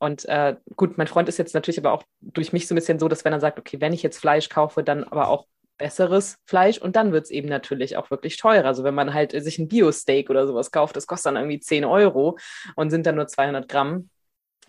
Und 0.02 0.26
äh, 0.26 0.56
gut, 0.76 0.98
mein 0.98 1.06
Freund 1.06 1.30
ist 1.30 1.38
jetzt 1.38 1.54
natürlich 1.54 1.78
aber 1.78 1.92
auch 1.92 2.02
durch 2.22 2.54
mich 2.54 2.68
so 2.68 2.74
ein 2.74 2.76
bisschen 2.76 2.98
so, 2.98 3.08
dass 3.08 3.24
wenn 3.24 3.34
er 3.34 3.40
sagt, 3.40 3.60
okay, 3.60 3.80
wenn 3.80 3.94
ich 3.94 4.02
jetzt 4.02 4.18
Fleisch 4.18 4.50
kaufe, 4.50 4.84
dann 4.84 5.04
aber 5.04 5.28
auch 5.28 5.46
besseres 5.78 6.38
Fleisch 6.48 6.80
und 6.80 6.96
dann 6.96 7.12
wird 7.12 7.26
es 7.26 7.30
eben 7.30 7.48
natürlich 7.48 7.98
auch 7.98 8.10
wirklich 8.10 8.38
teurer. 8.38 8.66
Also 8.66 8.84
wenn 8.84 8.96
man 8.96 9.14
halt 9.14 9.32
sich 9.44 9.60
ein 9.60 9.68
Bio-Steak 9.68 10.32
oder 10.32 10.48
sowas 10.48 10.72
kauft, 10.72 10.96
das 10.96 11.06
kostet 11.06 11.28
dann 11.28 11.36
irgendwie 11.36 11.60
10 11.60 11.86
Euro 11.86 12.40
und 12.76 12.90
sind 12.90 13.06
dann 13.06 13.14
nur 13.14 13.28
200 13.28 13.70
Gramm. 13.70 14.10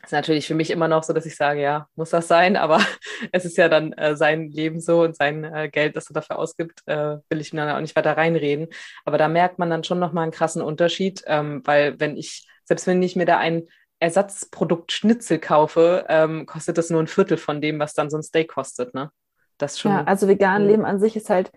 Ist 0.02 0.12
natürlich 0.12 0.46
für 0.46 0.54
mich 0.54 0.70
immer 0.70 0.86
noch 0.86 1.02
so, 1.02 1.14
dass 1.14 1.24
ich 1.24 1.36
sage, 1.36 1.62
ja, 1.62 1.88
muss 1.94 2.10
das 2.10 2.28
sein, 2.28 2.56
aber 2.56 2.84
es 3.32 3.46
ist 3.46 3.56
ja 3.56 3.70
dann 3.70 3.94
äh, 3.94 4.16
sein 4.16 4.50
Leben 4.50 4.80
so 4.80 5.00
und 5.00 5.16
sein 5.16 5.44
äh, 5.44 5.70
Geld, 5.70 5.96
das 5.96 6.10
er 6.10 6.14
dafür 6.14 6.38
ausgibt, 6.38 6.82
äh, 6.84 7.16
will 7.30 7.40
ich 7.40 7.54
mir 7.54 7.64
dann 7.64 7.76
auch 7.76 7.80
nicht 7.80 7.96
weiter 7.96 8.18
reinreden. 8.18 8.68
Aber 9.06 9.16
da 9.16 9.28
merkt 9.28 9.58
man 9.58 9.70
dann 9.70 9.82
schon 9.82 9.98
nochmal 9.98 10.24
einen 10.24 10.32
krassen 10.32 10.60
Unterschied, 10.60 11.22
ähm, 11.26 11.62
weil 11.64 11.98
wenn 12.00 12.18
ich, 12.18 12.46
selbst 12.64 12.86
wenn 12.86 13.02
ich 13.02 13.16
mir 13.16 13.24
da 13.24 13.38
ein 13.38 13.66
Ersatzprodukt 14.02 14.90
Schnitzel 14.90 15.38
kaufe, 15.38 16.04
ähm, 16.08 16.44
kostet 16.44 16.76
das 16.76 16.90
nur 16.90 17.00
ein 17.00 17.06
Viertel 17.06 17.36
von 17.36 17.60
dem, 17.60 17.78
was 17.78 17.94
dann 17.94 18.10
so 18.10 18.16
ein 18.16 18.22
Steak 18.22 18.48
kostet, 18.48 18.94
ne? 18.94 19.10
Das 19.58 19.78
schon. 19.78 19.92
Ja, 19.92 20.04
also 20.04 20.26
vegan 20.26 20.66
Leben 20.66 20.84
an 20.84 20.98
sich 20.98 21.14
ist 21.14 21.30
halt, 21.30 21.52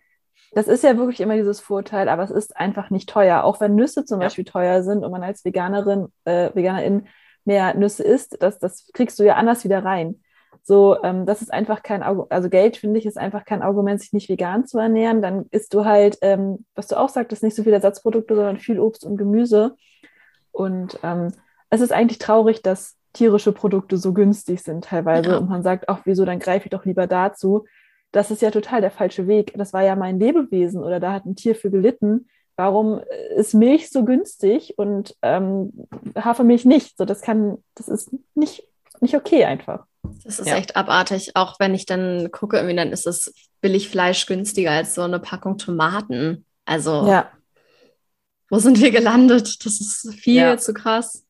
das 0.51 0.67
ist 0.67 0.83
ja 0.83 0.95
wirklich 0.95 1.21
immer 1.21 1.35
dieses 1.35 1.59
Vorteil, 1.59 2.07
aber 2.07 2.21
es 2.23 2.29
ist 2.29 2.55
einfach 2.55 2.91
nicht 2.91 3.09
teuer. 3.09 3.43
Auch 3.43 3.59
wenn 3.61 3.73
Nüsse 3.73 4.05
zum 4.05 4.21
ja. 4.21 4.27
Beispiel 4.27 4.45
teuer 4.45 4.83
sind 4.83 5.03
und 5.03 5.11
man 5.11 5.23
als 5.23 5.43
Veganerin, 5.43 6.07
äh, 6.25 6.51
Veganerin 6.53 7.07
mehr 7.45 7.73
Nüsse 7.73 8.03
isst, 8.03 8.37
das, 8.41 8.59
das 8.59 8.91
kriegst 8.93 9.17
du 9.17 9.23
ja 9.23 9.35
anders 9.35 9.63
wieder 9.63 9.83
rein. 9.83 10.21
So, 10.61 11.01
ähm, 11.03 11.25
das 11.25 11.41
ist 11.41 11.51
einfach 11.51 11.81
kein 11.81 12.03
Argument, 12.03 12.31
also 12.31 12.49
Geld 12.49 12.77
finde 12.77 12.99
ich 12.99 13.07
ist 13.07 13.17
einfach 13.17 13.43
kein 13.45 13.63
Argument, 13.63 13.99
sich 13.99 14.13
nicht 14.13 14.29
vegan 14.29 14.67
zu 14.67 14.77
ernähren. 14.77 15.23
Dann 15.23 15.45
isst 15.49 15.73
du 15.73 15.85
halt, 15.85 16.19
ähm, 16.21 16.65
was 16.75 16.87
du 16.87 16.95
auch 16.95 17.09
sagtest, 17.09 17.41
nicht 17.41 17.55
so 17.55 17.63
viele 17.63 17.75
Ersatzprodukte, 17.75 18.35
sondern 18.35 18.59
viel 18.59 18.79
Obst 18.79 19.03
und 19.03 19.17
Gemüse. 19.17 19.75
Und 20.51 20.99
ähm, 21.01 21.31
es 21.75 21.81
ist 21.81 21.91
eigentlich 21.91 22.19
traurig, 22.19 22.61
dass 22.61 22.95
tierische 23.13 23.51
Produkte 23.51 23.97
so 23.97 24.13
günstig 24.13 24.61
sind 24.61 24.85
teilweise. 24.85 25.31
Ja. 25.31 25.37
Und 25.37 25.49
man 25.49 25.63
sagt, 25.63 25.87
ach, 25.87 26.01
wieso, 26.05 26.25
dann 26.25 26.39
greife 26.39 26.65
ich 26.65 26.71
doch 26.71 26.85
lieber 26.85 27.07
dazu 27.07 27.65
das 28.15 28.31
ist 28.31 28.41
ja 28.41 28.49
total 28.49 28.79
der 28.79 28.91
falsche 28.91 29.27
Weg. 29.27 29.53
Das 29.57 29.73
war 29.73 29.83
ja 29.83 29.95
mein 29.97 30.19
Lebewesen 30.19 30.81
oder 30.81 31.01
da 31.01 31.11
hat 31.11 31.25
ein 31.25 31.35
Tier 31.35 31.53
für 31.53 31.69
gelitten. 31.69 32.29
Warum 32.55 33.01
ist 33.35 33.53
Milch 33.53 33.91
so 33.91 34.05
günstig 34.05 34.75
und 34.77 35.17
ähm, 35.21 35.73
Hafermilch 36.17 36.63
nicht? 36.63 36.97
So, 36.97 37.03
das 37.03 37.21
kann, 37.21 37.57
das 37.75 37.89
ist 37.89 38.11
nicht, 38.33 38.63
nicht 39.01 39.15
okay 39.15 39.43
einfach. 39.43 39.85
Das 40.23 40.39
ist 40.39 40.47
ja. 40.47 40.55
echt 40.55 40.77
abartig. 40.77 41.35
Auch 41.35 41.59
wenn 41.59 41.75
ich 41.75 41.85
dann 41.85 42.31
gucke, 42.31 42.55
irgendwie 42.55 42.77
dann 42.77 42.93
ist 42.93 43.05
das 43.05 43.33
Billigfleisch 43.59 44.27
günstiger 44.27 44.71
als 44.71 44.95
so 44.95 45.01
eine 45.01 45.19
Packung 45.19 45.57
Tomaten. 45.57 46.45
Also, 46.63 47.05
ja. 47.07 47.29
wo 48.49 48.59
sind 48.59 48.79
wir 48.79 48.91
gelandet? 48.91 49.65
Das 49.65 49.81
ist 49.81 50.13
viel 50.13 50.35
ja. 50.35 50.57
zu 50.57 50.73
krass. 50.73 51.24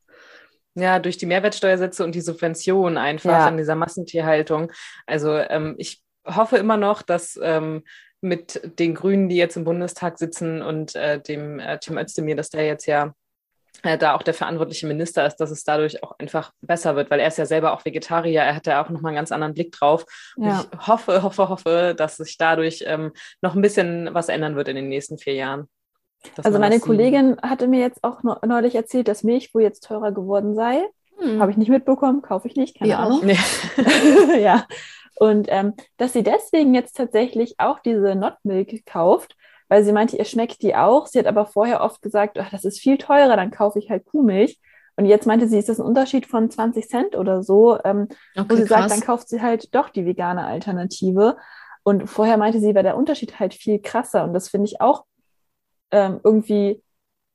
Ja, 0.75 0.99
durch 0.99 1.17
die 1.17 1.25
Mehrwertsteuersätze 1.25 2.03
und 2.03 2.15
die 2.15 2.21
Subventionen 2.21 2.97
einfach 2.97 3.31
ja. 3.31 3.47
in 3.47 3.57
dieser 3.57 3.75
Massentierhaltung. 3.75 4.71
Also 5.05 5.37
ähm, 5.37 5.75
ich 5.77 6.03
hoffe 6.25 6.57
immer 6.57 6.75
noch, 6.75 7.01
dass 7.01 7.39
ähm, 7.41 7.83
mit 8.21 8.61
den 8.79 8.95
Grünen, 8.95 9.29
die 9.29 9.37
jetzt 9.37 9.55
im 9.55 9.63
Bundestag 9.63 10.17
sitzen 10.17 10.61
und 10.61 10.95
äh, 10.95 11.21
dem 11.21 11.59
äh, 11.59 11.79
Tim 11.79 11.97
Özdemir, 11.97 12.35
dass 12.35 12.49
der 12.49 12.65
jetzt 12.65 12.87
ja 12.87 13.13
äh, 13.83 13.97
da 13.97 14.15
auch 14.15 14.23
der 14.23 14.33
verantwortliche 14.33 14.87
Minister 14.87 15.25
ist, 15.25 15.37
dass 15.37 15.51
es 15.51 15.63
dadurch 15.63 16.03
auch 16.03 16.17
einfach 16.19 16.51
besser 16.61 16.95
wird, 16.95 17.11
weil 17.11 17.19
er 17.19 17.27
ist 17.27 17.37
ja 17.37 17.45
selber 17.45 17.73
auch 17.73 17.85
Vegetarier, 17.85 18.41
er 18.41 18.55
hat 18.55 18.67
ja 18.67 18.83
auch 18.83 18.89
nochmal 18.89 19.11
einen 19.11 19.17
ganz 19.17 19.31
anderen 19.31 19.53
Blick 19.53 19.71
drauf. 19.71 20.05
Ja. 20.37 20.65
ich 20.71 20.87
hoffe, 20.87 21.23
hoffe, 21.23 21.49
hoffe, 21.49 21.93
dass 21.95 22.17
sich 22.17 22.37
dadurch 22.37 22.83
ähm, 22.87 23.13
noch 23.41 23.55
ein 23.55 23.61
bisschen 23.61 24.13
was 24.13 24.29
ändern 24.29 24.55
wird 24.55 24.67
in 24.67 24.75
den 24.75 24.89
nächsten 24.89 25.17
vier 25.17 25.35
Jahren. 25.35 25.69
Also 26.43 26.59
meine 26.59 26.79
Kollegin 26.79 27.37
hatte 27.41 27.67
mir 27.67 27.79
jetzt 27.79 28.03
auch 28.03 28.23
neulich 28.23 28.75
erzählt, 28.75 29.07
dass 29.07 29.23
Milch 29.23 29.53
wohl 29.53 29.61
jetzt 29.61 29.83
teurer 29.83 30.11
geworden 30.11 30.55
sei. 30.55 30.83
Hm. 31.17 31.41
Habe 31.41 31.51
ich 31.51 31.57
nicht 31.57 31.69
mitbekommen, 31.69 32.21
kaufe 32.21 32.47
ich 32.47 32.55
nicht, 32.55 32.77
keine 32.77 32.91
ja. 32.91 32.99
Ahnung. 32.99 33.21
Nee. 33.23 33.37
ja, 34.41 34.65
und 35.17 35.47
ähm, 35.49 35.73
dass 35.97 36.13
sie 36.13 36.23
deswegen 36.23 36.73
jetzt 36.73 36.97
tatsächlich 36.97 37.55
auch 37.57 37.79
diese 37.79 38.15
Not 38.15 38.35
Milk 38.43 38.85
kauft, 38.85 39.35
weil 39.69 39.83
sie 39.83 39.93
meinte, 39.93 40.17
ihr 40.17 40.25
schmeckt 40.25 40.61
die 40.61 40.75
auch. 40.75 41.07
Sie 41.07 41.17
hat 41.19 41.25
aber 41.25 41.45
vorher 41.45 41.81
oft 41.81 42.01
gesagt, 42.01 42.37
ach, 42.37 42.49
das 42.51 42.65
ist 42.65 42.79
viel 42.79 42.97
teurer, 42.97 43.35
dann 43.35 43.51
kaufe 43.51 43.79
ich 43.79 43.89
halt 43.89 44.05
Kuhmilch. 44.05 44.59
Und 44.97 45.05
jetzt 45.05 45.25
meinte 45.25 45.47
sie, 45.47 45.57
ist 45.57 45.69
das 45.69 45.79
ein 45.79 45.85
Unterschied 45.85 46.25
von 46.25 46.49
20 46.49 46.87
Cent 46.87 47.15
oder 47.15 47.43
so, 47.43 47.77
ähm, 47.83 48.07
okay, 48.35 48.45
wo 48.49 48.55
sie 48.55 48.65
krass. 48.65 48.79
sagt, 48.79 48.91
dann 48.91 49.01
kauft 49.01 49.29
sie 49.29 49.41
halt 49.41 49.73
doch 49.75 49.89
die 49.89 50.05
vegane 50.05 50.45
Alternative. 50.45 51.37
Und 51.83 52.09
vorher 52.09 52.37
meinte 52.37 52.59
sie, 52.59 52.75
war 52.75 52.83
der 52.83 52.97
Unterschied 52.97 53.39
halt 53.39 53.53
viel 53.53 53.79
krasser. 53.79 54.23
Und 54.23 54.33
das 54.33 54.49
finde 54.49 54.67
ich 54.67 54.81
auch 54.81 55.05
ähm, 55.95 56.19
irgendwie 56.25 56.83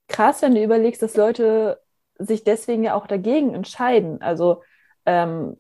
krass, 0.07 0.43
wenn 0.43 0.55
du 0.55 0.63
überlegst, 0.63 1.01
dass 1.01 1.17
Leute 1.17 1.81
sich 2.19 2.45
deswegen 2.45 2.85
ja 2.85 2.95
auch 2.95 3.07
dagegen 3.07 3.55
entscheiden. 3.55 4.21
Also 4.21 4.63
ähm, 5.07 5.57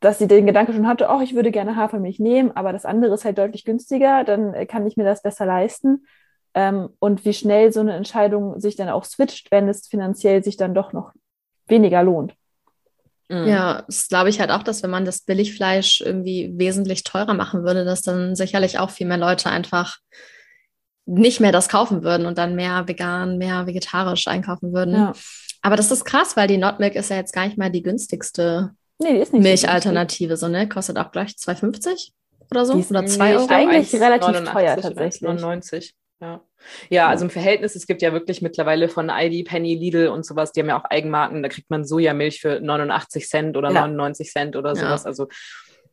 dass 0.00 0.18
sie 0.18 0.26
den 0.26 0.46
Gedanke 0.46 0.72
schon 0.72 0.88
hatte, 0.88 1.06
oh, 1.10 1.20
ich 1.20 1.36
würde 1.36 1.52
gerne 1.52 1.76
Hafermilch 1.76 2.18
nehmen, 2.18 2.50
aber 2.56 2.72
das 2.72 2.84
andere 2.84 3.14
ist 3.14 3.24
halt 3.24 3.38
deutlich 3.38 3.64
günstiger, 3.64 4.24
dann 4.24 4.66
kann 4.66 4.84
ich 4.84 4.96
mir 4.96 5.04
das 5.04 5.22
besser 5.22 5.46
leisten. 5.46 6.06
Ähm, 6.54 6.88
und 6.98 7.24
wie 7.24 7.32
schnell 7.32 7.72
so 7.72 7.78
eine 7.78 7.94
Entscheidung 7.94 8.58
sich 8.58 8.74
dann 8.74 8.88
auch 8.88 9.04
switcht, 9.04 9.52
wenn 9.52 9.68
es 9.68 9.86
finanziell 9.86 10.42
sich 10.42 10.56
dann 10.56 10.74
doch 10.74 10.92
noch 10.92 11.12
weniger 11.68 12.02
lohnt. 12.02 12.34
Mhm. 13.28 13.46
Ja, 13.46 13.84
das 13.86 14.08
glaube 14.08 14.28
ich 14.28 14.40
halt 14.40 14.50
auch, 14.50 14.64
dass 14.64 14.82
wenn 14.82 14.90
man 14.90 15.04
das 15.04 15.20
Billigfleisch 15.20 16.00
irgendwie 16.00 16.52
wesentlich 16.56 17.04
teurer 17.04 17.34
machen 17.34 17.62
würde, 17.62 17.84
dass 17.84 18.02
dann 18.02 18.34
sicherlich 18.34 18.80
auch 18.80 18.90
viel 18.90 19.06
mehr 19.06 19.18
Leute 19.18 19.50
einfach 19.50 19.98
nicht 21.10 21.40
mehr 21.40 21.52
das 21.52 21.68
kaufen 21.68 22.02
würden 22.02 22.26
und 22.26 22.38
dann 22.38 22.54
mehr 22.54 22.86
vegan, 22.86 23.38
mehr 23.38 23.66
vegetarisch 23.66 24.28
einkaufen 24.28 24.72
würden. 24.72 24.94
Ja. 24.94 25.12
Aber 25.62 25.76
das 25.76 25.90
ist 25.90 26.04
krass, 26.04 26.36
weil 26.36 26.48
die 26.48 26.56
Notmilk 26.56 26.94
ist 26.94 27.10
ja 27.10 27.16
jetzt 27.16 27.32
gar 27.32 27.44
nicht 27.44 27.58
mal 27.58 27.70
die 27.70 27.82
günstigste 27.82 28.70
nee, 28.98 29.14
die 29.14 29.20
ist 29.20 29.32
nicht 29.32 29.42
Milchalternative, 29.42 30.36
so, 30.36 30.48
ne? 30.48 30.68
Kostet 30.68 30.98
auch 30.98 31.10
gleich 31.10 31.32
2,50 31.32 32.12
oder 32.50 32.64
so? 32.64 32.74
oder 32.74 33.06
2 33.06 33.36
Euro? 33.36 33.48
Eigentlich 33.48 33.94
relativ 33.94 34.44
teuer 34.50 34.76
tatsächlich. 34.76 35.22
99. 35.22 35.94
Ja. 36.22 36.42
ja, 36.90 37.08
also 37.08 37.24
im 37.24 37.30
Verhältnis, 37.30 37.74
es 37.76 37.86
gibt 37.86 38.02
ja 38.02 38.12
wirklich 38.12 38.42
mittlerweile 38.42 38.90
von 38.90 39.08
Aldi, 39.08 39.44
Penny, 39.44 39.74
Lidl 39.74 40.08
und 40.08 40.26
sowas, 40.26 40.52
die 40.52 40.60
haben 40.60 40.68
ja 40.68 40.78
auch 40.78 40.84
Eigenmarken, 40.84 41.42
da 41.42 41.48
kriegt 41.48 41.70
man 41.70 41.86
Sojamilch 41.86 42.42
für 42.42 42.60
89 42.60 43.26
Cent 43.26 43.56
oder 43.56 43.70
ja. 43.70 43.86
99 43.86 44.30
Cent 44.30 44.54
oder 44.54 44.76
sowas. 44.76 45.04
Ja. 45.04 45.06
Also 45.06 45.28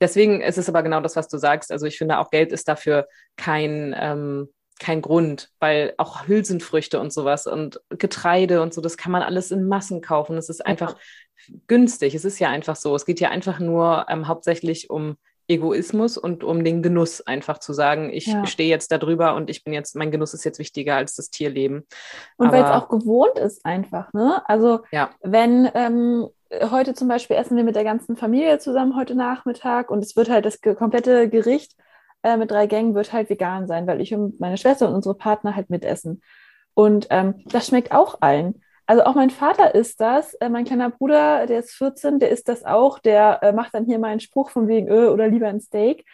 deswegen 0.01 0.41
ist 0.41 0.57
es 0.57 0.67
aber 0.67 0.83
genau 0.83 0.99
das, 0.99 1.15
was 1.15 1.29
du 1.29 1.37
sagst. 1.37 1.71
Also 1.71 1.85
ich 1.85 1.97
finde 1.97 2.19
auch 2.19 2.29
Geld 2.29 2.51
ist 2.51 2.67
dafür 2.67 3.07
kein, 3.37 3.95
ähm, 3.97 4.49
kein 4.79 5.01
Grund, 5.01 5.49
weil 5.59 5.93
auch 5.97 6.27
Hülsenfrüchte 6.27 6.99
und 6.99 7.11
sowas 7.11 7.47
und 7.47 7.81
Getreide 7.89 8.61
und 8.61 8.73
so, 8.73 8.81
das 8.81 8.97
kann 8.97 9.11
man 9.11 9.23
alles 9.23 9.51
in 9.51 9.67
Massen 9.67 10.01
kaufen. 10.01 10.37
Es 10.37 10.49
ist 10.49 10.65
einfach 10.65 10.95
ja. 11.47 11.55
günstig. 11.67 12.15
Es 12.15 12.25
ist 12.25 12.39
ja 12.39 12.49
einfach 12.49 12.75
so. 12.75 12.95
Es 12.95 13.05
geht 13.05 13.19
ja 13.19 13.29
einfach 13.29 13.59
nur 13.59 14.05
ähm, 14.09 14.27
hauptsächlich 14.27 14.89
um 14.89 15.17
Egoismus 15.47 16.17
und 16.17 16.43
um 16.43 16.63
den 16.63 16.83
Genuss 16.83 17.21
einfach 17.21 17.59
zu 17.59 17.71
sagen, 17.71 18.11
ich 18.11 18.27
ja. 18.27 18.45
stehe 18.45 18.69
jetzt 18.69 18.91
da 18.91 18.97
drüber 18.97 19.35
und 19.35 19.49
ich 19.49 19.63
bin 19.63 19.73
jetzt, 19.73 19.95
mein 19.95 20.11
Genuss 20.11 20.33
ist 20.33 20.43
jetzt 20.43 20.59
wichtiger 20.59 20.95
als 20.95 21.15
das 21.15 21.29
Tierleben. 21.29 21.87
Und 22.35 22.51
weil 22.51 22.63
es 22.63 22.69
auch 22.69 22.89
gewohnt 22.89 23.39
ist 23.39 23.65
einfach, 23.65 24.11
ne? 24.13 24.41
Also 24.45 24.81
ja. 24.91 25.11
wenn 25.21 25.69
ähm, 25.73 26.27
heute 26.69 26.93
zum 26.93 27.07
Beispiel 27.07 27.37
essen 27.37 27.55
wir 27.55 27.63
mit 27.63 27.75
der 27.75 27.85
ganzen 27.85 28.17
Familie 28.17 28.59
zusammen 28.59 28.95
heute 28.95 29.15
Nachmittag 29.15 29.89
und 29.89 30.03
es 30.03 30.15
wird 30.15 30.29
halt 30.29 30.45
das 30.45 30.59
komplette 30.61 31.29
Gericht 31.29 31.73
äh, 32.27 32.35
mit 32.37 32.51
drei 32.51 32.67
Gängen 32.67 32.93
wird 32.93 33.13
halt 33.13 33.29
vegan 33.29 33.67
sein, 33.67 33.87
weil 33.87 34.01
ich 34.01 34.13
und 34.13 34.39
meine 34.39 34.57
Schwester 34.57 34.89
und 34.89 34.95
unsere 34.95 35.15
Partner 35.15 35.55
halt 35.55 35.69
mitessen. 35.69 36.21
Und 36.73 37.07
ähm, 37.09 37.35
das 37.45 37.67
schmeckt 37.67 37.93
auch 37.93 38.17
allen. 38.21 38.61
Also 38.85 39.03
auch 39.05 39.15
mein 39.15 39.29
Vater 39.29 39.73
ist 39.75 40.01
das, 40.01 40.33
äh, 40.35 40.49
mein 40.49 40.65
kleiner 40.65 40.89
Bruder, 40.89 41.47
der 41.47 41.59
ist 41.59 41.71
14, 41.75 42.19
der 42.19 42.29
ist 42.29 42.49
das 42.49 42.65
auch, 42.65 42.99
der 42.99 43.41
äh, 43.43 43.53
macht 43.53 43.73
dann 43.73 43.85
hier 43.85 43.97
mal 43.97 44.09
einen 44.09 44.19
Spruch 44.19 44.49
von 44.49 44.67
wegen 44.67 44.89
Öl 44.89 45.09
oder 45.09 45.27
lieber 45.27 45.47
ein 45.47 45.61
Steak. 45.61 46.05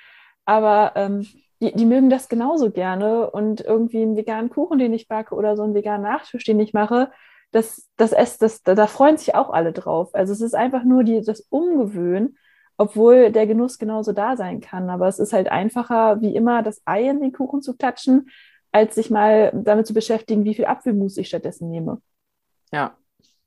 Aber 0.46 0.92
ähm, 0.96 1.26
die, 1.62 1.74
die 1.74 1.86
mögen 1.86 2.10
das 2.12 2.30
genauso 2.30 2.70
gerne 2.70 3.32
und 3.32 3.62
irgendwie 3.62 4.04
einen 4.04 4.16
veganen 4.16 4.50
Kuchen, 4.52 4.78
den 4.78 4.94
ich 4.94 5.08
backe 5.08 5.34
oder 5.34 5.56
so 5.58 5.64
einen 5.64 5.74
veganen 5.74 6.04
Nachtisch, 6.04 6.44
den 6.44 6.60
ich 6.60 6.74
mache, 6.74 7.12
das, 7.52 7.90
das, 7.98 8.12
das, 8.12 8.38
das, 8.38 8.64
da 8.64 8.88
freuen 8.88 9.18
sich 9.18 9.36
auch 9.36 9.50
alle 9.52 9.74
drauf. 9.74 10.10
Also 10.14 10.34
es 10.34 10.42
ist 10.42 10.56
einfach 10.56 10.84
nur 10.84 11.04
die, 11.04 11.22
das 11.22 11.42
Umgewöhnen, 11.50 12.38
obwohl 12.78 13.32
der 13.32 13.48
Genuss 13.48 13.78
genauso 13.78 14.12
da 14.12 14.36
sein 14.36 14.62
kann. 14.62 14.90
Aber 14.90 15.08
es 15.08 15.20
ist 15.20 15.34
halt 15.34 15.50
einfacher, 15.50 16.22
wie 16.22 16.36
immer, 16.36 16.64
das 16.64 16.82
Ei 16.86 17.10
in 17.10 17.22
den 17.22 17.32
Kuchen 17.32 17.62
zu 17.62 17.76
klatschen, 17.76 18.30
als 18.72 18.96
sich 18.96 19.10
mal 19.10 19.52
damit 19.54 19.88
zu 19.88 19.94
beschäftigen, 19.94 20.44
wie 20.44 20.56
viel 20.56 20.66
Apfelmus 20.66 21.18
ich 21.18 21.28
stattdessen 21.28 21.70
nehme. 21.70 22.02
Ja, 22.72 22.98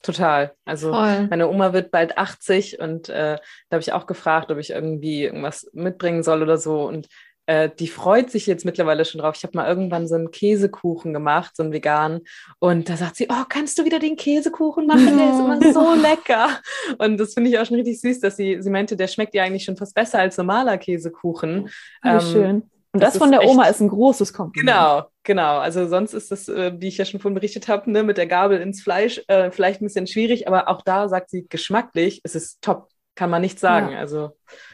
total. 0.03 0.55
Also 0.64 0.93
Voll. 0.93 1.27
meine 1.29 1.49
Oma 1.49 1.72
wird 1.72 1.91
bald 1.91 2.16
80 2.16 2.79
und 2.79 3.09
äh, 3.09 3.37
da 3.68 3.74
habe 3.74 3.81
ich 3.81 3.93
auch 3.93 4.07
gefragt, 4.07 4.51
ob 4.51 4.59
ich 4.59 4.70
irgendwie 4.70 5.24
irgendwas 5.24 5.68
mitbringen 5.72 6.22
soll 6.22 6.43
oder 6.43 6.59
so. 6.59 6.87
Und 6.87 7.09
äh, 7.47 7.70
die 7.78 7.88
freut 7.88 8.30
sich 8.30 8.47
jetzt 8.47 8.64
mittlerweile 8.64 9.05
schon 9.05 9.20
drauf. 9.20 9.36
Ich 9.36 9.44
habe 9.44 9.57
mal 9.57 9.68
irgendwann 9.68 10.09
so 10.09 10.16
einen 10.16 10.30
Käsekuchen 10.30 11.12
gemacht, 11.12 11.57
so 11.57 11.62
einen 11.62 11.72
veganen. 11.72 12.22
Und 12.59 12.88
da 12.88 12.97
sagt 12.97 13.16
sie, 13.16 13.28
oh, 13.30 13.44
kannst 13.49 13.78
du 13.78 13.84
wieder 13.84 13.99
den 13.99 14.16
Käsekuchen 14.16 14.86
machen? 14.86 15.16
Der 15.16 15.30
ist 15.30 15.38
immer 15.38 15.72
so 15.72 15.94
lecker. 16.03 16.61
Und 16.99 17.18
das 17.18 17.34
finde 17.34 17.51
ich 17.51 17.59
auch 17.59 17.66
schon 17.66 17.76
richtig 17.76 18.01
süß, 18.01 18.20
dass 18.20 18.36
sie, 18.36 18.61
sie 18.61 18.70
meinte, 18.70 18.97
der 18.97 19.07
schmeckt 19.07 19.34
ja 19.34 19.44
eigentlich 19.44 19.64
schon 19.64 19.76
fast 19.76 19.94
besser 19.94 20.18
als 20.18 20.36
normaler 20.36 20.76
Käsekuchen. 20.76 21.70
Oh, 22.05 22.09
ähm, 22.09 22.20
schön. 22.20 22.70
Und 22.92 23.03
das, 23.03 23.12
das 23.12 23.18
von 23.18 23.30
der 23.30 23.42
echt, 23.42 23.51
Oma 23.51 23.66
ist 23.66 23.80
ein 23.80 23.88
großes 23.88 24.32
Kompliment. 24.32 24.68
Genau, 24.68 25.05
genau. 25.22 25.59
Also 25.59 25.86
sonst 25.86 26.14
ist 26.14 26.30
das, 26.30 26.49
äh, 26.49 26.72
wie 26.78 26.88
ich 26.88 26.97
ja 26.97 27.05
schon 27.05 27.20
vorhin 27.20 27.34
berichtet 27.34 27.68
habe, 27.68 27.90
ne, 27.90 28.03
mit 28.03 28.16
der 28.16 28.26
Gabel 28.26 28.59
ins 28.61 28.82
Fleisch 28.82 29.22
äh, 29.28 29.51
vielleicht 29.51 29.82
ein 29.82 29.86
bisschen 29.86 30.07
schwierig, 30.07 30.49
aber 30.49 30.68
auch 30.68 30.82
da 30.82 31.09
sagt 31.09 31.30
sie 31.30 31.47
geschmacklich, 31.47 32.22
es 32.24 32.34
ist 32.34 32.62
top, 32.62 32.88
kann 33.14 33.28
man 33.28 33.42
nicht 33.42 33.61
sagen. 33.61 33.92
Ja. 33.92 33.99
Also 33.99 34.30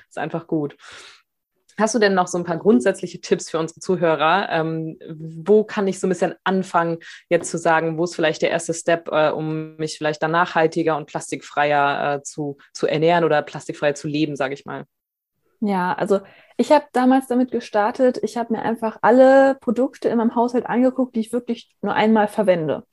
ist 0.09 0.19
einfach 0.19 0.47
gut. 0.47 0.77
Hast 1.79 1.95
du 1.95 1.99
denn 1.99 2.15
noch 2.15 2.27
so 2.27 2.39
ein 2.39 2.45
paar 2.45 2.59
grundsätzliche 2.59 3.21
Tipps 3.21 3.51
für 3.51 3.59
unsere 3.59 3.81
Zuhörer? 3.81 4.49
Ähm, 4.51 4.99
wo 5.09 5.65
kann 5.65 5.89
ich 5.89 6.01
so 6.01 6.07
ein 6.07 6.11
bisschen 6.11 6.35
anfangen, 6.45 6.99
jetzt 7.29 7.51
zu 7.51 7.59
sagen, 7.59 7.99
wo 7.99 8.05
ist 8.05 8.15
vielleicht 8.15 8.43
der 8.43 8.51
erste 8.51 8.75
Step, 8.75 9.09
äh, 9.11 9.31
um 9.31 9.77
mich 9.77 9.99
vielleicht 9.99 10.23
dann 10.23 10.33
nachhaltiger 10.33 10.97
und 10.97 11.07
plastikfreier 11.07 12.17
äh, 12.17 12.23
zu, 12.23 12.59
zu 12.73 12.87
ernähren 12.87 13.25
oder 13.25 13.43
plastikfreier 13.43 13.95
zu 13.95 14.09
leben, 14.09 14.37
sage 14.37 14.55
ich 14.55 14.65
mal? 14.65 14.85
Ja, 15.61 15.95
also 15.95 16.21
ich 16.57 16.73
habe 16.73 16.87
damals 16.93 17.29
damit 17.29 17.53
gestartet, 17.53 18.19
ich 18.23 18.37
habe 18.37 18.53
mir 18.53 18.63
einfach 18.63 18.99
alle 19.01 19.55
Produkte 19.61 20.09
in 20.09 20.19
meinem 20.19 20.35
Haushalt 20.35 20.67
angeguckt, 20.67 21.15
die 21.15 21.21
ich 21.21 21.33
wirklich 21.33 21.77
nur 21.83 21.95
einmal 21.95 22.27
verwende. 22.27 22.85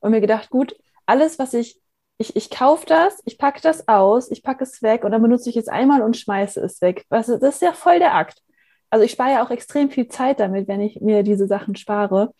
Und 0.00 0.12
mir 0.12 0.22
gedacht, 0.22 0.48
gut, 0.48 0.74
alles, 1.04 1.38
was 1.38 1.52
ich, 1.52 1.78
ich, 2.18 2.36
ich 2.36 2.50
kaufe 2.50 2.86
das, 2.86 3.20
ich 3.24 3.38
packe 3.38 3.60
das 3.60 3.88
aus, 3.88 4.30
ich 4.30 4.42
packe 4.42 4.64
es 4.64 4.82
weg 4.82 5.04
und 5.04 5.12
dann 5.12 5.22
benutze 5.22 5.50
ich 5.50 5.56
es 5.56 5.68
einmal 5.68 6.02
und 6.02 6.16
schmeiße 6.16 6.60
es 6.60 6.80
weg. 6.80 7.04
Das 7.10 7.28
ist 7.28 7.62
ja 7.62 7.72
voll 7.72 7.98
der 7.98 8.14
Akt. 8.14 8.42
Also 8.90 9.04
ich 9.04 9.12
spare 9.12 9.32
ja 9.32 9.44
auch 9.44 9.50
extrem 9.50 9.90
viel 9.90 10.08
Zeit 10.08 10.40
damit, 10.40 10.68
wenn 10.68 10.80
ich 10.80 11.00
mir 11.00 11.22
diese 11.22 11.46
Sachen 11.46 11.76
spare. 11.76 12.32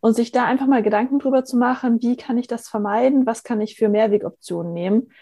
Und 0.00 0.14
sich 0.14 0.32
da 0.32 0.44
einfach 0.46 0.66
mal 0.66 0.82
Gedanken 0.82 1.20
drüber 1.20 1.44
zu 1.44 1.56
machen, 1.56 2.02
wie 2.02 2.16
kann 2.16 2.36
ich 2.36 2.48
das 2.48 2.68
vermeiden, 2.68 3.24
was 3.24 3.44
kann 3.44 3.60
ich 3.60 3.76
für 3.76 3.88
Mehrwegoptionen 3.88 4.72
nehmen 4.72 5.12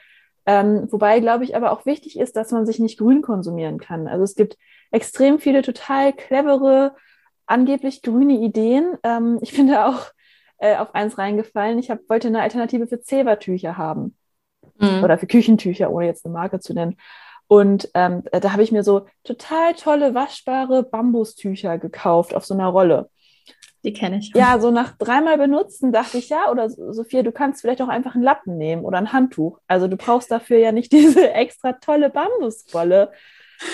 ähm, 0.46 0.88
wobei, 0.90 1.20
glaube 1.20 1.44
ich, 1.44 1.54
aber 1.54 1.70
auch 1.70 1.86
wichtig 1.86 2.18
ist, 2.18 2.36
dass 2.36 2.50
man 2.50 2.66
sich 2.66 2.78
nicht 2.78 2.98
grün 2.98 3.22
konsumieren 3.22 3.78
kann. 3.78 4.08
Also 4.08 4.24
es 4.24 4.34
gibt 4.34 4.56
extrem 4.90 5.38
viele 5.38 5.62
total 5.62 6.12
clevere, 6.12 6.96
angeblich 7.46 8.02
grüne 8.02 8.34
Ideen. 8.34 8.96
Ähm, 9.02 9.38
ich 9.42 9.52
finde 9.52 9.84
auch 9.86 10.06
äh, 10.60 10.76
auf 10.76 10.94
eins 10.94 11.18
reingefallen. 11.18 11.78
Ich 11.78 11.90
hab, 11.90 12.08
wollte 12.08 12.28
eine 12.28 12.42
Alternative 12.42 12.86
für 12.86 13.00
Zebertücher 13.00 13.76
haben. 13.76 14.16
Mhm. 14.78 15.02
Oder 15.02 15.18
für 15.18 15.26
Küchentücher, 15.26 15.90
ohne 15.90 16.06
jetzt 16.06 16.24
eine 16.24 16.34
Marke 16.34 16.60
zu 16.60 16.74
nennen. 16.74 16.96
Und 17.48 17.90
ähm, 17.94 18.22
da 18.30 18.52
habe 18.52 18.62
ich 18.62 18.70
mir 18.70 18.84
so 18.84 19.06
total 19.24 19.74
tolle, 19.74 20.14
waschbare 20.14 20.84
Bambustücher 20.84 21.78
gekauft 21.78 22.34
auf 22.34 22.44
so 22.44 22.54
einer 22.54 22.68
Rolle. 22.68 23.10
Die 23.82 23.92
kenne 23.92 24.18
ich. 24.18 24.32
Ja, 24.34 24.60
so 24.60 24.70
nach 24.70 24.96
dreimal 24.98 25.38
benutzen 25.38 25.90
dachte 25.90 26.18
ich, 26.18 26.28
ja, 26.28 26.50
oder 26.50 26.68
Sophia, 26.68 27.22
du 27.22 27.32
kannst 27.32 27.62
vielleicht 27.62 27.80
auch 27.80 27.88
einfach 27.88 28.14
einen 28.14 28.22
Lappen 28.22 28.58
nehmen 28.58 28.84
oder 28.84 28.98
ein 28.98 29.12
Handtuch. 29.12 29.58
Also 29.66 29.88
du 29.88 29.96
brauchst 29.96 30.30
dafür 30.30 30.58
ja 30.58 30.70
nicht 30.70 30.92
diese 30.92 31.32
extra 31.32 31.72
tolle 31.72 32.10
Bambuswolle. 32.10 33.10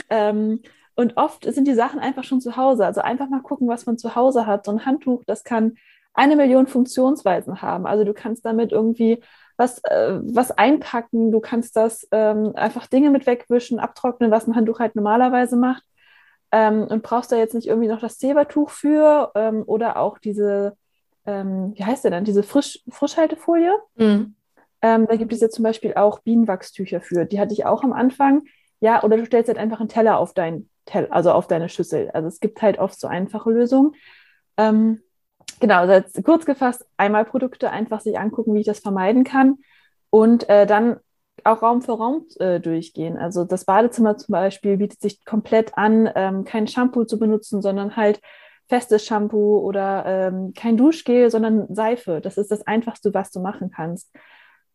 Ähm, 0.08 0.62
und 0.94 1.16
oft 1.16 1.44
sind 1.44 1.68
die 1.68 1.74
Sachen 1.74 1.98
einfach 1.98 2.24
schon 2.24 2.40
zu 2.40 2.56
Hause. 2.56 2.86
Also 2.86 3.00
einfach 3.02 3.28
mal 3.28 3.42
gucken, 3.42 3.68
was 3.68 3.84
man 3.84 3.98
zu 3.98 4.14
Hause 4.14 4.46
hat. 4.46 4.64
So 4.64 4.72
ein 4.72 4.86
Handtuch, 4.86 5.24
das 5.26 5.44
kann 5.44 5.76
eine 6.16 6.36
Million 6.36 6.66
Funktionsweisen 6.66 7.62
haben. 7.62 7.86
Also 7.86 8.04
du 8.04 8.14
kannst 8.14 8.44
damit 8.44 8.72
irgendwie 8.72 9.22
was, 9.56 9.78
äh, 9.84 10.18
was 10.22 10.50
einpacken, 10.50 11.30
du 11.30 11.40
kannst 11.40 11.76
das 11.76 12.06
ähm, 12.12 12.52
einfach 12.56 12.86
Dinge 12.86 13.10
mit 13.10 13.26
wegwischen, 13.26 13.78
abtrocknen, 13.78 14.30
was 14.30 14.46
ein 14.46 14.54
Handtuch 14.54 14.80
halt 14.80 14.96
normalerweise 14.96 15.56
macht 15.56 15.82
ähm, 16.52 16.84
und 16.84 17.02
brauchst 17.02 17.32
da 17.32 17.36
jetzt 17.36 17.54
nicht 17.54 17.66
irgendwie 17.66 17.88
noch 17.88 18.00
das 18.00 18.18
Zebertuch 18.18 18.70
für 18.70 19.32
ähm, 19.34 19.62
oder 19.66 19.96
auch 19.96 20.18
diese, 20.18 20.76
ähm, 21.26 21.72
wie 21.74 21.84
heißt 21.84 22.04
der 22.04 22.10
denn, 22.10 22.24
diese 22.24 22.42
Frisch 22.42 22.80
Frischhaltefolie. 22.88 23.74
Mhm. 23.96 24.34
Ähm, 24.82 25.06
da 25.08 25.16
gibt 25.16 25.32
es 25.32 25.40
ja 25.40 25.48
zum 25.48 25.62
Beispiel 25.62 25.94
auch 25.94 26.20
Bienenwachstücher 26.20 27.00
für. 27.00 27.24
Die 27.24 27.40
hatte 27.40 27.54
ich 27.54 27.64
auch 27.64 27.82
am 27.82 27.92
Anfang. 27.92 28.42
Ja, 28.80 29.02
oder 29.02 29.16
du 29.16 29.24
stellst 29.24 29.48
halt 29.48 29.58
einfach 29.58 29.80
einen 29.80 29.88
Teller 29.88 30.18
auf 30.18 30.34
dein 30.34 30.68
Teller, 30.84 31.08
also 31.10 31.32
auf 31.32 31.46
deine 31.46 31.68
Schüssel. 31.68 32.10
Also 32.12 32.28
es 32.28 32.40
gibt 32.40 32.60
halt 32.60 32.78
oft 32.78 33.00
so 33.00 33.08
einfache 33.08 33.50
Lösungen. 33.50 33.92
Ähm, 34.58 35.00
genau, 35.60 35.86
also 35.86 36.22
kurz 36.22 36.44
gefasst, 36.46 36.84
einmal 36.96 37.24
Produkte 37.24 37.70
einfach 37.70 38.00
sich 38.00 38.18
angucken, 38.18 38.54
wie 38.54 38.60
ich 38.60 38.66
das 38.66 38.80
vermeiden 38.80 39.24
kann. 39.24 39.58
Und 40.10 40.48
äh, 40.48 40.66
dann 40.66 41.00
auch 41.44 41.62
Raum 41.62 41.82
für 41.82 41.92
Raum 41.92 42.26
äh, 42.38 42.60
durchgehen. 42.60 43.16
Also 43.16 43.44
das 43.44 43.64
Badezimmer 43.64 44.16
zum 44.16 44.32
Beispiel 44.32 44.78
bietet 44.78 45.00
sich 45.00 45.24
komplett 45.24 45.76
an, 45.76 46.10
ähm, 46.14 46.44
kein 46.44 46.66
Shampoo 46.66 47.04
zu 47.04 47.18
benutzen, 47.18 47.62
sondern 47.62 47.96
halt 47.96 48.20
festes 48.68 49.04
Shampoo 49.04 49.58
oder 49.58 50.04
ähm, 50.06 50.52
kein 50.54 50.76
Duschgel, 50.76 51.30
sondern 51.30 51.72
Seife. 51.74 52.20
Das 52.20 52.36
ist 52.36 52.50
das 52.50 52.66
Einfachste, 52.66 53.14
was 53.14 53.30
du 53.30 53.40
machen 53.40 53.70
kannst. 53.70 54.12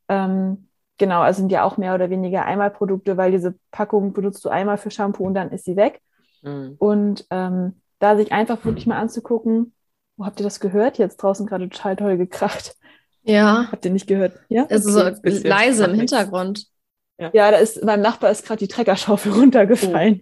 Ähm, 0.07 0.69
genau, 0.97 1.21
also 1.21 1.39
sind 1.39 1.51
ja 1.51 1.63
auch 1.63 1.77
mehr 1.77 1.95
oder 1.95 2.09
weniger 2.09 2.45
Einmalprodukte, 2.45 3.17
weil 3.17 3.31
diese 3.31 3.55
Packung 3.71 4.13
benutzt 4.13 4.45
du 4.45 4.49
einmal 4.49 4.77
für 4.77 4.91
Shampoo 4.91 5.25
und 5.25 5.33
dann 5.33 5.51
ist 5.51 5.65
sie 5.65 5.75
weg. 5.75 6.01
Mhm. 6.41 6.75
Und 6.77 7.25
ähm, 7.31 7.81
da 7.99 8.15
sich 8.15 8.31
einfach 8.31 8.63
wirklich 8.63 8.87
mal 8.87 8.99
anzugucken, 8.99 9.73
wo 10.21 10.25
habt 10.27 10.39
ihr 10.39 10.43
das 10.43 10.59
gehört? 10.59 10.99
Jetzt 10.99 11.17
draußen 11.17 11.47
gerade 11.47 11.67
total 11.67 11.95
toll 11.95 12.17
gekracht. 12.17 12.75
Ja. 13.23 13.67
Habt 13.71 13.83
ihr 13.85 13.91
nicht 13.91 14.05
gehört? 14.05 14.39
Ja? 14.49 14.67
Also 14.69 14.91
so 14.91 14.99
leise 15.23 15.85
im 15.85 15.95
Hintergrund. 15.95 16.67
Ja. 17.17 17.31
ja, 17.33 17.51
da 17.51 17.57
ist, 17.57 17.83
meinem 17.83 18.01
Nachbar 18.01 18.29
ist 18.29 18.45
gerade 18.45 18.59
die 18.59 18.67
Treckerschaufel 18.67 19.31
runtergefallen. 19.39 20.21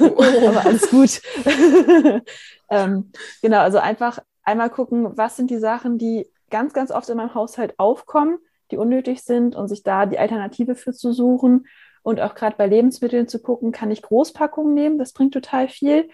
Oh. 0.00 0.22
Aber 0.48 0.64
alles 0.64 0.88
gut. 0.88 1.20
ähm, 2.70 3.10
genau, 3.42 3.58
also 3.58 3.78
einfach 3.78 4.20
einmal 4.44 4.70
gucken, 4.70 5.16
was 5.16 5.36
sind 5.36 5.50
die 5.50 5.58
Sachen, 5.58 5.98
die 5.98 6.28
ganz, 6.50 6.72
ganz 6.72 6.92
oft 6.92 7.08
in 7.08 7.16
meinem 7.16 7.34
Haushalt 7.34 7.74
aufkommen, 7.78 8.38
die 8.70 8.76
unnötig 8.76 9.22
sind 9.22 9.56
und 9.56 9.66
sich 9.66 9.82
da 9.82 10.06
die 10.06 10.18
Alternative 10.18 10.76
für 10.76 10.92
zu 10.92 11.12
suchen. 11.12 11.66
Und 12.02 12.20
auch 12.20 12.36
gerade 12.36 12.54
bei 12.56 12.68
Lebensmitteln 12.68 13.26
zu 13.26 13.40
gucken, 13.40 13.72
kann 13.72 13.90
ich 13.90 14.02
Großpackungen 14.02 14.74
nehmen, 14.74 14.98
das 14.98 15.12
bringt 15.12 15.34
total 15.34 15.68
viel. 15.68 16.08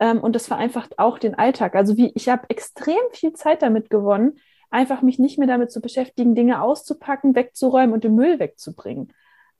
Ähm, 0.00 0.20
und 0.20 0.34
das 0.34 0.46
vereinfacht 0.46 0.98
auch 0.98 1.18
den 1.18 1.34
Alltag. 1.36 1.76
Also 1.76 1.96
wie 1.96 2.10
ich 2.14 2.28
habe 2.28 2.48
extrem 2.48 3.00
viel 3.12 3.32
Zeit 3.34 3.62
damit 3.62 3.90
gewonnen, 3.90 4.38
einfach 4.70 5.02
mich 5.02 5.18
nicht 5.18 5.38
mehr 5.38 5.48
damit 5.48 5.70
zu 5.70 5.80
beschäftigen, 5.80 6.34
Dinge 6.34 6.62
auszupacken, 6.62 7.34
wegzuräumen 7.34 7.92
und 7.92 8.02
den 8.04 8.14
Müll 8.14 8.38
wegzubringen. 8.38 9.12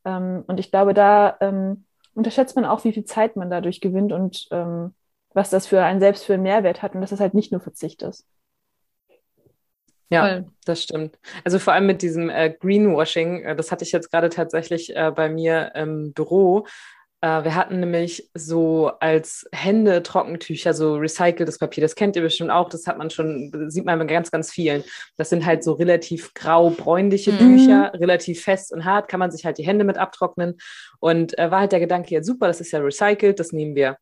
Ähm, 0.04 0.44
und 0.46 0.58
ich 0.58 0.70
glaube, 0.70 0.94
da 0.94 1.36
ähm, 1.40 1.84
unterschätzt 2.14 2.56
man 2.56 2.64
auch, 2.64 2.84
wie 2.84 2.92
viel 2.92 3.04
Zeit 3.04 3.36
man 3.36 3.50
dadurch 3.50 3.80
gewinnt 3.80 4.12
und 4.12 4.48
ähm, 4.50 4.94
was 5.32 5.50
das 5.50 5.66
für 5.66 5.82
einen 5.82 6.00
selbst 6.00 6.24
für 6.24 6.34
einen 6.34 6.42
Mehrwert 6.42 6.82
hat 6.82 6.94
und 6.94 7.00
dass 7.02 7.10
das 7.10 7.20
halt 7.20 7.34
nicht 7.34 7.52
nur 7.52 7.60
Verzicht 7.60 8.02
ist. 8.02 8.26
Ja, 10.12 10.26
Voll. 10.26 10.46
das 10.64 10.82
stimmt. 10.82 11.18
Also 11.44 11.60
vor 11.60 11.72
allem 11.72 11.86
mit 11.86 12.02
diesem 12.02 12.30
äh, 12.30 12.50
Greenwashing, 12.50 13.44
äh, 13.44 13.54
das 13.54 13.70
hatte 13.70 13.84
ich 13.84 13.92
jetzt 13.92 14.10
gerade 14.10 14.28
tatsächlich 14.28 14.96
äh, 14.96 15.12
bei 15.14 15.28
mir 15.28 15.72
im 15.76 16.12
Büro. 16.12 16.66
Äh, 17.22 17.44
wir 17.44 17.54
hatten 17.54 17.80
nämlich 17.80 18.30
so 18.34 18.92
als 19.00 19.46
Hände 19.52 20.02
Trockentücher, 20.02 20.72
so 20.72 20.96
recyceltes 20.96 21.58
Papier, 21.58 21.82
das 21.82 21.94
kennt 21.94 22.16
ihr 22.16 22.22
bestimmt 22.22 22.50
auch, 22.50 22.68
das 22.68 22.86
hat 22.86 22.98
man 22.98 23.10
schon, 23.10 23.70
sieht 23.70 23.84
man 23.84 23.98
bei 23.98 24.04
ganz, 24.06 24.30
ganz 24.30 24.50
vielen. 24.50 24.84
Das 25.16 25.30
sind 25.30 25.44
halt 25.44 25.62
so 25.62 25.74
relativ 25.74 26.32
grau-bräunliche 26.34 27.32
mhm. 27.32 27.38
Tücher, 27.38 27.92
relativ 27.94 28.42
fest 28.42 28.72
und 28.72 28.84
hart, 28.84 29.08
kann 29.08 29.20
man 29.20 29.30
sich 29.30 29.44
halt 29.44 29.58
die 29.58 29.66
Hände 29.66 29.84
mit 29.84 29.98
abtrocknen. 29.98 30.56
Und 30.98 31.38
äh, 31.38 31.50
war 31.50 31.60
halt 31.60 31.72
der 31.72 31.80
Gedanke, 31.80 32.14
ja 32.14 32.22
super, 32.22 32.46
das 32.46 32.60
ist 32.60 32.72
ja 32.72 32.80
recycelt, 32.80 33.38
das 33.38 33.52
nehmen 33.52 33.74
wir. 33.74 33.96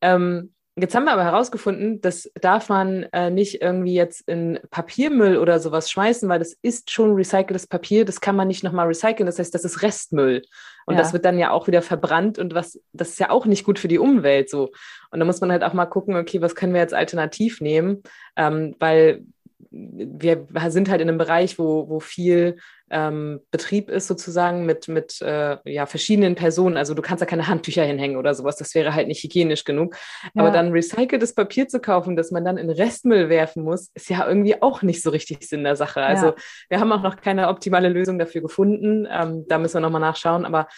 Ähm, 0.00 0.54
Jetzt 0.76 0.96
haben 0.96 1.04
wir 1.04 1.12
aber 1.12 1.22
herausgefunden, 1.22 2.00
das 2.00 2.28
darf 2.40 2.68
man 2.68 3.04
äh, 3.12 3.30
nicht 3.30 3.62
irgendwie 3.62 3.94
jetzt 3.94 4.28
in 4.28 4.58
Papiermüll 4.70 5.38
oder 5.38 5.60
sowas 5.60 5.88
schmeißen, 5.88 6.28
weil 6.28 6.40
das 6.40 6.56
ist 6.62 6.90
schon 6.90 7.14
recyceltes 7.14 7.68
Papier, 7.68 8.04
das 8.04 8.20
kann 8.20 8.34
man 8.34 8.48
nicht 8.48 8.64
nochmal 8.64 8.88
recyceln, 8.88 9.26
das 9.26 9.38
heißt, 9.38 9.54
das 9.54 9.64
ist 9.64 9.82
Restmüll. 9.82 10.42
Und 10.86 10.94
ja. 10.94 11.00
das 11.00 11.12
wird 11.12 11.24
dann 11.24 11.38
ja 11.38 11.52
auch 11.52 11.68
wieder 11.68 11.80
verbrannt 11.80 12.40
und 12.40 12.54
was, 12.54 12.80
das 12.92 13.10
ist 13.10 13.20
ja 13.20 13.30
auch 13.30 13.46
nicht 13.46 13.64
gut 13.64 13.78
für 13.78 13.86
die 13.86 14.00
Umwelt 14.00 14.50
so. 14.50 14.72
Und 15.12 15.20
da 15.20 15.24
muss 15.24 15.40
man 15.40 15.52
halt 15.52 15.62
auch 15.62 15.74
mal 15.74 15.86
gucken, 15.86 16.16
okay, 16.16 16.42
was 16.42 16.56
können 16.56 16.74
wir 16.74 16.80
jetzt 16.80 16.94
alternativ 16.94 17.60
nehmen, 17.60 18.02
ähm, 18.34 18.74
weil 18.80 19.24
wir 19.70 20.46
sind 20.68 20.88
halt 20.88 21.00
in 21.00 21.08
einem 21.08 21.18
Bereich, 21.18 21.58
wo, 21.58 21.88
wo 21.88 22.00
viel 22.00 22.56
ähm, 22.90 23.40
Betrieb 23.50 23.88
ist 23.88 24.06
sozusagen 24.06 24.66
mit, 24.66 24.88
mit 24.88 25.20
äh, 25.22 25.56
ja, 25.64 25.86
verschiedenen 25.86 26.34
Personen. 26.34 26.76
Also 26.76 26.94
du 26.94 27.02
kannst 27.02 27.22
da 27.22 27.26
keine 27.26 27.48
Handtücher 27.48 27.84
hinhängen 27.84 28.16
oder 28.16 28.34
sowas, 28.34 28.56
das 28.56 28.74
wäre 28.74 28.94
halt 28.94 29.08
nicht 29.08 29.22
hygienisch 29.22 29.64
genug. 29.64 29.96
Ja. 30.22 30.42
Aber 30.42 30.50
dann 30.50 30.72
recyceltes 30.72 31.34
Papier 31.34 31.68
zu 31.68 31.80
kaufen, 31.80 32.16
das 32.16 32.30
man 32.30 32.44
dann 32.44 32.58
in 32.58 32.70
Restmüll 32.70 33.28
werfen 33.28 33.64
muss, 33.64 33.90
ist 33.94 34.10
ja 34.10 34.26
irgendwie 34.26 34.60
auch 34.62 34.82
nicht 34.82 35.02
so 35.02 35.10
richtig 35.10 35.48
Sinn 35.48 35.64
der 35.64 35.76
Sache. 35.76 36.02
Also 36.02 36.26
ja. 36.26 36.34
wir 36.68 36.80
haben 36.80 36.92
auch 36.92 37.02
noch 37.02 37.16
keine 37.16 37.48
optimale 37.48 37.88
Lösung 37.88 38.18
dafür 38.18 38.42
gefunden. 38.42 39.08
Ähm, 39.10 39.44
da 39.48 39.58
müssen 39.58 39.74
wir 39.74 39.80
nochmal 39.80 40.00
nachschauen. 40.00 40.44
Aber 40.44 40.68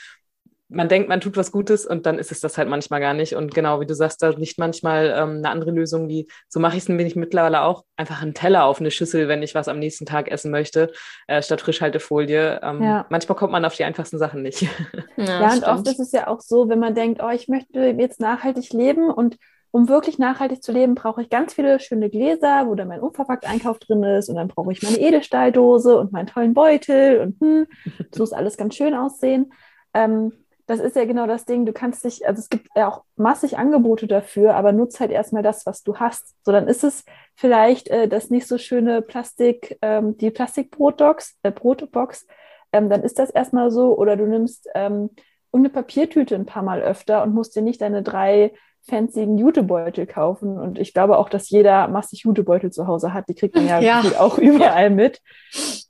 man 0.69 0.89
denkt, 0.89 1.09
man 1.09 1.21
tut 1.21 1.37
was 1.37 1.53
Gutes 1.53 1.87
und 1.87 2.07
dann 2.07 2.19
ist 2.19 2.33
es 2.33 2.41
das 2.41 2.59
halt 2.59 2.69
manchmal 2.69 3.01
gar 3.01 3.15
nicht. 3.15 3.37
Und 3.37 3.55
genau, 3.55 3.81
wie 3.81 3.87
du 3.87 3.95
sagst, 3.95 4.23
da 4.23 4.31
liegt 4.31 4.59
manchmal 4.59 5.15
ähm, 5.17 5.37
eine 5.39 5.51
andere 5.51 5.71
Lösung, 5.71 6.09
wie 6.09 6.29
so 6.49 6.59
mache 6.59 6.77
ich 6.77 6.83
es 6.83 6.89
nämlich 6.89 7.15
mittlerweile 7.15 7.63
auch, 7.63 7.85
einfach 7.97 8.21
einen 8.21 8.35
Teller 8.35 8.65
auf 8.65 8.81
eine 8.81 8.91
Schüssel, 8.91 9.29
wenn 9.29 9.43
ich 9.43 9.55
was 9.55 9.69
am 9.69 9.79
nächsten 9.79 10.07
Tag 10.07 10.29
essen 10.29 10.51
möchte, 10.51 10.93
äh, 11.29 11.41
statt 11.41 11.61
Frischhaltefolie. 11.61 12.61
Ähm, 12.63 12.83
ja. 12.83 13.07
Manchmal 13.11 13.37
kommt 13.37 13.53
man 13.53 13.65
auf 13.65 13.77
die 13.77 13.85
einfachsten 13.85 14.19
Sachen 14.19 14.43
nicht. 14.43 14.67
Ja, 15.19 15.41
ja 15.41 15.53
und 15.55 15.65
oft 15.65 15.89
ist 15.89 15.99
es 15.99 16.13
ja 16.13 16.27
auch 16.27 16.41
so, 16.41 16.69
wenn 16.69 16.79
man 16.79 16.95
denkt, 16.95 17.23
oh, 17.23 17.31
ich 17.31 17.49
möchte 17.49 17.81
jetzt 17.81 18.21
nachhaltig 18.21 18.73
leben 18.73 19.11
und 19.11 19.37
um 19.71 19.89
wirklich 19.89 20.19
nachhaltig 20.19 20.63
zu 20.63 20.73
leben, 20.73 20.95
brauche 20.95 21.23
ich 21.23 21.31
ganz 21.31 21.55
viele 21.55 21.81
schöne 21.81 22.11
Gläser, 22.11 22.67
wo 22.67 22.75
dann 22.75 22.89
mein 22.89 23.01
unverpackt 23.01 23.47
Einkauf 23.47 23.79
drin 23.79 24.03
ist 24.03 24.29
und 24.29 24.37
dann 24.37 24.49
brauche 24.49 24.73
ich 24.73 24.83
meine 24.83 24.99
Edelstahldose 24.99 25.99
und 25.99 26.13
meinen 26.13 26.27
tollen 26.27 26.55
Beutel 26.55 27.21
und 27.21 27.41
hm, 27.41 27.67
das 28.11 28.19
muss 28.19 28.33
alles 28.33 28.57
ganz 28.57 28.75
schön 28.75 28.95
aussehen. 28.95 29.53
Ähm, 29.95 30.33
das 30.67 30.81
ist 30.81 30.97
ja 30.97 31.05
genau 31.05 31.27
das 31.27 31.45
Ding. 31.45 31.65
Du 31.65 31.73
kannst 31.73 32.05
dich, 32.05 32.27
also 32.27 32.41
es 32.41 32.49
gibt 32.49 32.69
ja 32.75 32.89
auch 32.89 33.05
massig 33.17 33.57
Angebote 33.57 34.07
dafür, 34.07 34.55
aber 34.55 34.73
nutz 34.73 34.99
halt 34.99 35.11
erstmal 35.11 35.43
das, 35.43 35.65
was 35.65 35.83
du 35.83 35.97
hast. 35.97 36.35
So, 36.45 36.53
dann 36.53 36.67
ist 36.67 36.83
es 36.83 37.05
vielleicht 37.35 37.89
äh, 37.89 38.09
das 38.09 38.31
nicht 38.31 38.49
so 38.49 38.59
schöne 38.59 39.01
Plastik, 39.03 39.79
ähm, 39.83 40.17
die 40.17 40.31
Plastikbrotbox, 40.31 41.39
äh, 41.43 41.53
Brotbox, 41.53 42.27
ähm, 42.73 42.91
dann 42.91 43.03
ist 43.03 43.19
das 43.19 43.31
erstmal 43.31 43.71
so. 43.71 43.97
Oder 43.97 44.17
du 44.17 44.27
nimmst 44.27 44.69
ähm, 44.75 45.11
eine 45.53 45.71
Papiertüte 45.71 46.35
ein 46.35 46.47
paar 46.47 46.63
Mal 46.63 46.83
öfter 46.83 47.23
und 47.23 47.35
musst 47.35 47.57
dir 47.57 47.63
nicht 47.63 47.81
deine 47.81 48.03
drei 48.03 48.53
fanzigen 48.83 49.39
Jutebeutel 49.39 50.07
kaufen. 50.07 50.59
Und 50.59 50.79
ich 50.79 50.95
glaube 50.95 51.19
auch, 51.19 51.29
dass 51.29 51.51
jeder 51.51 51.89
massig 51.89 52.23
Jutebeutel 52.25 52.71
zu 52.71 52.87
Hause 52.87 53.13
hat. 53.13 53.29
Die 53.29 53.35
kriegt 53.35 53.55
man 53.55 53.67
ja, 53.69 53.81
ja. 53.81 54.03
auch 54.19 54.39
überall 54.39 54.85
ja. 54.85 54.91
mit. 54.91 55.21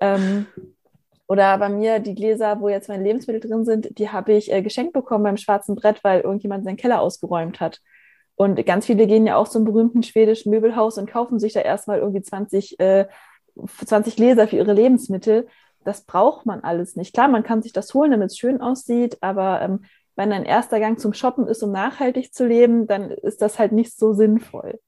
Ähm, 0.01 0.47
oder 1.29 1.59
bei 1.59 1.69
mir 1.69 1.99
die 1.99 2.15
Gläser, 2.15 2.61
wo 2.61 2.69
jetzt 2.69 2.89
meine 2.89 3.03
Lebensmittel 3.03 3.41
drin 3.41 3.65
sind, 3.65 3.99
die 3.99 4.11
habe 4.11 4.33
ich 4.33 4.53
äh, 4.53 4.63
geschenkt 4.63 4.93
bekommen 4.93 5.25
beim 5.25 5.37
schwarzen 5.37 5.75
Brett, 5.75 6.05
weil 6.05 6.21
irgendjemand 6.21 6.65
seinen 6.65 6.77
Keller 6.77 7.01
ausgeräumt 7.01 7.61
hat. 7.61 7.81
Und 8.37 8.65
ganz 8.67 8.87
viele 8.87 9.07
gehen 9.07 9.27
ja 9.27 9.37
auch 9.37 9.49
zum 9.49 9.65
berühmten 9.65 10.03
schwedischen 10.03 10.51
Möbelhaus 10.51 10.99
und 10.99 11.11
kaufen 11.11 11.41
sich 11.41 11.55
da 11.55 11.61
erstmal 11.61 11.99
irgendwie 11.99 12.23
20, 12.23 12.79
äh, 12.79 13.07
20 13.85 14.17
Gläser 14.17 14.47
für 14.47 14.57
ihre 14.57 14.75
Lebensmittel. 14.75 15.49
Das 15.85 16.05
braucht 16.05 16.47
man 16.47 16.61
alles 16.61 16.97
nicht. 16.97 17.15
Klar, 17.15 17.29
man 17.29 17.43
kann 17.43 17.63
sich 17.63 17.73
das 17.73 17.93
holen, 17.95 18.11
damit 18.11 18.31
es 18.31 18.39
schön 18.39 18.61
aussieht, 18.61 19.19
aber 19.21 19.63
ähm, 19.63 19.85
wenn 20.17 20.33
ein 20.33 20.45
erster 20.45 20.81
Gang 20.81 21.01
zum 21.01 21.13
Shoppen 21.13 21.47
ist, 21.47 21.63
um 21.63 21.73
nachhaltig 21.73 22.33
zu 22.33 22.47
leben, 22.47 22.87
dann 22.87 23.11
ist 23.11 23.43
das 23.43 23.59
halt 23.59 23.73
nicht 23.73 23.97
so 23.97 24.13
sinnvoll. 24.13 24.81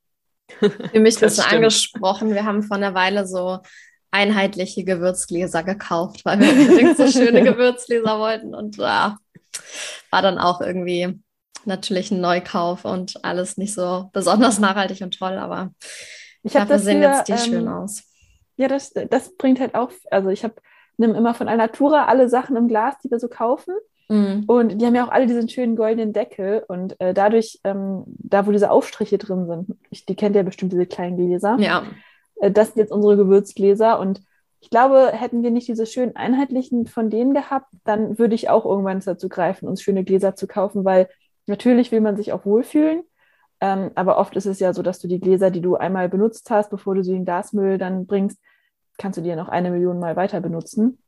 Für 0.48 1.00
mich 1.00 1.16
das, 1.16 1.36
das 1.36 1.52
angesprochen. 1.52 2.32
Wir 2.34 2.44
haben 2.44 2.62
vor 2.62 2.76
einer 2.76 2.94
Weile 2.94 3.26
so 3.26 3.58
einheitliche 4.10 4.84
Gewürzgläser 4.84 5.62
gekauft, 5.62 6.24
weil 6.24 6.40
wir 6.40 6.50
unbedingt 6.50 6.96
so 6.96 7.08
schöne 7.08 7.42
Gewürzgläser 7.44 8.18
wollten. 8.18 8.54
Und 8.54 8.76
ja, 8.76 9.18
war 10.10 10.22
dann 10.22 10.38
auch 10.38 10.60
irgendwie 10.60 11.20
natürlich 11.64 12.10
ein 12.10 12.20
Neukauf 12.20 12.84
und 12.84 13.24
alles 13.24 13.56
nicht 13.56 13.74
so 13.74 14.10
besonders 14.12 14.58
nachhaltig 14.58 15.02
und 15.02 15.18
toll, 15.18 15.34
aber 15.34 15.72
ich 16.42 16.56
habe 16.56 16.68
das 16.68 16.84
sehen 16.84 17.02
jetzt 17.02 17.28
die 17.28 17.32
ähm, 17.32 17.38
schön 17.38 17.68
aus. 17.68 18.04
Ja, 18.56 18.68
das, 18.68 18.92
das 18.92 19.36
bringt 19.36 19.60
halt 19.60 19.74
auch, 19.74 19.90
also 20.10 20.30
ich 20.30 20.44
habe 20.44 20.54
nehme 20.98 21.16
immer 21.16 21.32
von 21.34 21.48
Alnatura 21.48 22.06
alle 22.06 22.28
Sachen 22.28 22.56
im 22.56 22.68
Glas, 22.68 22.96
die 23.02 23.10
wir 23.10 23.18
so 23.18 23.28
kaufen. 23.28 23.74
Mm. 24.08 24.44
Und 24.46 24.80
die 24.80 24.86
haben 24.86 24.94
ja 24.94 25.06
auch 25.06 25.12
alle 25.12 25.26
diesen 25.26 25.48
schönen 25.48 25.76
goldenen 25.76 26.12
Deckel. 26.12 26.64
Und 26.66 27.00
äh, 27.00 27.14
dadurch, 27.14 27.60
ähm, 27.64 28.02
da 28.06 28.46
wo 28.46 28.52
diese 28.52 28.70
Aufstriche 28.70 29.18
drin 29.18 29.46
sind, 29.46 29.78
ich, 29.90 30.06
die 30.06 30.16
kennt 30.16 30.34
ja 30.34 30.42
bestimmt 30.42 30.72
diese 30.72 30.86
kleinen 30.86 31.16
Gläser. 31.16 31.56
Ja. 31.60 31.84
Äh, 32.40 32.50
das 32.50 32.68
sind 32.68 32.78
jetzt 32.78 32.92
unsere 32.92 33.16
Gewürzgläser 33.16 33.98
und 33.98 34.22
ich 34.60 34.70
glaube, 34.70 35.12
hätten 35.12 35.42
wir 35.42 35.50
nicht 35.50 35.68
diese 35.68 35.86
schönen 35.86 36.16
einheitlichen 36.16 36.86
von 36.86 37.10
denen 37.10 37.32
gehabt, 37.32 37.68
dann 37.84 38.18
würde 38.18 38.34
ich 38.34 38.50
auch 38.50 38.64
irgendwann 38.64 39.00
dazu 39.00 39.28
greifen, 39.28 39.68
uns 39.68 39.82
schöne 39.82 40.04
Gläser 40.04 40.34
zu 40.34 40.48
kaufen, 40.48 40.84
weil 40.84 41.08
natürlich 41.46 41.92
will 41.92 42.00
man 42.00 42.16
sich 42.16 42.32
auch 42.32 42.44
wohlfühlen. 42.44 43.04
Ähm, 43.60 43.90
aber 43.94 44.18
oft 44.18 44.36
ist 44.36 44.46
es 44.46 44.60
ja 44.60 44.72
so, 44.72 44.82
dass 44.82 44.98
du 44.98 45.08
die 45.08 45.20
Gläser, 45.20 45.50
die 45.50 45.60
du 45.60 45.76
einmal 45.76 46.08
benutzt 46.08 46.50
hast, 46.50 46.70
bevor 46.70 46.94
du 46.94 47.04
sie 47.04 47.14
in 47.14 47.24
Glasmüll 47.24 47.78
dann 47.78 48.06
bringst, 48.06 48.38
kannst 48.98 49.18
du 49.18 49.22
ja 49.22 49.36
noch 49.36 49.48
eine 49.48 49.70
Million 49.70 49.98
Mal 49.98 50.16
weiter 50.16 50.40
benutzen. 50.40 50.98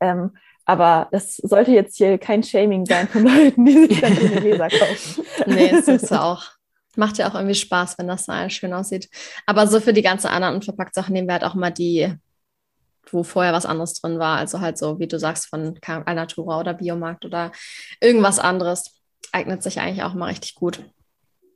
Ähm, 0.00 0.32
aber 0.64 1.08
das 1.10 1.36
sollte 1.36 1.72
jetzt 1.72 1.96
hier 1.96 2.18
kein 2.18 2.42
Shaming 2.42 2.86
sein 2.86 3.08
von 3.08 3.24
Leuten, 3.24 3.64
die 3.64 3.86
sich 3.86 4.00
dann 4.00 4.14
schöne 4.14 4.40
Gläser 4.40 4.68
kaufen. 4.68 5.24
Nee, 5.46 5.70
das 5.70 5.88
ist 5.88 6.12
auch. 6.12 6.42
Macht 6.96 7.18
ja 7.18 7.28
auch 7.28 7.34
irgendwie 7.34 7.54
Spaß, 7.54 7.98
wenn 7.98 8.08
das 8.08 8.26
da 8.26 8.48
schön 8.50 8.72
aussieht. 8.72 9.08
Aber 9.46 9.66
so 9.66 9.80
für 9.80 9.92
die 9.92 10.02
ganzen 10.02 10.28
anderen 10.28 10.56
unverpackt 10.56 10.94
Sachen 10.94 11.12
nehmen 11.12 11.28
wir 11.28 11.34
halt 11.34 11.44
auch 11.44 11.54
mal 11.54 11.70
die, 11.70 12.14
wo 13.10 13.22
vorher 13.22 13.52
was 13.52 13.66
anderes 13.66 13.94
drin 13.94 14.18
war. 14.18 14.38
Also 14.38 14.60
halt 14.60 14.78
so, 14.78 14.98
wie 14.98 15.06
du 15.06 15.18
sagst, 15.18 15.46
von 15.46 15.78
Alnatura 15.86 16.60
oder 16.60 16.74
Biomarkt 16.74 17.24
oder 17.24 17.52
irgendwas 18.00 18.38
anderes. 18.38 19.00
Eignet 19.32 19.62
sich 19.62 19.80
eigentlich 19.80 20.02
auch 20.02 20.14
mal 20.14 20.26
richtig 20.26 20.54
gut. 20.54 20.84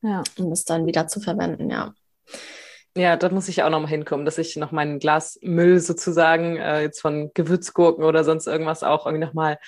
Ja. 0.03 0.23
Um 0.39 0.53
es 0.53 0.65
dann 0.65 0.87
wieder 0.87 1.09
zu 1.09 1.21
verwenden, 1.21 1.71
ja. 1.71 1.93
Ja, 2.97 3.17
da 3.17 3.29
muss 3.29 3.49
ich 3.49 3.63
auch 3.63 3.69
noch 3.69 3.81
mal 3.81 3.89
hinkommen, 3.89 4.25
dass 4.25 4.39
ich 4.39 4.57
noch 4.57 4.73
meinen 4.73 4.99
Glasmüll 4.99 5.81
sozusagen 5.81 6.57
äh, 6.57 6.81
jetzt 6.81 7.01
von 7.01 7.31
Gewürzgurken 7.35 8.05
oder 8.05 8.25
sonst 8.25 8.47
irgendwas 8.47 8.83
auch 8.83 9.05
irgendwie 9.05 9.27
noch 9.27 9.35
mal 9.35 9.59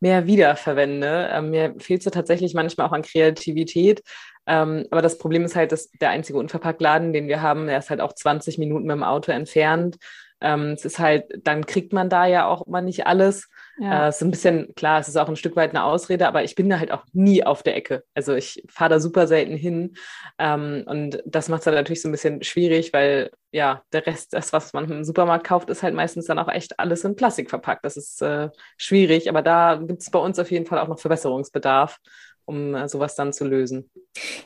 mehr 0.00 0.26
wiederverwende. 0.26 1.28
Ähm, 1.30 1.50
mir 1.50 1.74
fehlt 1.78 2.06
es 2.06 2.12
tatsächlich 2.12 2.54
manchmal 2.54 2.86
auch 2.86 2.92
an 2.92 3.02
Kreativität, 3.02 4.02
ähm, 4.48 4.86
aber 4.90 5.02
das 5.02 5.18
Problem 5.18 5.44
ist 5.44 5.54
halt, 5.56 5.72
dass 5.72 5.90
der 5.90 6.08
einzige 6.08 6.38
Unverpacktladen, 6.38 7.12
den 7.12 7.28
wir 7.28 7.42
haben, 7.42 7.66
der 7.66 7.78
ist 7.78 7.90
halt 7.90 8.00
auch 8.00 8.14
20 8.14 8.56
Minuten 8.56 8.86
mit 8.86 8.96
dem 8.96 9.04
Auto 9.04 9.30
entfernt. 9.30 9.98
Ähm, 10.40 10.70
es 10.70 10.84
ist 10.84 10.98
halt, 10.98 11.26
dann 11.42 11.66
kriegt 11.66 11.92
man 11.92 12.08
da 12.08 12.24
ja 12.24 12.46
auch 12.46 12.66
immer 12.66 12.80
nicht 12.80 13.06
alles. 13.06 13.50
Ja. 13.78 14.06
Äh, 14.06 14.08
ist 14.08 14.22
ein 14.22 14.30
bisschen, 14.30 14.74
klar, 14.74 15.00
es 15.00 15.08
ist 15.08 15.16
auch 15.16 15.28
ein 15.28 15.36
Stück 15.36 15.56
weit 15.56 15.70
eine 15.70 15.84
Ausrede, 15.84 16.26
aber 16.28 16.44
ich 16.44 16.54
bin 16.54 16.68
da 16.68 16.78
halt 16.78 16.92
auch 16.92 17.04
nie 17.12 17.44
auf 17.44 17.62
der 17.62 17.76
Ecke. 17.76 18.04
Also 18.14 18.34
ich 18.34 18.64
fahre 18.68 18.90
da 18.90 19.00
super 19.00 19.26
selten 19.26 19.56
hin. 19.56 19.96
Ähm, 20.38 20.84
und 20.86 21.22
das 21.26 21.48
macht 21.48 21.60
es 21.60 21.66
halt 21.66 21.76
natürlich 21.76 22.00
so 22.00 22.08
ein 22.08 22.12
bisschen 22.12 22.42
schwierig, 22.42 22.92
weil 22.92 23.30
ja, 23.50 23.82
der 23.92 24.06
Rest, 24.06 24.32
das, 24.32 24.52
was 24.52 24.72
man 24.72 24.90
im 24.90 25.04
Supermarkt 25.04 25.46
kauft, 25.46 25.70
ist 25.70 25.82
halt 25.82 25.94
meistens 25.94 26.26
dann 26.26 26.38
auch 26.38 26.48
echt 26.48 26.78
alles 26.78 27.04
in 27.04 27.16
Plastik 27.16 27.50
verpackt. 27.50 27.84
Das 27.84 27.96
ist 27.96 28.22
äh, 28.22 28.50
schwierig, 28.76 29.28
aber 29.28 29.42
da 29.42 29.76
gibt 29.76 30.02
es 30.02 30.10
bei 30.10 30.18
uns 30.18 30.38
auf 30.38 30.50
jeden 30.50 30.66
Fall 30.66 30.78
auch 30.78 30.88
noch 30.88 30.98
Verbesserungsbedarf, 30.98 31.98
um 32.48 32.74
äh, 32.74 32.88
sowas 32.88 33.14
dann 33.14 33.32
zu 33.32 33.46
lösen. 33.46 33.90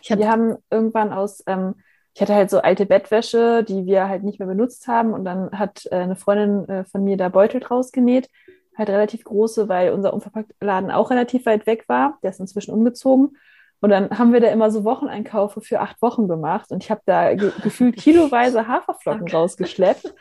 Hab 0.08 0.18
wir 0.18 0.30
haben 0.30 0.56
irgendwann 0.70 1.12
aus, 1.12 1.42
ähm, 1.46 1.76
ich 2.14 2.20
hatte 2.20 2.34
halt 2.34 2.50
so 2.50 2.58
alte 2.58 2.84
Bettwäsche, 2.84 3.64
die 3.64 3.86
wir 3.86 4.08
halt 4.08 4.22
nicht 4.22 4.38
mehr 4.38 4.48
benutzt 4.48 4.86
haben 4.88 5.14
und 5.14 5.24
dann 5.24 5.50
hat 5.58 5.86
äh, 5.90 5.96
eine 5.96 6.16
Freundin 6.16 6.68
äh, 6.68 6.84
von 6.84 7.04
mir 7.04 7.16
da 7.16 7.28
Beutel 7.28 7.60
draus 7.60 7.92
genäht, 7.92 8.28
halt 8.76 8.90
relativ 8.90 9.24
große, 9.24 9.68
weil 9.68 9.92
unser 9.92 10.12
Unverpacktladen 10.12 10.90
auch 10.90 11.10
relativ 11.10 11.46
weit 11.46 11.66
weg 11.66 11.84
war. 11.88 12.18
Der 12.22 12.30
ist 12.30 12.40
inzwischen 12.40 12.74
umgezogen. 12.74 13.36
Und 13.80 13.90
dann 13.90 14.16
haben 14.16 14.32
wir 14.32 14.40
da 14.40 14.46
immer 14.46 14.70
so 14.70 14.84
Wocheneinkaufe 14.84 15.60
für 15.60 15.80
acht 15.80 16.00
Wochen 16.02 16.28
gemacht 16.28 16.70
und 16.70 16.84
ich 16.84 16.90
habe 16.90 17.00
da 17.04 17.34
ge 17.34 17.50
gefühlt 17.64 17.96
kiloweise 17.96 18.68
Haferflocken 18.68 19.22
okay. 19.22 19.36
rausgeschleppt. 19.36 20.14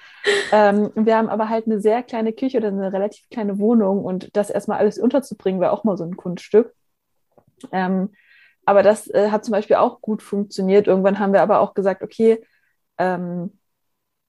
Ähm, 0.52 0.90
wir 0.96 1.16
haben 1.16 1.30
aber 1.30 1.48
halt 1.48 1.68
eine 1.68 1.80
sehr 1.80 2.02
kleine 2.02 2.34
Küche 2.34 2.58
oder 2.58 2.70
eine 2.70 2.92
relativ 2.92 3.30
kleine 3.30 3.60
Wohnung 3.60 4.04
und 4.04 4.36
das 4.36 4.50
erstmal 4.50 4.80
alles 4.80 4.98
unterzubringen 4.98 5.62
war 5.62 5.72
auch 5.74 5.84
mal 5.84 5.96
so 5.96 6.04
ein 6.04 6.18
Kunststück. 6.18 6.74
Ähm, 7.72 8.10
aber 8.66 8.84
das 8.84 9.10
äh, 9.10 9.30
hat 9.30 9.44
zum 9.46 9.54
Beispiel 9.54 9.78
auch 9.78 10.02
gut 10.02 10.22
funktioniert. 10.22 10.88
Irgendwann 10.88 11.20
haben 11.20 11.34
wir 11.34 11.42
aber 11.42 11.60
auch 11.60 11.74
gesagt, 11.74 12.04
okay, 12.04 12.44
ähm, 12.98 13.58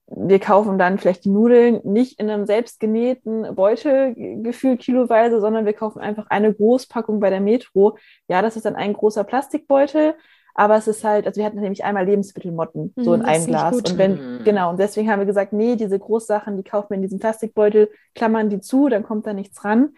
wir 0.07 0.39
kaufen 0.39 0.77
dann 0.77 0.99
vielleicht 0.99 1.25
die 1.25 1.29
Nudeln 1.29 1.79
nicht 1.83 2.19
in 2.19 2.29
einem 2.29 2.45
selbstgenähten 2.45 3.55
Beutel 3.55 4.13
gefühlt 4.43 4.81
kiloweise, 4.81 5.39
sondern 5.39 5.65
wir 5.65 5.73
kaufen 5.73 5.99
einfach 5.99 6.27
eine 6.29 6.53
Großpackung 6.53 7.19
bei 7.19 7.29
der 7.29 7.39
Metro. 7.39 7.97
Ja, 8.27 8.41
das 8.41 8.55
ist 8.55 8.65
dann 8.65 8.75
ein 8.75 8.93
großer 8.93 9.23
Plastikbeutel, 9.23 10.15
aber 10.55 10.75
es 10.75 10.87
ist 10.87 11.03
halt, 11.03 11.25
also 11.25 11.39
wir 11.39 11.45
hatten 11.45 11.59
nämlich 11.59 11.83
einmal 11.83 12.05
Lebensmittelmotten, 12.05 12.93
so 12.97 13.13
in 13.13 13.21
mm, 13.21 13.25
einem 13.25 13.45
Glas. 13.45 13.75
Und 13.75 13.97
wenn, 13.97 14.13
mm. 14.13 14.43
genau, 14.43 14.69
und 14.71 14.79
deswegen 14.79 15.09
haben 15.09 15.19
wir 15.19 15.25
gesagt, 15.25 15.53
nee, 15.53 15.75
diese 15.75 15.97
Großsachen, 15.97 16.57
die 16.57 16.63
kaufen 16.63 16.89
wir 16.89 16.95
in 16.95 17.01
diesem 17.01 17.19
Plastikbeutel, 17.19 17.89
klammern 18.13 18.49
die 18.49 18.59
zu, 18.59 18.89
dann 18.89 19.03
kommt 19.03 19.25
da 19.25 19.33
nichts 19.33 19.63
ran. 19.63 19.95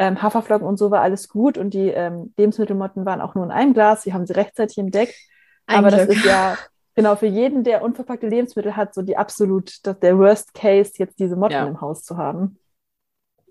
Ähm, 0.00 0.22
Haferflocken 0.22 0.66
und 0.66 0.78
so 0.78 0.90
war 0.90 1.00
alles 1.00 1.28
gut 1.28 1.58
und 1.58 1.74
die 1.74 1.88
ähm, 1.88 2.32
Lebensmittelmotten 2.36 3.04
waren 3.04 3.20
auch 3.20 3.34
nur 3.34 3.44
in 3.44 3.50
einem 3.50 3.74
Glas, 3.74 4.06
wir 4.06 4.14
haben 4.14 4.26
sie 4.26 4.34
rechtzeitig 4.34 4.78
entdeckt. 4.78 5.14
Ein 5.66 5.78
aber 5.78 5.88
Glück. 5.88 6.08
das 6.08 6.16
ist 6.16 6.24
ja, 6.24 6.56
genau, 6.94 7.16
für 7.16 7.26
jeden, 7.26 7.64
der 7.64 7.82
unverpackte 7.82 8.28
Lebensmittel 8.28 8.76
hat, 8.76 8.94
so 8.94 9.02
die 9.02 9.16
absolut, 9.16 9.84
das, 9.84 9.98
der 9.98 10.16
Worst 10.16 10.54
Case, 10.54 10.92
jetzt 10.96 11.18
diese 11.18 11.34
Motten 11.34 11.52
ja. 11.52 11.66
im 11.66 11.80
Haus 11.80 12.04
zu 12.04 12.16
haben. 12.16 12.58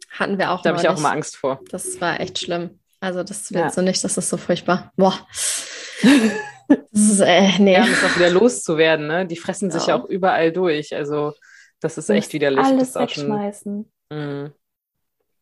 Hatten 0.10 0.38
wir 0.38 0.52
auch. 0.52 0.62
Da 0.62 0.70
habe 0.70 0.82
ich 0.82 0.88
auch 0.88 0.98
immer 0.98 1.12
Angst 1.12 1.36
vor. 1.36 1.60
Das 1.70 2.00
war 2.00 2.20
echt 2.20 2.39
schlimm. 2.39 2.80
Also 3.00 3.24
das 3.24 3.52
willst 3.52 3.76
ja. 3.76 3.82
du 3.82 3.86
nicht, 3.86 4.04
das 4.04 4.18
ist 4.18 4.30
so 4.30 4.38
furchtbar. 4.38 4.91
Boah. 4.95 5.14
das 6.68 6.80
ist, 6.93 7.20
äh, 7.20 7.60
nee. 7.60 7.74
Ja, 7.74 7.84
um 7.84 7.91
es 7.91 8.04
auch 8.04 8.16
wieder 8.16 8.30
loszuwerden, 8.30 9.08
ne? 9.08 9.26
Die 9.26 9.36
fressen 9.36 9.70
sich 9.70 9.88
ja 9.88 9.95
auch 9.95 10.06
überall 10.06 10.52
durch. 10.52 10.95
Also 10.95 11.34
das 11.80 11.98
ist 11.98 12.10
echt 12.10 12.34
widerlich. 12.34 12.66
Alles 12.66 12.93
das 12.93 13.04
wegschmeißen. 13.04 13.91
Schon, 14.12 14.54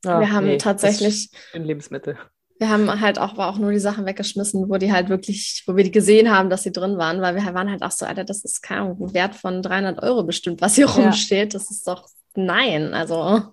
ja, 0.05 0.19
wir 0.19 0.31
haben 0.31 0.45
nee, 0.45 0.57
tatsächlich 0.57 1.29
Lebensmittel 1.53 2.17
wir 2.57 2.69
haben 2.69 3.01
halt 3.01 3.19
auch, 3.19 3.37
war 3.37 3.49
auch 3.49 3.57
nur 3.57 3.71
die 3.71 3.79
Sachen 3.79 4.05
weggeschmissen, 4.05 4.69
wo 4.69 4.77
die 4.77 4.93
halt 4.93 5.09
wirklich, 5.09 5.63
wo 5.67 5.75
wir 5.75 5.83
die 5.83 5.91
gesehen 5.91 6.31
haben, 6.31 6.49
dass 6.49 6.63
sie 6.63 6.71
drin 6.71 6.97
waren, 6.97 7.21
weil 7.21 7.35
wir 7.35 7.53
waren 7.53 7.69
halt 7.69 7.83
auch 7.83 7.91
so, 7.91 8.05
Alter, 8.05 8.23
das 8.23 8.45
ist 8.45 8.61
kein 8.61 8.97
Wert 9.13 9.35
von 9.35 9.61
300 9.61 10.01
Euro 10.01 10.23
bestimmt, 10.23 10.61
was 10.61 10.75
hier 10.75 10.87
ja. 10.87 10.93
rumsteht. 10.93 11.53
Das 11.53 11.69
ist 11.69 11.85
doch, 11.87 12.07
nein, 12.35 12.93
also 12.93 13.43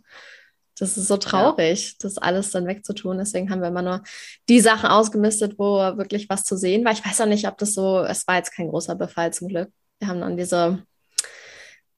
das 0.79 0.97
ist 0.97 1.09
so 1.09 1.17
traurig, 1.17 1.91
ja. 1.91 1.97
das 2.01 2.19
alles 2.19 2.53
dann 2.53 2.67
wegzutun. 2.67 3.19
Deswegen 3.19 3.51
haben 3.51 3.61
wir 3.61 3.69
immer 3.69 3.83
nur 3.83 4.03
die 4.49 4.61
Sachen 4.61 4.89
ausgemistet, 4.89 5.59
wo 5.59 5.79
wirklich 5.97 6.29
was 6.29 6.45
zu 6.45 6.57
sehen 6.57 6.85
war. 6.85 6.93
Ich 6.93 7.05
weiß 7.05 7.21
auch 7.23 7.27
nicht, 7.27 7.49
ob 7.49 7.59
das 7.59 7.75
so, 7.75 8.01
es 8.01 8.27
war 8.29 8.37
jetzt 8.37 8.55
kein 8.55 8.69
großer 8.69 8.95
Befall 8.95 9.33
zum 9.33 9.49
Glück. 9.49 9.71
Wir 9.99 10.09
haben 10.09 10.21
dann 10.21 10.37
diese 10.37 10.83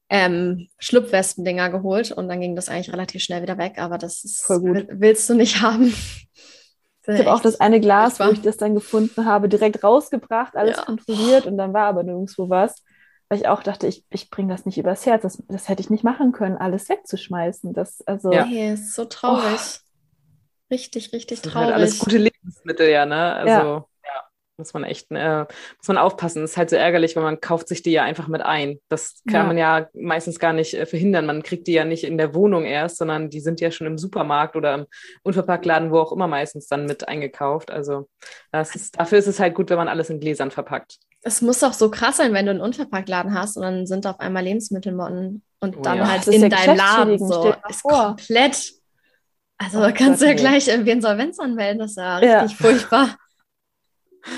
ähm, 0.09 0.67
Schlupfwespen-Dinger 0.77 1.69
geholt 1.69 2.11
und 2.11 2.27
dann 2.27 2.41
ging 2.41 2.55
das 2.55 2.69
eigentlich 2.69 2.93
relativ 2.93 3.23
schnell 3.23 3.41
wieder 3.41 3.57
weg, 3.57 3.75
aber 3.77 3.97
das 3.97 4.23
ist, 4.23 4.47
willst 4.49 5.29
du 5.29 5.33
nicht 5.33 5.61
haben. 5.61 5.93
Ich 7.07 7.19
habe 7.19 7.33
auch 7.33 7.39
das 7.39 7.59
eine 7.59 7.79
Glas, 7.79 8.19
wo 8.19 8.31
ich 8.31 8.41
das 8.41 8.57
dann 8.57 8.73
gefunden 8.73 9.25
habe, 9.25 9.47
direkt 9.47 9.83
rausgebracht, 9.83 10.55
alles 10.55 10.77
ja. 10.77 10.83
kontrolliert 10.83 11.45
und 11.45 11.57
dann 11.57 11.71
war 11.73 11.85
aber 11.85 12.03
nirgendwo 12.03 12.49
was. 12.49 12.83
Weil 13.29 13.39
ich 13.39 13.47
auch 13.47 13.63
dachte, 13.63 13.87
ich, 13.87 14.05
ich 14.09 14.29
bringe 14.29 14.53
das 14.53 14.65
nicht 14.65 14.77
übers 14.77 15.05
Herz. 15.05 15.23
Das, 15.23 15.41
das 15.47 15.67
hätte 15.67 15.81
ich 15.81 15.89
nicht 15.89 16.03
machen 16.03 16.31
können, 16.31 16.57
alles 16.57 16.89
wegzuschmeißen. 16.89 17.73
Das, 17.73 18.01
also, 18.05 18.31
ja, 18.31 18.43
hey, 18.43 18.73
ist 18.73 18.93
so 18.93 19.05
traurig. 19.05 19.59
Oh. 19.59 20.71
Richtig, 20.71 21.11
richtig 21.11 21.41
das 21.41 21.51
traurig. 21.51 21.67
Halt 21.67 21.75
alles 21.75 21.99
gute 21.99 22.17
Lebensmittel, 22.17 22.89
ja, 22.89 23.05
ne? 23.05 23.33
Also. 23.33 23.49
Ja 23.49 23.85
muss 24.57 24.73
man 24.73 24.83
echt, 24.83 25.11
äh, 25.11 25.39
muss 25.39 25.87
man 25.87 25.97
aufpassen. 25.97 26.41
Das 26.41 26.51
ist 26.51 26.57
halt 26.57 26.69
so 26.69 26.75
ärgerlich, 26.75 27.15
weil 27.15 27.23
man 27.23 27.41
kauft 27.41 27.67
sich 27.67 27.81
die 27.83 27.91
ja 27.91 28.03
einfach 28.03 28.27
mit 28.27 28.41
ein. 28.41 28.79
Das 28.89 29.21
kann 29.27 29.41
ja. 29.41 29.43
man 29.43 29.57
ja 29.57 29.87
meistens 29.93 30.39
gar 30.39 30.53
nicht 30.53 30.73
äh, 30.73 30.85
verhindern. 30.85 31.25
Man 31.25 31.43
kriegt 31.43 31.67
die 31.67 31.73
ja 31.73 31.85
nicht 31.85 32.03
in 32.03 32.17
der 32.17 32.33
Wohnung 32.33 32.65
erst, 32.65 32.97
sondern 32.97 33.29
die 33.29 33.41
sind 33.41 33.59
ja 33.61 33.71
schon 33.71 33.87
im 33.87 33.97
Supermarkt 33.97 34.55
oder 34.55 34.73
im 34.75 34.85
Unverpacktladen, 35.23 35.91
wo 35.91 35.99
auch 35.99 36.11
immer 36.11 36.27
meistens 36.27 36.67
dann 36.67 36.85
mit 36.85 37.07
eingekauft. 37.07 37.71
Also 37.71 38.07
ist, 38.51 38.97
dafür 38.99 39.17
ist 39.17 39.27
es 39.27 39.39
halt 39.39 39.55
gut, 39.55 39.69
wenn 39.69 39.77
man 39.77 39.87
alles 39.87 40.09
in 40.09 40.19
Gläsern 40.19 40.51
verpackt. 40.51 40.97
Es 41.21 41.41
muss 41.41 41.63
auch 41.63 41.73
so 41.73 41.89
krass 41.89 42.17
sein, 42.17 42.33
wenn 42.33 42.45
du 42.45 42.51
einen 42.51 42.61
Unverpacktladen 42.61 43.33
hast 43.33 43.57
und 43.57 43.63
dann 43.63 43.87
sind 43.87 44.05
auf 44.05 44.19
einmal 44.19 44.43
Lebensmittelmotten 44.43 45.43
und 45.59 45.77
oh, 45.77 45.81
dann 45.81 45.97
ja. 45.97 46.07
halt 46.07 46.27
in 46.27 46.49
deinem 46.49 46.77
Laden 46.77 47.19
so. 47.19 47.53
Ist 47.67 47.83
komplett. 47.83 48.73
Also 49.57 49.83
oh, 49.83 49.89
kannst 49.95 50.21
du 50.21 50.25
ja 50.25 50.33
gleich 50.33 50.67
irgendwie 50.67 50.91
Insolvenz 50.91 51.39
anmelden, 51.39 51.79
das 51.79 51.91
ist 51.91 51.97
ja 51.97 52.17
richtig 52.17 52.59
ja. 52.59 52.67
furchtbar. 52.67 53.17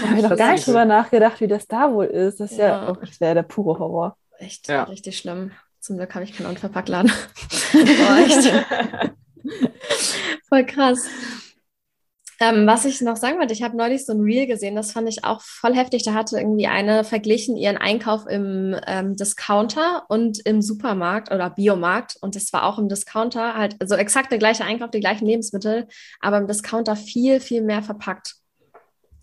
Da 0.01 0.09
habe 0.09 0.19
ich 0.19 0.27
noch 0.27 0.37
gar 0.37 0.51
nicht 0.53 0.67
drüber 0.67 0.85
nachgedacht, 0.85 1.39
wie 1.41 1.47
das 1.47 1.67
da 1.67 1.93
wohl 1.93 2.05
ist. 2.05 2.39
Das 2.39 2.51
ist 2.51 2.57
ja, 2.57 2.67
ja 2.67 2.89
oh, 2.91 2.97
das 2.99 3.19
wäre 3.19 3.35
der 3.35 3.43
pure 3.43 3.79
Horror. 3.79 4.17
Echt, 4.37 4.67
ja. 4.67 4.83
richtig 4.83 5.17
schlimm. 5.17 5.51
Zum 5.79 5.97
Glück 5.97 6.13
habe 6.15 6.25
ich 6.25 6.35
keinen 6.35 6.47
Unverpacktladen. 6.47 7.11
Boah, 7.71 8.17
echt. 8.25 8.65
Voll 10.49 10.65
krass. 10.65 11.07
Ähm, 12.39 12.67
was 12.67 12.85
ich 12.85 13.01
noch 13.01 13.15
sagen 13.15 13.39
wollte, 13.39 13.53
ich 13.53 13.63
habe 13.63 13.75
neulich 13.75 14.05
so 14.05 14.13
ein 14.13 14.21
Reel 14.21 14.45
gesehen, 14.45 14.75
das 14.75 14.91
fand 14.91 15.09
ich 15.09 15.23
auch 15.23 15.41
voll 15.41 15.73
heftig. 15.73 16.03
Da 16.03 16.13
hatte 16.13 16.37
irgendwie 16.37 16.67
eine 16.67 17.03
verglichen 17.03 17.57
ihren 17.57 17.77
Einkauf 17.77 18.27
im 18.27 18.75
ähm, 18.85 19.15
Discounter 19.15 20.05
und 20.07 20.45
im 20.45 20.61
Supermarkt 20.61 21.31
oder 21.31 21.49
Biomarkt. 21.49 22.17
Und 22.21 22.35
das 22.35 22.53
war 22.53 22.63
auch 22.65 22.77
im 22.77 22.89
Discounter 22.89 23.55
halt, 23.55 23.75
also 23.79 23.95
exakt 23.95 24.31
der 24.31 24.37
gleiche 24.37 24.65
Einkauf, 24.65 24.91
die 24.91 24.99
gleichen 24.99 25.25
Lebensmittel, 25.25 25.87
aber 26.19 26.37
im 26.37 26.47
Discounter 26.47 26.95
viel, 26.95 27.39
viel 27.39 27.63
mehr 27.63 27.81
verpackt. 27.81 28.36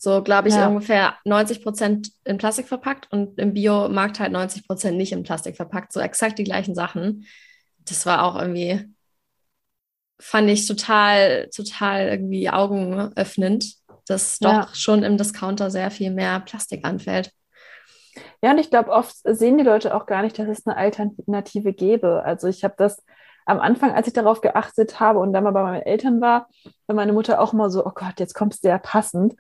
So, 0.05 0.23
glaube 0.23 0.49
ich, 0.49 0.55
ja. 0.55 0.69
ungefähr 0.69 1.17
90 1.25 1.63
Prozent 1.63 2.11
in 2.25 2.37
Plastik 2.37 2.69
verpackt 2.69 3.11
und 3.11 3.39
im 3.41 3.55
Biomarkt 3.55 4.21
halt 4.21 4.33
90 4.33 4.67
Prozent 4.67 4.99
nicht 4.99 5.13
in 5.13 5.23
Plastik 5.23 5.57
verpackt. 5.57 5.95
So 5.95 6.01
exakt 6.01 6.39
die 6.39 6.45
gleichen 6.45 6.75
Sachen. 6.75 7.25
Das 7.87 8.05
war 8.05 8.23
auch 8.23 8.39
irgendwie, 8.39 8.85
fand 10.21 10.51
ich 10.51 10.69
total, 10.69 11.49
total 11.49 12.09
irgendwie 12.09 12.51
augenöffnend, 12.51 13.77
dass 14.07 14.39
doch 14.41 14.53
ja. 14.53 14.69
schon 14.75 15.05
im 15.05 15.17
Discounter 15.17 15.71
sehr 15.71 15.91
viel 15.91 16.11
mehr 16.11 16.39
Plastik 16.41 16.85
anfällt. 16.85 17.33
Ja, 18.43 18.51
und 18.51 18.59
ich 18.59 18.69
glaube, 18.69 18.91
oft 18.91 19.17
sehen 19.25 19.57
die 19.57 19.65
Leute 19.65 19.95
auch 19.95 20.05
gar 20.05 20.21
nicht, 20.21 20.39
dass 20.39 20.49
es 20.49 20.67
eine 20.67 20.77
Alternative 20.77 21.73
gäbe. 21.73 22.23
Also 22.27 22.47
ich 22.49 22.63
habe 22.63 22.75
das 22.77 23.03
am 23.47 23.59
Anfang, 23.59 23.93
als 23.93 24.07
ich 24.07 24.13
darauf 24.13 24.43
geachtet 24.43 25.01
habe 25.01 25.19
und 25.19 25.33
dann 25.33 25.45
mal 25.45 25.53
bei 25.53 25.63
meinen 25.63 25.83
Eltern 25.83 26.21
war, 26.21 26.51
war 26.87 26.95
meine 26.95 27.15
Mutter 27.15 27.41
auch 27.41 27.55
immer 27.55 27.71
so, 27.71 27.87
oh 27.87 27.93
Gott, 27.95 28.21
jetzt 28.21 28.35
kommst 28.35 28.65
du 28.65 28.69
ja 28.69 28.77
passend 28.77 29.35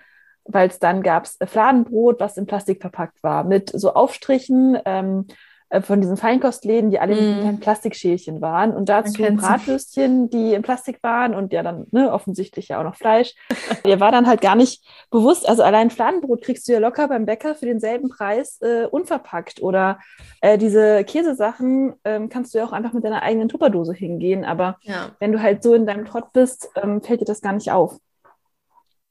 weil 0.44 0.68
es 0.68 0.78
dann 0.78 1.02
gab 1.02 1.24
es 1.24 1.38
Fladenbrot, 1.44 2.20
was 2.20 2.36
in 2.36 2.46
Plastik 2.46 2.80
verpackt 2.80 3.22
war, 3.22 3.44
mit 3.44 3.70
so 3.70 3.94
Aufstrichen 3.94 4.78
ähm, 4.84 5.26
äh, 5.74 5.80
von 5.80 6.00
diesen 6.00 6.16
Feinkostläden, 6.16 6.90
die 6.90 7.00
alle 7.00 7.14
mm. 7.14 7.18
in 7.18 7.40
kleinen 7.40 7.60
Plastikschälchen 7.60 8.40
waren. 8.40 8.72
Und 8.72 8.88
dazu 8.88 9.22
Bratwürstchen, 9.22 10.28
die 10.30 10.54
in 10.54 10.62
Plastik 10.62 11.02
waren 11.02 11.34
und 11.34 11.52
ja 11.52 11.62
dann 11.62 11.86
ne, 11.90 12.12
offensichtlich 12.12 12.68
ja 12.68 12.78
auch 12.78 12.84
noch 12.84 12.94
Fleisch. 12.94 13.34
Mir 13.84 13.98
war 14.00 14.12
dann 14.12 14.26
halt 14.26 14.40
gar 14.40 14.54
nicht 14.54 14.84
bewusst, 15.10 15.48
also 15.48 15.62
allein 15.62 15.90
Fladenbrot 15.90 16.42
kriegst 16.42 16.68
du 16.68 16.72
ja 16.72 16.78
locker 16.78 17.08
beim 17.08 17.26
Bäcker 17.26 17.54
für 17.54 17.66
denselben 17.66 18.08
Preis 18.08 18.60
äh, 18.60 18.86
unverpackt. 18.86 19.62
Oder 19.62 19.98
äh, 20.42 20.58
diese 20.58 21.04
Käsesachen 21.04 21.94
ähm, 22.04 22.28
kannst 22.28 22.54
du 22.54 22.58
ja 22.58 22.66
auch 22.66 22.72
einfach 22.72 22.92
mit 22.92 23.04
deiner 23.04 23.22
eigenen 23.22 23.48
Tupperdose 23.48 23.94
hingehen. 23.94 24.44
Aber 24.44 24.78
ja. 24.82 25.10
wenn 25.18 25.32
du 25.32 25.42
halt 25.42 25.62
so 25.62 25.74
in 25.74 25.86
deinem 25.86 26.04
Trott 26.04 26.32
bist, 26.32 26.68
ähm, 26.76 27.02
fällt 27.02 27.22
dir 27.22 27.26
das 27.26 27.40
gar 27.40 27.52
nicht 27.52 27.72
auf. 27.72 27.98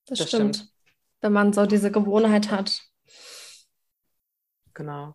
Das, 0.07 0.19
das 0.19 0.27
stimmt. 0.27 0.55
stimmt 0.55 0.72
wenn 1.24 1.34
man 1.34 1.53
so 1.53 1.65
diese 1.65 1.91
Gewohnheit 1.91 2.51
hat. 2.51 2.82
Genau. 4.74 5.13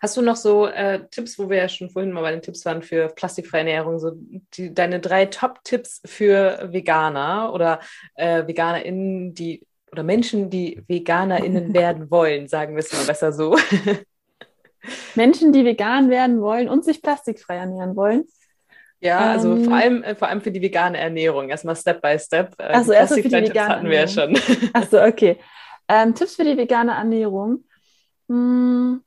Hast 0.00 0.16
du 0.16 0.22
noch 0.22 0.36
so 0.36 0.66
äh, 0.66 1.06
Tipps, 1.10 1.38
wo 1.38 1.48
wir 1.48 1.56
ja 1.56 1.68
schon 1.68 1.88
vorhin 1.88 2.12
mal 2.12 2.20
bei 2.20 2.32
den 2.32 2.42
Tipps 2.42 2.66
waren 2.66 2.82
für 2.82 3.08
plastikfreie 3.08 3.60
Ernährung, 3.60 3.98
so 3.98 4.12
die, 4.54 4.74
deine 4.74 5.00
drei 5.00 5.26
Top-Tipps 5.26 6.02
für 6.04 6.68
Veganer 6.72 7.52
oder 7.54 7.80
äh, 8.16 8.46
VeganerInnen, 8.46 9.32
die 9.32 9.66
oder 9.90 10.02
Menschen, 10.02 10.50
die 10.50 10.82
VeganerInnen 10.88 11.72
werden 11.74 12.10
wollen, 12.10 12.48
sagen 12.48 12.74
wir 12.74 12.80
es 12.80 12.92
mal 12.92 13.06
besser 13.06 13.32
so. 13.32 13.56
Menschen, 15.14 15.52
die 15.52 15.64
vegan 15.64 16.10
werden 16.10 16.40
wollen 16.40 16.68
und 16.68 16.84
sich 16.84 17.00
plastikfrei 17.00 17.56
ernähren 17.56 17.96
wollen. 17.96 18.24
Ja, 19.00 19.32
also 19.32 19.52
ähm, 19.52 19.64
vor, 19.64 19.74
allem, 19.74 20.02
äh, 20.02 20.14
vor 20.14 20.28
allem 20.28 20.40
für 20.40 20.50
die 20.50 20.62
vegane 20.62 20.98
Ernährung. 20.98 21.50
Erstmal 21.50 21.76
Step 21.76 22.00
by 22.00 22.18
Step. 22.18 22.54
Äh, 22.58 22.64
also 22.64 22.92
erst 22.92 23.14
für 23.14 23.22
die 23.22 23.30
vegane 23.30 23.68
hatten 23.68 23.88
wir 23.88 24.00
ja 24.00 24.08
schon. 24.08 24.38
Achso, 24.72 25.04
okay. 25.04 25.38
Ähm, 25.88 26.14
Tipps 26.14 26.36
für 26.36 26.44
die 26.44 26.56
vegane 26.56 26.92
Ernährung. 26.92 27.64
Hm, 28.28 29.02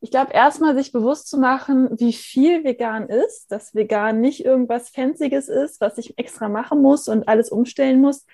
ich 0.00 0.10
glaube, 0.10 0.34
erstmal 0.34 0.74
sich 0.74 0.92
bewusst 0.92 1.28
zu 1.28 1.38
machen, 1.38 1.88
wie 1.98 2.12
viel 2.12 2.62
vegan 2.62 3.08
ist, 3.08 3.50
dass 3.50 3.74
vegan 3.74 4.20
nicht 4.20 4.44
irgendwas 4.44 4.90
Fancyes 4.90 5.48
ist, 5.48 5.80
was 5.80 5.96
ich 5.96 6.18
extra 6.18 6.50
machen 6.50 6.82
muss 6.82 7.08
und 7.08 7.26
alles 7.26 7.48
umstellen 7.48 8.02
muss, 8.02 8.26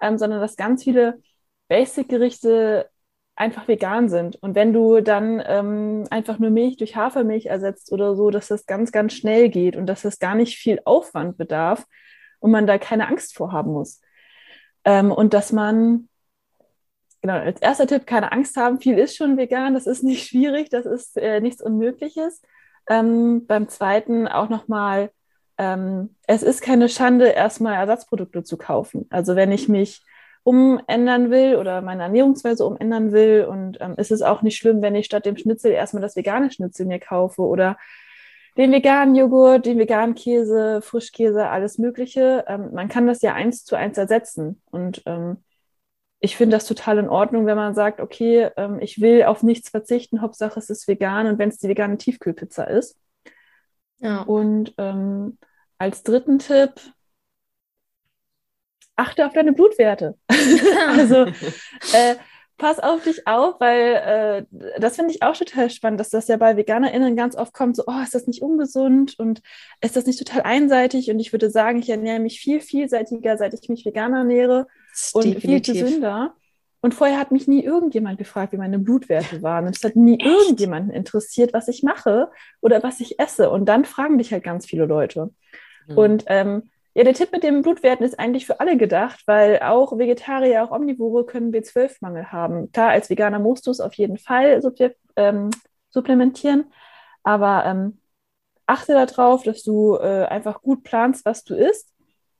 ähm, 0.00 0.16
sondern 0.16 0.40
dass 0.40 0.56
ganz 0.56 0.82
viele 0.82 1.20
Basic-Gerichte 1.68 2.88
einfach 3.36 3.66
vegan 3.66 4.08
sind. 4.08 4.36
Und 4.36 4.54
wenn 4.54 4.72
du 4.72 5.00
dann 5.00 5.42
ähm, 5.46 6.04
einfach 6.10 6.38
nur 6.38 6.50
Milch 6.50 6.76
durch 6.76 6.94
Hafermilch 6.96 7.46
ersetzt 7.46 7.92
oder 7.92 8.14
so, 8.14 8.30
dass 8.30 8.48
das 8.48 8.66
ganz, 8.66 8.92
ganz 8.92 9.14
schnell 9.14 9.48
geht 9.48 9.76
und 9.76 9.86
dass 9.86 10.02
das 10.02 10.18
gar 10.18 10.34
nicht 10.34 10.56
viel 10.56 10.80
Aufwand 10.84 11.36
bedarf 11.36 11.84
und 12.38 12.52
man 12.52 12.66
da 12.66 12.78
keine 12.78 13.08
Angst 13.08 13.36
vor 13.36 13.52
haben 13.52 13.72
muss. 13.72 14.00
Ähm, 14.84 15.10
und 15.10 15.34
dass 15.34 15.50
man, 15.50 16.08
genau, 17.22 17.34
als 17.34 17.60
erster 17.60 17.86
Tipp, 17.86 18.06
keine 18.06 18.30
Angst 18.30 18.56
haben, 18.56 18.80
viel 18.80 18.98
ist 18.98 19.16
schon 19.16 19.36
vegan, 19.36 19.74
das 19.74 19.86
ist 19.86 20.04
nicht 20.04 20.26
schwierig, 20.28 20.70
das 20.70 20.86
ist 20.86 21.16
äh, 21.16 21.40
nichts 21.40 21.62
Unmögliches. 21.62 22.40
Ähm, 22.88 23.46
beim 23.46 23.68
zweiten 23.68 24.28
auch 24.28 24.48
nochmal, 24.48 25.10
ähm, 25.58 26.14
es 26.26 26.42
ist 26.42 26.60
keine 26.60 26.88
Schande, 26.88 27.28
erstmal 27.28 27.74
Ersatzprodukte 27.74 28.44
zu 28.44 28.56
kaufen. 28.58 29.06
Also 29.10 29.34
wenn 29.34 29.50
ich 29.50 29.68
mich 29.68 30.04
umändern 30.44 31.30
will 31.30 31.56
oder 31.56 31.82
meine 31.82 32.04
Ernährungsweise 32.04 32.64
umändern 32.64 33.12
will. 33.12 33.46
Und 33.48 33.78
ähm, 33.80 33.94
ist 33.96 34.12
es 34.12 34.22
auch 34.22 34.42
nicht 34.42 34.56
schlimm, 34.56 34.82
wenn 34.82 34.94
ich 34.94 35.06
statt 35.06 35.26
dem 35.26 35.36
Schnitzel 35.36 35.72
erstmal 35.72 36.02
das 36.02 36.16
vegane 36.16 36.50
Schnitzel 36.50 36.86
mir 36.86 37.00
kaufe 37.00 37.42
oder 37.42 37.76
den 38.56 38.70
veganen 38.70 39.16
Joghurt, 39.16 39.66
den 39.66 39.78
veganen 39.78 40.14
Käse, 40.14 40.80
Frischkäse, 40.82 41.48
alles 41.48 41.78
Mögliche. 41.78 42.44
Ähm, 42.46 42.72
man 42.72 42.88
kann 42.88 43.06
das 43.06 43.22
ja 43.22 43.34
eins 43.34 43.64
zu 43.64 43.74
eins 43.74 43.98
ersetzen. 43.98 44.62
Und 44.70 45.02
ähm, 45.06 45.38
ich 46.20 46.36
finde 46.36 46.56
das 46.56 46.66
total 46.66 46.98
in 46.98 47.08
Ordnung, 47.08 47.46
wenn 47.46 47.56
man 47.56 47.74
sagt, 47.74 48.00
okay, 48.00 48.48
ähm, 48.56 48.78
ich 48.80 49.00
will 49.00 49.24
auf 49.24 49.42
nichts 49.42 49.70
verzichten, 49.70 50.20
Hauptsache 50.20 50.58
es 50.58 50.70
ist 50.70 50.86
vegan 50.86 51.26
und 51.26 51.38
wenn 51.38 51.48
es 51.48 51.58
die 51.58 51.68
vegane 51.68 51.98
Tiefkühlpizza 51.98 52.64
ist. 52.64 52.98
Ja. 53.98 54.22
Und 54.22 54.74
ähm, 54.78 55.38
als 55.78 56.02
dritten 56.02 56.38
Tipp, 56.38 56.80
achte 58.96 59.26
auf 59.26 59.32
deine 59.32 59.52
Blutwerte. 59.52 60.16
also 60.88 61.26
äh, 61.92 62.16
pass 62.56 62.78
auf 62.78 63.02
dich 63.02 63.26
auf, 63.26 63.60
weil 63.60 64.46
äh, 64.52 64.80
das 64.80 64.96
finde 64.96 65.12
ich 65.12 65.22
auch 65.22 65.36
total 65.36 65.70
spannend, 65.70 66.00
dass 66.00 66.10
das 66.10 66.28
ja 66.28 66.36
bei 66.36 66.56
VeganerInnen 66.56 67.16
ganz 67.16 67.36
oft 67.36 67.52
kommt, 67.52 67.76
so, 67.76 67.84
oh, 67.86 68.02
ist 68.02 68.14
das 68.14 68.26
nicht 68.26 68.42
ungesund 68.42 69.18
und 69.18 69.42
ist 69.80 69.96
das 69.96 70.06
nicht 70.06 70.18
total 70.18 70.42
einseitig? 70.42 71.10
Und 71.10 71.18
ich 71.18 71.32
würde 71.32 71.50
sagen, 71.50 71.78
ich 71.78 71.90
ernähre 71.90 72.20
mich 72.20 72.40
viel 72.40 72.60
vielseitiger, 72.60 73.36
seit 73.36 73.54
ich 73.54 73.68
mich 73.68 73.84
vegan 73.84 74.14
ernähre 74.14 74.66
und 75.12 75.24
definitiv. 75.24 75.74
viel 75.74 75.84
gesünder. 75.84 76.34
Und 76.80 76.92
vorher 76.94 77.18
hat 77.18 77.32
mich 77.32 77.48
nie 77.48 77.64
irgendjemand 77.64 78.18
gefragt, 78.18 78.52
wie 78.52 78.58
meine 78.58 78.78
Blutwerte 78.78 79.42
waren. 79.42 79.66
Und 79.66 79.74
es 79.74 79.82
hat 79.82 79.96
nie 79.96 80.18
Echt? 80.20 80.26
irgendjemanden 80.26 80.92
interessiert, 80.92 81.54
was 81.54 81.66
ich 81.66 81.82
mache 81.82 82.30
oder 82.60 82.82
was 82.82 83.00
ich 83.00 83.18
esse. 83.18 83.48
Und 83.48 83.64
dann 83.66 83.86
fragen 83.86 84.18
dich 84.18 84.32
halt 84.32 84.44
ganz 84.44 84.66
viele 84.66 84.84
Leute. 84.84 85.30
Mhm. 85.86 85.96
Und 85.96 86.24
ähm, 86.26 86.70
ja, 86.94 87.04
der 87.04 87.14
Tipp 87.14 87.32
mit 87.32 87.42
den 87.42 87.62
Blutwerten 87.62 88.06
ist 88.06 88.18
eigentlich 88.18 88.46
für 88.46 88.60
alle 88.60 88.76
gedacht, 88.76 89.22
weil 89.26 89.60
auch 89.60 89.98
Vegetarier, 89.98 90.64
auch 90.64 90.70
Omnivore 90.70 91.26
können 91.26 91.52
B12-Mangel 91.52 92.30
haben. 92.30 92.70
Klar, 92.72 92.90
als 92.90 93.10
Veganer 93.10 93.40
musst 93.40 93.66
du 93.66 93.72
es 93.72 93.80
auf 93.80 93.94
jeden 93.94 94.16
Fall 94.18 94.60
ähm, 95.16 95.50
supplementieren, 95.90 96.72
aber 97.24 97.64
ähm, 97.66 97.98
achte 98.66 98.92
darauf, 98.94 99.42
dass 99.42 99.62
du 99.62 99.96
äh, 99.96 100.26
einfach 100.26 100.62
gut 100.62 100.84
planst, 100.84 101.24
was 101.24 101.44
du 101.44 101.54
isst. 101.54 101.92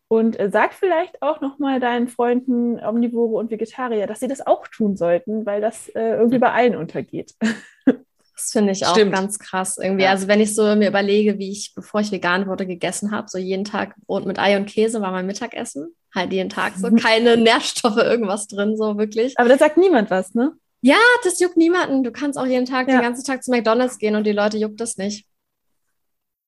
Und 0.09 0.39
äh, 0.39 0.51
sag 0.51 0.75
vielleicht 0.75 1.23
auch 1.23 1.41
nochmal 1.41 1.81
deinen 1.81 2.09
Freunden 2.09 2.79
Omnivore 2.79 3.37
und 3.37 3.51
Vegetarier, 3.51 4.07
dass 4.07 4.21
sie 4.21 4.29
das 4.29 4.47
auch 4.47 4.69
tun 4.69 4.97
sollten, 4.97 5.47
weil 5.47 5.61
das 5.61 5.89
äh, 5.89 6.17
irgendwie 6.17 6.39
bei 6.39 6.53
allen 6.53 6.77
untergeht. 6.77 7.35
Das 8.37 8.51
finde 8.51 8.73
ich 8.73 8.85
auch 8.85 8.95
Stimmt. 8.95 9.13
ganz 9.13 9.39
krass 9.39 9.79
irgendwie. 9.79 10.05
Ja. 10.05 10.11
Also 10.11 10.27
wenn 10.27 10.41
ich 10.41 10.55
so 10.55 10.75
mir 10.75 10.89
überlege, 10.89 11.39
wie 11.39 11.53
ich, 11.53 11.73
bevor 11.75 12.01
ich 12.01 12.11
vegan 12.11 12.49
wurde, 12.49 12.67
gegessen 12.67 13.13
habe, 13.13 13.29
so 13.29 13.39
jeden 13.39 13.65
Tag 13.65 13.95
Brot 14.07 14.27
mit 14.27 14.39
Ei 14.39 14.57
und 14.57 14.67
Käse 14.67 15.01
war 15.01 15.13
mein 15.13 15.27
Mittagessen. 15.27 15.95
Halt 16.13 16.33
jeden 16.33 16.51
Tag 16.51 16.75
so 16.77 16.91
keine 16.97 17.37
Nährstoffe, 17.37 17.97
irgendwas 17.97 18.49
drin, 18.49 18.77
so 18.77 18.99
wirklich. 18.99 19.39
Aber 19.39 19.49
da 19.49 19.57
sagt 19.57 19.77
niemand 19.77 20.11
was, 20.11 20.35
ne? 20.35 20.53
Ja, 20.81 20.99
das 21.23 21.39
juckt 21.41 21.57
niemanden. 21.57 22.03
Du 22.03 22.11
kannst 22.11 22.39
auch 22.39 22.47
jeden 22.47 22.67
Tag, 22.67 22.89
ja. 22.89 22.97
den 22.97 23.03
ganzen 23.03 23.25
Tag 23.25 23.43
zu 23.43 23.51
McDonalds 23.51 23.99
gehen 23.99 24.17
und 24.17 24.25
die 24.25 24.33
Leute 24.33 24.59
juckt 24.59 24.81
das 24.81 24.97
nicht. 24.97 25.27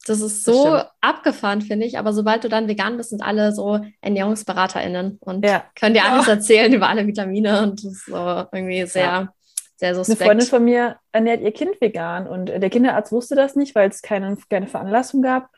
Das 0.06 0.20
ist 0.20 0.44
so 0.44 0.72
das 0.72 0.86
abgefahren, 1.00 1.62
finde 1.62 1.86
ich. 1.86 1.98
Aber 1.98 2.12
sobald 2.12 2.44
du 2.44 2.48
dann 2.48 2.68
vegan 2.68 2.96
bist, 2.96 3.10
sind 3.10 3.22
alle 3.22 3.52
so 3.52 3.80
ErnährungsberaterInnen 4.02 5.18
und 5.20 5.44
ja. 5.44 5.64
können 5.74 5.94
dir 5.94 6.04
alles 6.04 6.28
erzählen 6.28 6.72
über 6.72 6.88
alle 6.88 7.06
Vitamine 7.06 7.62
und 7.62 7.82
das 7.82 7.92
ist 7.92 8.06
so 8.06 8.44
irgendwie 8.52 8.86
sehr 8.86 9.32
sehr 9.76 9.94
suspekt. 9.94 10.22
Eine 10.22 10.28
Freundin 10.28 10.48
von 10.48 10.64
mir 10.64 10.96
ernährt 11.12 11.42
ihr 11.42 11.52
Kind 11.52 11.80
vegan 11.80 12.26
und 12.26 12.46
der 12.46 12.70
Kinderarzt 12.70 13.12
wusste 13.12 13.34
das 13.34 13.56
nicht, 13.56 13.74
weil 13.74 13.88
es 13.88 14.02
keine, 14.02 14.36
keine 14.48 14.66
Veranlassung 14.66 15.22
gab. 15.22 15.50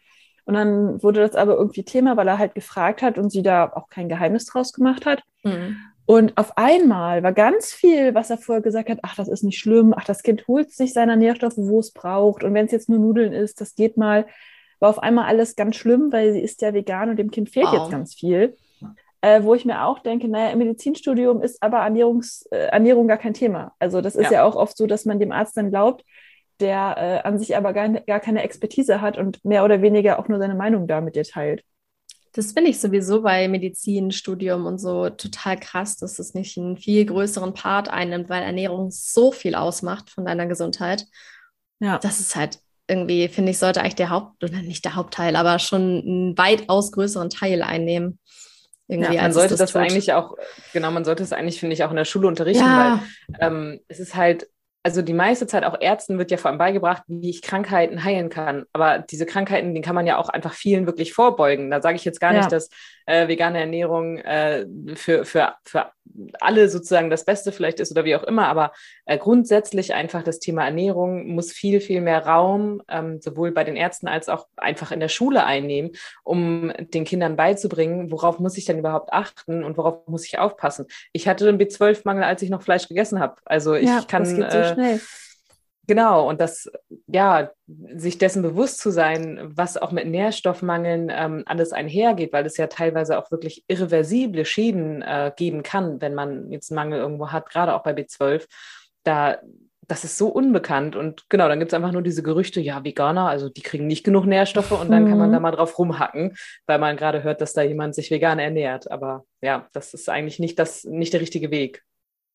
Und 0.44 0.54
dann 0.54 1.02
wurde 1.02 1.20
das 1.20 1.36
aber 1.36 1.56
irgendwie 1.56 1.84
Thema, 1.84 2.16
weil 2.16 2.26
er 2.26 2.38
halt 2.38 2.54
gefragt 2.54 3.02
hat 3.02 3.18
und 3.18 3.30
sie 3.30 3.42
da 3.42 3.70
auch 3.74 3.88
kein 3.90 4.08
Geheimnis 4.08 4.46
draus 4.46 4.72
gemacht 4.72 5.06
hat. 5.06 5.22
Mhm. 5.42 5.76
Und 6.06 6.38
auf 6.38 6.56
einmal 6.56 7.22
war 7.22 7.34
ganz 7.34 7.70
viel, 7.72 8.14
was 8.14 8.30
er 8.30 8.38
vorher 8.38 8.62
gesagt 8.62 8.88
hat, 8.88 9.00
ach, 9.02 9.14
das 9.16 9.28
ist 9.28 9.44
nicht 9.44 9.58
schlimm, 9.58 9.92
ach, 9.94 10.04
das 10.04 10.22
Kind 10.22 10.48
holt 10.48 10.72
sich 10.72 10.94
seine 10.94 11.18
Nährstoffe, 11.18 11.58
wo 11.58 11.80
es 11.80 11.92
braucht. 11.92 12.44
Und 12.44 12.54
wenn 12.54 12.64
es 12.64 12.72
jetzt 12.72 12.88
nur 12.88 12.98
Nudeln 12.98 13.34
ist, 13.34 13.60
das 13.60 13.74
geht 13.74 13.98
mal, 13.98 14.26
war 14.80 14.88
auf 14.88 15.02
einmal 15.02 15.26
alles 15.26 15.54
ganz 15.54 15.76
schlimm, 15.76 16.10
weil 16.10 16.32
sie 16.32 16.40
ist 16.40 16.62
ja 16.62 16.72
vegan 16.72 17.10
und 17.10 17.18
dem 17.18 17.30
Kind 17.30 17.50
fehlt 17.50 17.66
wow. 17.66 17.74
jetzt 17.74 17.90
ganz 17.90 18.14
viel 18.14 18.56
äh, 19.20 19.42
wo 19.42 19.54
ich 19.54 19.64
mir 19.64 19.84
auch 19.84 19.98
denke, 20.00 20.28
naja, 20.28 20.50
im 20.50 20.58
Medizinstudium 20.58 21.42
ist 21.42 21.62
aber 21.62 21.78
Ernährungs, 21.78 22.46
äh, 22.50 22.68
Ernährung 22.68 23.08
gar 23.08 23.18
kein 23.18 23.34
Thema. 23.34 23.72
Also 23.78 24.00
das 24.00 24.14
ist 24.14 24.26
ja. 24.26 24.38
ja. 24.38 24.44
auch 24.44 24.54
oft 24.54 24.76
so, 24.76 24.86
dass 24.86 25.04
man 25.04 25.18
dem 25.18 25.32
Arzt 25.32 25.56
dann 25.56 25.70
glaubt, 25.70 26.04
der 26.60 26.96
äh, 26.96 27.26
an 27.26 27.38
sich 27.38 27.56
aber 27.56 27.72
gar, 27.72 27.88
gar 27.88 28.20
keine 28.20 28.42
Expertise 28.42 29.00
hat 29.00 29.18
und 29.18 29.44
mehr 29.44 29.64
oder 29.64 29.82
weniger 29.82 30.18
auch 30.18 30.28
nur 30.28 30.38
seine 30.38 30.54
Meinung 30.54 30.86
da 30.86 31.00
mit 31.00 31.16
dir 31.16 31.24
teilt. 31.24 31.64
Das 32.32 32.52
finde 32.52 32.70
ich 32.70 32.78
sowieso 32.78 33.22
bei 33.22 33.48
Medizinstudium 33.48 34.66
und 34.66 34.78
so 34.78 35.10
total 35.10 35.58
krass, 35.58 35.96
dass 35.96 36.18
es 36.18 36.34
nicht 36.34 36.58
einen 36.58 36.76
viel 36.76 37.04
größeren 37.04 37.54
Part 37.54 37.88
einnimmt, 37.88 38.28
weil 38.28 38.42
Ernährung 38.42 38.90
so 38.90 39.32
viel 39.32 39.54
ausmacht 39.54 40.10
von 40.10 40.24
deiner 40.24 40.46
Gesundheit. 40.46 41.06
Ja. 41.80 41.98
Das 41.98 42.20
ist 42.20 42.36
halt 42.36 42.60
irgendwie, 42.86 43.28
finde 43.28 43.50
ich, 43.50 43.58
sollte 43.58 43.80
eigentlich 43.80 43.96
der 43.96 44.10
Haupt, 44.10 44.42
oder 44.44 44.62
nicht 44.62 44.84
der 44.84 44.94
Hauptteil, 44.94 45.36
aber 45.36 45.58
schon 45.58 45.80
einen 46.00 46.38
weitaus 46.38 46.92
größeren 46.92 47.30
Teil 47.30 47.62
einnehmen. 47.62 48.18
Irgendwie, 48.88 49.14
ja, 49.14 49.22
man 49.22 49.32
sollte 49.32 49.56
das, 49.56 49.72
das 49.72 49.76
eigentlich 49.76 50.12
auch, 50.14 50.36
genau, 50.72 50.90
man 50.90 51.04
sollte 51.04 51.22
es 51.22 51.32
eigentlich, 51.32 51.60
finde 51.60 51.74
ich, 51.74 51.84
auch 51.84 51.90
in 51.90 51.96
der 51.96 52.06
Schule 52.06 52.26
unterrichten, 52.26 52.64
ja. 52.64 53.02
weil 53.28 53.46
ähm, 53.46 53.80
es 53.88 54.00
ist 54.00 54.16
halt 54.16 54.48
also 54.88 55.02
die 55.02 55.12
meiste 55.12 55.46
Zeit 55.46 55.64
auch 55.64 55.76
Ärzten 55.78 56.18
wird 56.18 56.30
ja 56.30 56.36
vor 56.36 56.50
allem 56.50 56.58
beigebracht, 56.58 57.02
wie 57.08 57.30
ich 57.30 57.42
Krankheiten 57.42 58.04
heilen 58.04 58.30
kann. 58.30 58.64
Aber 58.72 58.98
diese 58.98 59.26
Krankheiten, 59.26 59.74
die 59.74 59.80
kann 59.80 59.94
man 59.94 60.06
ja 60.06 60.16
auch 60.16 60.28
einfach 60.28 60.54
vielen 60.54 60.86
wirklich 60.86 61.12
vorbeugen. 61.12 61.70
Da 61.70 61.82
sage 61.82 61.96
ich 61.96 62.04
jetzt 62.04 62.20
gar 62.20 62.32
ja. 62.32 62.38
nicht, 62.38 62.52
dass 62.52 62.70
äh, 63.04 63.28
vegane 63.28 63.58
Ernährung 63.58 64.18
äh, 64.18 64.66
für, 64.94 65.24
für, 65.24 65.54
für 65.64 65.90
alle 66.40 66.68
sozusagen 66.68 67.10
das 67.10 67.24
Beste 67.24 67.52
vielleicht 67.52 67.80
ist 67.80 67.90
oder 67.90 68.04
wie 68.04 68.16
auch 68.16 68.22
immer. 68.22 68.48
Aber 68.48 68.72
äh, 69.06 69.18
grundsätzlich 69.18 69.94
einfach 69.94 70.22
das 70.22 70.38
Thema 70.38 70.64
Ernährung 70.64 71.28
muss 71.28 71.52
viel, 71.52 71.80
viel 71.80 72.00
mehr 72.00 72.26
Raum 72.26 72.82
ähm, 72.88 73.20
sowohl 73.20 73.52
bei 73.52 73.64
den 73.64 73.76
Ärzten 73.76 74.08
als 74.08 74.28
auch 74.28 74.46
einfach 74.56 74.92
in 74.92 75.00
der 75.00 75.08
Schule 75.08 75.44
einnehmen, 75.44 75.92
um 76.24 76.72
den 76.78 77.04
Kindern 77.04 77.36
beizubringen, 77.36 78.10
worauf 78.10 78.38
muss 78.38 78.56
ich 78.56 78.64
denn 78.64 78.78
überhaupt 78.78 79.12
achten 79.12 79.64
und 79.64 79.76
worauf 79.76 80.06
muss 80.06 80.26
ich 80.26 80.38
aufpassen. 80.38 80.86
Ich 81.12 81.28
hatte 81.28 81.48
einen 81.48 81.58
B12-Mangel, 81.58 82.24
als 82.24 82.42
ich 82.42 82.50
noch 82.50 82.62
Fleisch 82.62 82.88
gegessen 82.88 83.20
habe. 83.20 83.36
Also 83.44 83.74
ich 83.74 83.88
ja, 83.88 84.02
kann. 84.06 84.24
Das 84.24 84.34
geht 84.34 84.52
so 84.52 84.58
äh, 84.58 84.74
schnell. 84.74 85.00
Genau, 85.88 86.28
und 86.28 86.38
das, 86.38 86.70
ja, 87.06 87.50
sich 87.66 88.18
dessen 88.18 88.42
bewusst 88.42 88.78
zu 88.78 88.90
sein, 88.90 89.40
was 89.42 89.78
auch 89.78 89.90
mit 89.90 90.06
Nährstoffmangeln 90.06 91.10
ähm, 91.10 91.44
alles 91.46 91.72
einhergeht, 91.72 92.34
weil 92.34 92.44
es 92.44 92.58
ja 92.58 92.66
teilweise 92.66 93.18
auch 93.18 93.30
wirklich 93.30 93.64
irreversible 93.68 94.44
Schäden 94.44 95.00
äh, 95.00 95.32
geben 95.34 95.62
kann, 95.62 96.02
wenn 96.02 96.14
man 96.14 96.52
jetzt 96.52 96.70
einen 96.70 96.76
Mangel 96.76 97.00
irgendwo 97.00 97.28
hat, 97.28 97.48
gerade 97.48 97.74
auch 97.74 97.82
bei 97.82 97.92
B12. 97.92 98.44
Da, 99.02 99.38
das 99.86 100.04
ist 100.04 100.18
so 100.18 100.28
unbekannt. 100.28 100.94
Und 100.94 101.24
genau, 101.30 101.48
dann 101.48 101.58
gibt 101.58 101.72
es 101.72 101.74
einfach 101.74 101.92
nur 101.92 102.02
diese 102.02 102.22
Gerüchte, 102.22 102.60
ja, 102.60 102.84
Veganer, 102.84 103.26
also 103.26 103.48
die 103.48 103.62
kriegen 103.62 103.86
nicht 103.86 104.04
genug 104.04 104.26
Nährstoffe 104.26 104.72
und 104.72 104.90
dann 104.90 105.04
mhm. 105.04 105.08
kann 105.08 105.18
man 105.18 105.32
da 105.32 105.38
mhm. 105.38 105.42
mal 105.42 105.52
drauf 105.52 105.78
rumhacken, 105.78 106.36
weil 106.66 106.78
man 106.78 106.98
gerade 106.98 107.22
hört, 107.22 107.40
dass 107.40 107.54
da 107.54 107.62
jemand 107.62 107.94
sich 107.94 108.10
vegan 108.10 108.38
ernährt. 108.38 108.90
Aber 108.90 109.24
ja, 109.40 109.66
das 109.72 109.94
ist 109.94 110.10
eigentlich 110.10 110.38
nicht, 110.38 110.58
das, 110.58 110.84
nicht 110.84 111.14
der 111.14 111.22
richtige 111.22 111.50
Weg. 111.50 111.82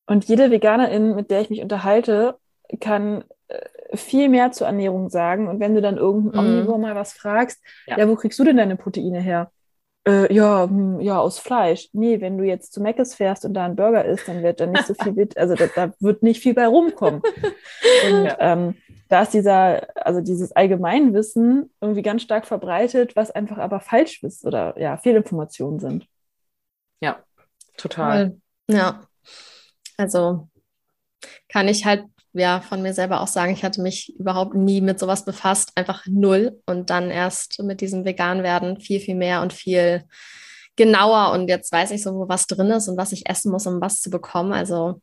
Und 0.08 0.26
jede 0.26 0.50
Veganerin, 0.50 1.14
mit 1.14 1.30
der 1.30 1.42
ich 1.42 1.52
mich 1.52 1.62
unterhalte, 1.62 2.36
kann 2.80 3.24
äh, 3.48 3.98
viel 3.98 4.30
mehr 4.30 4.52
zur 4.52 4.68
Ernährung 4.68 5.10
sagen. 5.10 5.48
Und 5.48 5.60
wenn 5.60 5.76
du 5.76 5.82
dann 5.82 5.98
irgendein 5.98 6.46
mhm. 6.46 6.52
Omnivore 6.52 6.80
mal 6.80 6.96
was 6.96 7.14
fragst, 7.14 7.62
ja. 7.88 7.98
ja. 7.98 8.08
wo 8.08 8.16
kriegst 8.16 8.40
du 8.40 8.44
denn 8.44 8.58
deine 8.58 8.76
Proteine 8.76 9.20
her? 9.20 9.52
Äh, 10.06 10.34
ja, 10.34 10.66
hm, 10.66 11.00
ja, 11.00 11.20
aus 11.20 11.40
Fleisch. 11.40 11.90
Nee, 11.94 12.20
wenn 12.20 12.38
du 12.38 12.44
jetzt 12.44 12.74
zu 12.74 12.82
Meckes 12.82 13.16
fährst 13.16 13.46
und 13.46 13.54
da 13.54 13.66
ein 13.66 13.78
Burger 13.78 14.04
isst, 14.04 14.28
dann 14.28 14.44
wird 14.44 14.60
da 14.60 14.66
nicht 14.66 14.86
so 14.86 14.94
viel, 14.96 15.30
also 15.38 15.56
da, 15.56 15.68
da, 15.68 15.94
wird 16.00 16.24
nicht 16.24 16.42
viel 16.42 16.54
bei 16.54 16.68
rumkommen. 16.68 17.22
Und 18.10 18.26
ja. 18.26 18.36
ähm, 18.40 18.76
da 19.08 19.22
ist 19.22 19.34
dieser, 19.34 19.88
also 20.06 20.20
dieses 20.20 20.52
Allgemeinwissen 20.52 21.72
irgendwie 21.80 22.02
ganz 22.02 22.24
stark 22.24 22.46
verbreitet, 22.46 23.16
was 23.16 23.32
einfach 23.32 23.58
aber 23.58 23.80
falsch 23.80 24.24
ist 24.24 24.46
oder 24.46 24.78
ja, 24.78 24.98
Fehlinformationen 24.98 25.80
sind. 25.80 26.08
Ja, 27.00 27.24
total. 27.78 28.38
Ja, 28.68 29.08
also 29.98 30.50
kann 31.48 31.68
ich 31.68 31.86
halt 31.86 32.06
ja 32.34 32.62
von 32.62 32.82
mir 32.82 32.94
selber 32.94 33.22
auch 33.22 33.28
sagen, 33.28 33.54
ich 33.54 33.64
hatte 33.64 33.82
mich 33.82 34.14
überhaupt 34.18 34.56
nie 34.56 34.82
mit 34.82 35.00
sowas 35.00 35.26
befasst, 35.26 35.72
einfach 35.76 36.06
null. 36.08 36.62
Und 36.66 36.90
dann 36.90 37.10
erst 37.10 37.62
mit 37.62 37.82
diesem 37.82 38.06
Vegan-Werden 38.06 38.80
viel, 38.80 39.00
viel 39.00 39.16
mehr 39.16 39.42
und 39.42 39.54
viel 39.54 40.04
genauer. 40.76 41.32
Und 41.32 41.48
jetzt 41.48 41.72
weiß 41.72 41.92
ich 41.92 42.02
so, 42.02 42.14
wo 42.16 42.28
was 42.28 42.48
drin 42.48 42.72
ist 42.72 42.88
und 42.88 42.98
was 42.98 43.12
ich 43.12 43.30
essen 43.30 43.52
muss, 43.52 43.68
um 43.68 43.82
was 43.82 44.02
zu 44.02 44.10
bekommen. 44.10 44.54
Also 44.54 45.02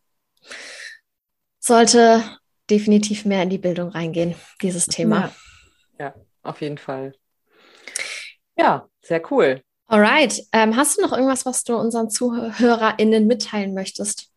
sollte 1.58 2.22
definitiv 2.68 3.24
mehr 3.24 3.42
in 3.42 3.50
die 3.50 3.58
Bildung 3.58 3.88
reingehen, 3.90 4.34
dieses 4.62 4.86
Thema. 4.86 5.32
Ja, 5.98 6.06
ja 6.06 6.14
auf 6.42 6.60
jeden 6.60 6.78
Fall. 6.78 7.14
Ja, 8.56 8.88
sehr 9.02 9.22
cool. 9.30 9.62
Alright. 9.86 10.42
Ähm, 10.52 10.76
hast 10.76 10.98
du 10.98 11.02
noch 11.02 11.12
irgendwas, 11.12 11.46
was 11.46 11.64
du 11.64 11.76
unseren 11.76 12.10
ZuhörerInnen 12.10 13.26
mitteilen 13.26 13.74
möchtest? 13.74 14.30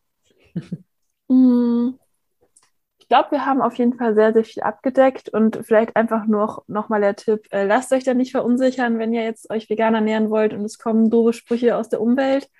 Hm. 1.28 1.98
Ich 3.14 3.16
glaube, 3.16 3.30
wir 3.30 3.46
haben 3.46 3.62
auf 3.62 3.76
jeden 3.76 3.94
Fall 3.94 4.16
sehr, 4.16 4.32
sehr 4.32 4.42
viel 4.42 4.64
abgedeckt 4.64 5.28
und 5.28 5.60
vielleicht 5.62 5.94
einfach 5.94 6.26
nur 6.26 6.64
noch 6.66 6.88
mal 6.88 7.00
der 7.00 7.14
Tipp, 7.14 7.46
äh, 7.52 7.64
lasst 7.64 7.92
euch 7.92 8.02
da 8.02 8.12
nicht 8.12 8.32
verunsichern, 8.32 8.98
wenn 8.98 9.12
ihr 9.12 9.22
jetzt 9.22 9.50
euch 9.52 9.70
vegan 9.70 9.94
ernähren 9.94 10.30
wollt 10.30 10.52
und 10.52 10.64
es 10.64 10.78
kommen 10.80 11.10
doofe 11.10 11.32
Sprüche 11.32 11.76
aus 11.76 11.88
der 11.88 12.00
Umwelt. 12.00 12.50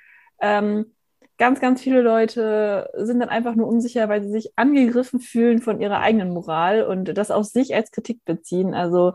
Ähm, 0.40 0.94
ganz, 1.38 1.58
ganz 1.58 1.82
viele 1.82 2.02
Leute 2.02 2.88
sind 2.94 3.18
dann 3.18 3.30
einfach 3.30 3.56
nur 3.56 3.66
unsicher, 3.66 4.08
weil 4.08 4.22
sie 4.22 4.30
sich 4.30 4.52
angegriffen 4.54 5.18
fühlen 5.18 5.60
von 5.60 5.80
ihrer 5.80 5.98
eigenen 5.98 6.32
Moral 6.32 6.84
und 6.84 7.18
das 7.18 7.32
auf 7.32 7.46
sich 7.46 7.74
als 7.74 7.90
Kritik 7.90 8.24
beziehen. 8.24 8.74
Also 8.74 9.14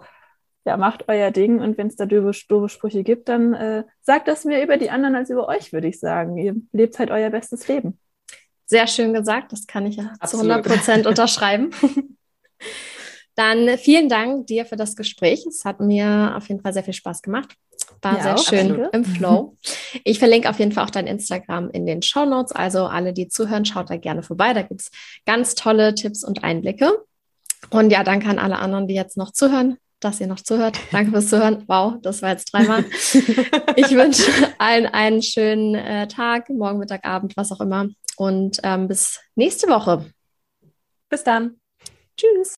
ja, 0.66 0.76
macht 0.76 1.08
euer 1.08 1.32
Ding 1.32 1.62
und 1.62 1.78
wenn 1.78 1.88
es 1.88 1.96
da 1.96 2.06
doofe, 2.06 2.38
doofe 2.50 2.68
Sprüche 2.68 3.04
gibt, 3.04 3.30
dann 3.30 3.54
äh, 3.54 3.86
sagt 4.02 4.28
das 4.28 4.44
mehr 4.44 4.62
über 4.62 4.76
die 4.76 4.90
anderen 4.90 5.16
als 5.16 5.30
über 5.30 5.48
euch, 5.48 5.72
würde 5.72 5.88
ich 5.88 6.02
sagen. 6.02 6.38
Ihr 6.38 6.56
lebt 6.74 7.00
halt 7.00 7.12
euer 7.12 7.30
bestes 7.30 7.70
Leben. 7.70 7.98
Sehr 8.70 8.86
schön 8.86 9.14
gesagt, 9.14 9.52
das 9.52 9.66
kann 9.66 9.88
ich 9.88 9.96
ja 9.96 10.14
Absolut. 10.20 10.46
zu 10.46 10.52
100 10.52 10.66
Prozent 10.66 11.08
unterschreiben. 11.08 11.72
Dann 13.36 13.78
vielen 13.80 14.10
Dank 14.10 14.46
dir 14.46 14.66
für 14.66 14.76
das 14.76 14.96
Gespräch. 14.96 15.44
Es 15.48 15.66
hat 15.66 15.80
mir 15.80 16.36
auf 16.38 16.48
jeden 16.50 16.62
Fall 16.62 16.74
sehr 16.74 16.84
viel 16.84 16.94
Spaß 16.94 17.24
gemacht. 17.24 17.56
War 18.04 18.18
ja, 18.18 18.24
sehr 18.24 18.36
auch, 18.36 18.44
schön 18.44 18.68
danke. 18.68 18.90
im 18.94 19.06
Flow. 19.06 19.58
Ich 20.04 20.20
verlinke 20.20 20.50
auf 20.50 20.60
jeden 20.60 20.72
Fall 20.72 20.86
auch 20.86 20.92
dein 20.92 21.08
Instagram 21.08 21.72
in 21.72 21.88
den 21.88 22.04
Show 22.04 22.26
Notes. 22.26 22.52
Also 22.52 22.86
alle, 22.86 23.12
die 23.12 23.28
zuhören, 23.28 23.66
schaut 23.66 23.90
da 23.90 23.98
gerne 23.98 24.22
vorbei. 24.22 24.54
Da 24.54 24.62
gibt 24.62 24.82
es 24.82 24.92
ganz 25.26 25.56
tolle 25.56 25.96
Tipps 25.96 26.24
und 26.24 26.44
Einblicke. 26.44 26.92
Und 27.72 27.90
ja, 27.90 28.04
danke 28.04 28.30
an 28.30 28.38
alle 28.38 28.60
anderen, 28.60 28.88
die 28.88 28.94
jetzt 28.94 29.18
noch 29.18 29.32
zuhören, 29.32 29.78
dass 30.00 30.22
ihr 30.22 30.28
noch 30.28 30.42
zuhört. 30.42 30.78
Danke 30.92 31.12
fürs 31.12 31.30
Zuhören. 31.30 31.64
Wow, 31.68 31.96
das 32.02 32.22
war 32.22 32.30
jetzt 32.30 32.54
dreimal. 32.54 32.86
ich 33.76 33.92
wünsche 33.92 34.32
allen 34.60 34.86
einen 34.86 35.24
schönen 35.24 35.76
äh, 35.76 36.08
Tag, 36.08 36.50
morgen, 36.50 36.78
Mittag, 36.78 37.06
Abend, 37.06 37.36
was 37.36 37.52
auch 37.52 37.62
immer. 37.62 37.88
Und 38.20 38.60
ähm, 38.64 38.90
bis 38.90 39.22
nächste 39.36 39.70
Woche. 39.70 40.06
Bis 41.08 41.24
dann. 41.24 41.62
Tschüss. 42.18 42.56